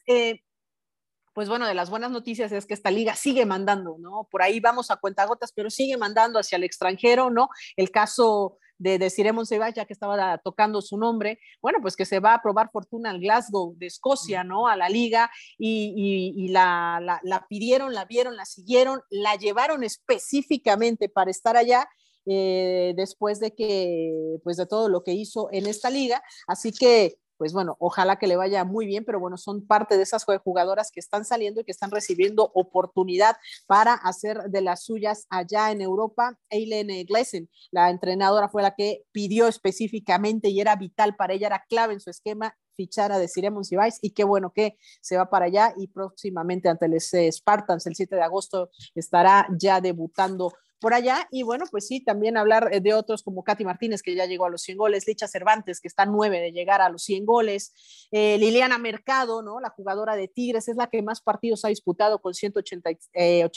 pues 1.40 1.48
bueno, 1.48 1.66
de 1.66 1.72
las 1.72 1.88
buenas 1.88 2.10
noticias 2.10 2.52
es 2.52 2.66
que 2.66 2.74
esta 2.74 2.90
liga 2.90 3.14
sigue 3.14 3.46
mandando, 3.46 3.96
¿no? 3.98 4.28
Por 4.30 4.42
ahí 4.42 4.60
vamos 4.60 4.90
a 4.90 4.96
cuentagotas, 4.96 5.52
pero 5.52 5.70
sigue 5.70 5.96
mandando 5.96 6.38
hacia 6.38 6.56
el 6.56 6.64
extranjero, 6.64 7.30
¿no? 7.30 7.48
El 7.76 7.90
caso 7.90 8.58
de 8.76 8.98
Desiree 8.98 9.32
Monsiváis, 9.32 9.74
ya 9.74 9.86
que 9.86 9.94
estaba 9.94 10.36
tocando 10.44 10.82
su 10.82 10.98
nombre, 10.98 11.38
bueno, 11.62 11.78
pues 11.80 11.96
que 11.96 12.04
se 12.04 12.20
va 12.20 12.34
a 12.34 12.42
probar 12.42 12.70
fortuna 12.70 13.08
al 13.08 13.20
Glasgow 13.20 13.74
de 13.78 13.86
Escocia, 13.86 14.44
¿no? 14.44 14.68
A 14.68 14.76
la 14.76 14.90
liga 14.90 15.30
y, 15.56 16.48
la, 16.50 17.00
la, 17.22 17.46
pidieron, 17.48 17.94
la 17.94 18.04
vieron, 18.04 18.36
la 18.36 18.44
siguieron, 18.44 19.00
la 19.08 19.36
llevaron 19.36 19.82
específicamente 19.82 21.08
para 21.08 21.30
estar 21.30 21.56
allá. 21.56 21.88
Eh, 22.26 22.92
después 22.98 23.40
de 23.40 23.54
que, 23.54 24.36
pues 24.44 24.58
de 24.58 24.66
todo 24.66 24.90
lo 24.90 25.02
que 25.02 25.14
hizo 25.14 25.48
en 25.52 25.66
esta 25.66 25.88
liga. 25.88 26.22
Así 26.46 26.70
que, 26.70 27.16
pues 27.40 27.54
bueno, 27.54 27.74
ojalá 27.80 28.18
que 28.18 28.26
le 28.26 28.36
vaya 28.36 28.66
muy 28.66 28.84
bien, 28.84 29.06
pero 29.06 29.18
bueno, 29.18 29.38
son 29.38 29.66
parte 29.66 29.96
de 29.96 30.02
esas 30.02 30.26
jugadoras 30.44 30.90
que 30.92 31.00
están 31.00 31.24
saliendo 31.24 31.62
y 31.62 31.64
que 31.64 31.72
están 31.72 31.90
recibiendo 31.90 32.50
oportunidad 32.52 33.34
para 33.66 33.94
hacer 33.94 34.50
de 34.50 34.60
las 34.60 34.84
suyas 34.84 35.26
allá 35.30 35.70
en 35.70 35.80
Europa. 35.80 36.38
Eileen 36.50 37.06
Glesen, 37.06 37.48
la 37.70 37.88
entrenadora, 37.88 38.50
fue 38.50 38.60
la 38.60 38.74
que 38.74 39.04
pidió 39.10 39.46
específicamente 39.46 40.50
y 40.50 40.60
era 40.60 40.76
vital 40.76 41.16
para 41.16 41.32
ella, 41.32 41.46
era 41.46 41.64
clave 41.66 41.94
en 41.94 42.00
su 42.00 42.10
esquema 42.10 42.54
fichar 42.76 43.10
a 43.10 43.18
Desiree 43.18 43.50
Monsiváis 43.50 43.98
y 44.02 44.10
qué 44.10 44.24
bueno 44.24 44.52
que 44.52 44.76
se 45.00 45.16
va 45.16 45.30
para 45.30 45.46
allá 45.46 45.72
y 45.78 45.86
próximamente 45.86 46.68
ante 46.68 46.88
eh, 46.94 47.32
Spartans 47.32 47.86
el 47.86 47.96
7 47.96 48.16
de 48.16 48.22
agosto 48.22 48.68
estará 48.94 49.48
ya 49.58 49.80
debutando 49.80 50.52
por 50.80 50.94
allá. 50.94 51.28
Y 51.30 51.42
bueno, 51.42 51.66
pues 51.70 51.86
sí, 51.86 52.00
también 52.00 52.36
hablar 52.36 52.70
eh, 52.72 52.80
de 52.80 52.94
otros 52.94 53.22
como 53.22 53.44
Katy 53.44 53.64
Martínez, 53.64 54.02
que 54.02 54.14
ya 54.14 54.26
llegó 54.26 54.46
a 54.46 54.50
los 54.50 54.62
100 54.62 54.78
goles, 54.78 55.06
Licha 55.06 55.28
Cervantes, 55.28 55.80
que 55.80 55.88
está 55.88 56.06
nueve 56.06 56.40
de 56.40 56.52
llegar 56.52 56.80
a 56.80 56.88
los 56.88 57.02
100 57.04 57.26
goles, 57.26 57.72
eh, 58.10 58.38
Liliana 58.38 58.78
Mercado, 58.78 59.42
¿no? 59.42 59.60
La 59.60 59.70
jugadora 59.70 60.16
de 60.16 60.28
Tigres, 60.28 60.68
es 60.68 60.76
la 60.76 60.88
que 60.88 61.02
más 61.02 61.20
partidos 61.20 61.64
ha 61.64 61.68
disputado 61.68 62.20
con 62.20 62.34
183, 62.34 63.10
eh, 63.12 63.48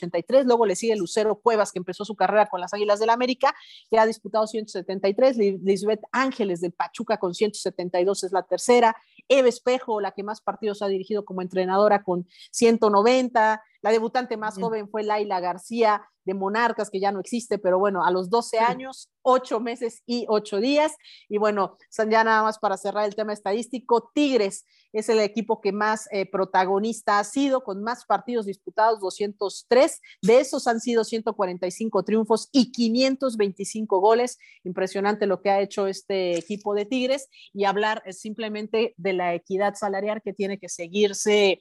luego 0.46 0.66
le 0.66 0.76
sigue 0.76 0.96
Lucero 0.96 1.40
Cuevas, 1.40 1.72
que 1.72 1.80
empezó 1.80 2.06
su 2.06 2.16
carrera 2.16 2.48
con 2.48 2.60
las 2.60 2.74
Águilas 2.74 3.00
del 3.00 3.10
América, 3.10 3.56
que 3.90 3.98
ha 3.98 4.06
disputado 4.06 4.46
173, 4.46 5.38
Lisbeth 5.38 6.02
Ángeles 6.12 6.62
del 6.62 6.74
Pachuca 6.74 7.18
con 7.18 7.34
172 7.34 8.24
es 8.26 8.32
la 8.32 8.44
tercera, 8.44 8.96
Eve 9.30 9.50
Espejo, 9.50 10.02
la 10.02 10.12
que 10.12 10.24
más 10.24 10.42
partidos 10.42 10.82
ha 10.82 10.88
dirigido 10.88 11.24
como 11.24 11.42
entrenadora 11.42 12.04
con 12.04 12.28
190, 12.52 13.64
la 13.82 13.92
debutante 13.92 14.38
más 14.38 14.58
joven 14.58 14.90
fue 14.90 15.04
Laila 15.04 15.40
García 15.40 16.02
de 16.26 16.34
Monarcas, 16.34 16.90
que 16.90 17.00
ya 17.00 17.12
no 17.12 17.20
existe, 17.20 17.58
pero 17.58 17.80
bueno, 17.80 18.04
a 18.04 18.12
los 18.12 18.30
12 18.30 18.60
años, 18.60 19.10
8 19.24 19.60
meses 19.60 20.04
y 20.06 20.26
8 20.28 20.58
días. 20.60 20.94
Y 21.30 21.38
bueno, 21.38 21.78
ya 21.98 22.24
nada 22.24 22.44
más 22.44 22.60
para 22.60 22.78
cerrar 22.78 23.06
el 23.06 23.16
tema 23.16 23.34
estadístico, 23.34 24.12
Tigres 24.14 24.66
es 24.94 25.10
el 25.10 25.20
equipo 25.20 25.60
que 25.60 25.72
más 25.72 26.08
eh, 26.12 26.30
protagonista 26.30 27.18
ha 27.18 27.24
sido, 27.24 27.64
con 27.64 27.82
más 27.82 28.06
partidos 28.06 28.46
disputados, 28.46 29.00
203. 29.00 30.00
De 30.22 30.40
esos 30.40 30.68
han 30.68 30.80
sido 30.80 31.04
145 31.04 32.04
triunfos 32.04 32.50
y 32.52 32.72
525 32.72 34.00
goles. 34.00 34.38
Impresionante 34.64 35.26
lo 35.26 35.42
que 35.42 35.50
ha 35.50 35.62
hecho 35.62 35.88
este 35.88 36.38
equipo 36.38 36.76
de 36.76 36.86
Tigres. 36.86 37.28
Y 37.54 37.66
hablar 37.66 38.04
eh, 38.06 38.14
simplemente 38.14 38.94
de 38.98 39.14
la 39.14 39.34
equidad 39.34 39.74
salarial 39.74 40.22
que 40.22 40.34
tiene 40.34 40.60
que 40.60 40.70
seguirse 40.70 41.60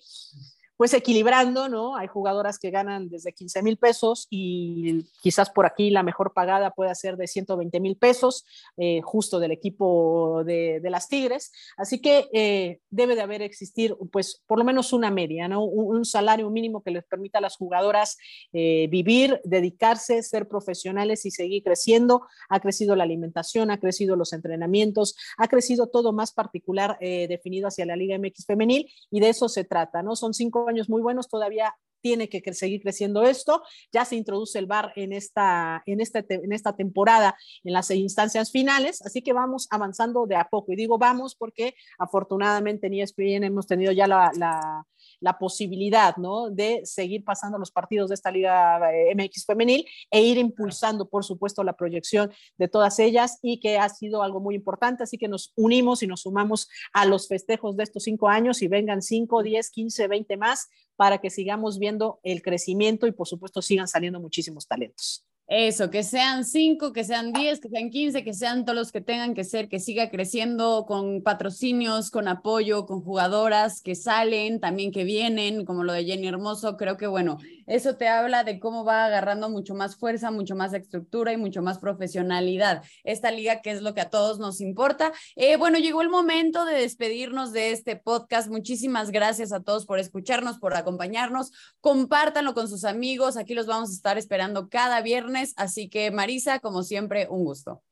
pues 0.82 0.94
equilibrando, 0.94 1.68
¿no? 1.68 1.94
Hay 1.94 2.08
jugadoras 2.08 2.58
que 2.58 2.72
ganan 2.72 3.08
desde 3.08 3.32
15 3.32 3.62
mil 3.62 3.76
pesos 3.76 4.26
y 4.30 5.04
quizás 5.20 5.48
por 5.48 5.64
aquí 5.64 5.90
la 5.90 6.02
mejor 6.02 6.32
pagada 6.32 6.72
puede 6.72 6.92
ser 6.96 7.16
de 7.16 7.28
120 7.28 7.78
mil 7.78 7.96
pesos, 7.96 8.44
eh, 8.76 9.00
justo 9.00 9.38
del 9.38 9.52
equipo 9.52 10.42
de, 10.44 10.80
las 10.82 11.06
Tigres. 11.06 11.52
Así 11.76 12.00
que 12.00 12.28
eh, 12.32 12.80
debe 12.90 13.14
de 13.14 13.20
haber 13.20 13.42
existir, 13.42 13.94
pues, 14.10 14.42
por 14.48 14.58
lo 14.58 14.64
menos 14.64 14.92
una 14.92 15.12
media, 15.12 15.46
¿no? 15.46 15.62
Un, 15.62 16.04
salario 16.04 16.50
mínimo 16.50 16.82
que 16.82 16.90
les 16.90 17.04
permita 17.04 17.38
a 17.38 17.42
las 17.42 17.56
jugadoras 17.56 18.18
eh, 18.52 18.88
vivir, 18.90 19.40
dedicarse, 19.44 20.20
ser 20.24 20.48
profesionales 20.48 21.24
y 21.26 21.30
seguir 21.30 21.62
creciendo. 21.62 22.22
Ha 22.48 22.58
crecido 22.58 22.96
la 22.96 23.04
alimentación, 23.04 23.70
ha 23.70 23.78
crecido 23.78 24.16
los 24.16 24.32
entrenamientos, 24.32 25.14
ha 25.38 25.46
crecido 25.46 25.86
todo 25.86 26.12
más 26.12 26.32
particular 26.32 26.98
definido 26.98 27.68
hacia 27.68 27.86
la 27.86 27.94
Liga 27.94 28.18
MX 28.18 28.46
femenil 28.46 28.90
y 29.12 29.20
de 29.20 29.28
eso 29.28 29.48
se 29.48 29.62
trata, 29.62 30.02
¿no? 30.02 30.16
Son 30.16 30.34
cinco 30.34 30.71
años 30.72 30.88
muy 30.88 31.02
buenos, 31.02 31.28
todavía 31.28 31.74
tiene 32.02 32.28
que 32.28 32.52
seguir 32.52 32.82
creciendo 32.82 33.22
esto. 33.22 33.62
Ya 33.92 34.04
se 34.04 34.16
introduce 34.16 34.58
el 34.58 34.66
VAR 34.66 34.92
en 34.96 35.12
esta, 35.12 35.82
en 35.86 36.00
esta, 36.00 36.24
en 36.28 36.52
esta 36.52 36.74
temporada, 36.76 37.36
en 37.64 37.72
las 37.72 37.90
instancias 37.90 38.50
finales, 38.50 39.00
así 39.02 39.22
que 39.22 39.32
vamos 39.32 39.68
avanzando 39.70 40.26
de 40.26 40.36
a 40.36 40.48
poco. 40.50 40.72
Y 40.72 40.76
digo 40.76 40.98
vamos 40.98 41.34
porque 41.34 41.74
afortunadamente 41.98 42.88
en 42.88 42.94
ESPN 42.94 43.44
hemos 43.44 43.66
tenido 43.66 43.92
ya 43.92 44.06
la, 44.06 44.30
la 44.36 44.84
la 45.22 45.38
posibilidad, 45.38 46.16
¿no? 46.16 46.50
De 46.50 46.82
seguir 46.84 47.24
pasando 47.24 47.56
los 47.56 47.70
partidos 47.70 48.08
de 48.10 48.14
esta 48.16 48.30
Liga 48.30 48.92
eh, 48.92 49.14
MX 49.14 49.46
femenil 49.46 49.86
e 50.10 50.20
ir 50.20 50.36
impulsando, 50.36 51.08
por 51.08 51.24
supuesto, 51.24 51.62
la 51.62 51.74
proyección 51.74 52.30
de 52.58 52.68
todas 52.68 52.98
ellas 52.98 53.38
y 53.40 53.60
que 53.60 53.78
ha 53.78 53.88
sido 53.88 54.22
algo 54.22 54.40
muy 54.40 54.56
importante. 54.56 55.04
Así 55.04 55.16
que 55.16 55.28
nos 55.28 55.52
unimos 55.56 56.02
y 56.02 56.08
nos 56.08 56.22
sumamos 56.22 56.68
a 56.92 57.06
los 57.06 57.28
festejos 57.28 57.76
de 57.76 57.84
estos 57.84 58.02
cinco 58.02 58.28
años 58.28 58.60
y 58.62 58.68
vengan 58.68 59.00
cinco, 59.00 59.42
diez, 59.42 59.70
quince, 59.70 60.08
veinte 60.08 60.36
más 60.36 60.68
para 60.96 61.18
que 61.18 61.30
sigamos 61.30 61.78
viendo 61.78 62.20
el 62.24 62.42
crecimiento 62.42 63.06
y, 63.06 63.12
por 63.12 63.28
supuesto, 63.28 63.62
sigan 63.62 63.88
saliendo 63.88 64.20
muchísimos 64.20 64.66
talentos. 64.66 65.24
Eso, 65.54 65.90
que 65.90 66.02
sean 66.02 66.46
cinco, 66.46 66.94
que 66.94 67.04
sean 67.04 67.30
diez, 67.30 67.60
que 67.60 67.68
sean 67.68 67.90
quince, 67.90 68.24
que 68.24 68.32
sean 68.32 68.64
todos 68.64 68.74
los 68.74 68.90
que 68.90 69.02
tengan 69.02 69.34
que 69.34 69.44
ser, 69.44 69.68
que 69.68 69.80
siga 69.80 70.08
creciendo 70.08 70.86
con 70.86 71.22
patrocinios, 71.22 72.10
con 72.10 72.26
apoyo, 72.26 72.86
con 72.86 73.02
jugadoras 73.02 73.82
que 73.82 73.94
salen, 73.94 74.60
también 74.60 74.92
que 74.92 75.04
vienen, 75.04 75.66
como 75.66 75.84
lo 75.84 75.92
de 75.92 76.06
Jenny 76.06 76.26
Hermoso. 76.26 76.78
Creo 76.78 76.96
que, 76.96 77.06
bueno, 77.06 77.36
eso 77.66 77.96
te 77.96 78.08
habla 78.08 78.44
de 78.44 78.58
cómo 78.58 78.86
va 78.86 79.04
agarrando 79.04 79.50
mucho 79.50 79.74
más 79.74 79.96
fuerza, 79.96 80.30
mucho 80.30 80.56
más 80.56 80.72
estructura 80.72 81.34
y 81.34 81.36
mucho 81.36 81.60
más 81.60 81.78
profesionalidad. 81.78 82.82
Esta 83.04 83.30
liga 83.30 83.60
que 83.60 83.72
es 83.72 83.82
lo 83.82 83.92
que 83.92 84.00
a 84.00 84.08
todos 84.08 84.38
nos 84.38 84.62
importa. 84.62 85.12
Eh, 85.36 85.56
bueno, 85.56 85.76
llegó 85.78 86.00
el 86.00 86.08
momento 86.08 86.64
de 86.64 86.80
despedirnos 86.80 87.52
de 87.52 87.72
este 87.72 87.96
podcast. 87.96 88.48
Muchísimas 88.48 89.10
gracias 89.10 89.52
a 89.52 89.62
todos 89.62 89.84
por 89.84 89.98
escucharnos, 89.98 90.58
por 90.58 90.74
acompañarnos. 90.74 91.52
Compártanlo 91.80 92.54
con 92.54 92.68
sus 92.68 92.84
amigos. 92.84 93.36
Aquí 93.36 93.52
los 93.52 93.66
vamos 93.66 93.90
a 93.90 93.92
estar 93.92 94.16
esperando 94.16 94.70
cada 94.70 95.02
viernes 95.02 95.41
Así 95.56 95.88
que 95.88 96.10
Marisa, 96.10 96.58
como 96.60 96.82
siempre, 96.82 97.26
un 97.28 97.44
gusto. 97.44 97.82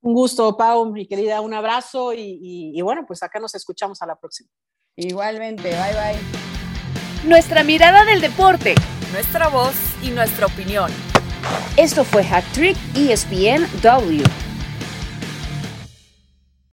Un 0.00 0.14
gusto, 0.14 0.56
Pau, 0.56 0.92
mi 0.92 1.06
querida, 1.06 1.40
un 1.40 1.54
abrazo 1.54 2.12
y, 2.14 2.80
bueno, 2.82 3.04
pues 3.06 3.22
acá 3.22 3.40
nos 3.40 3.54
escuchamos 3.54 4.00
a 4.00 4.06
la 4.06 4.16
próxima. 4.16 4.48
Igualmente, 4.96 5.70
bye 5.70 5.94
bye. 5.94 7.28
Nuestra 7.28 7.64
mirada 7.64 8.04
del 8.04 8.20
deporte. 8.20 8.74
Nuestra 9.12 9.48
voz 9.48 9.74
y 10.02 10.10
nuestra 10.10 10.46
opinión. 10.46 10.92
Esto 11.76 12.04
fue 12.04 12.22
Hack 12.24 12.44
Trick 12.52 12.76
ESPN 12.94 13.66
W. 13.82 14.22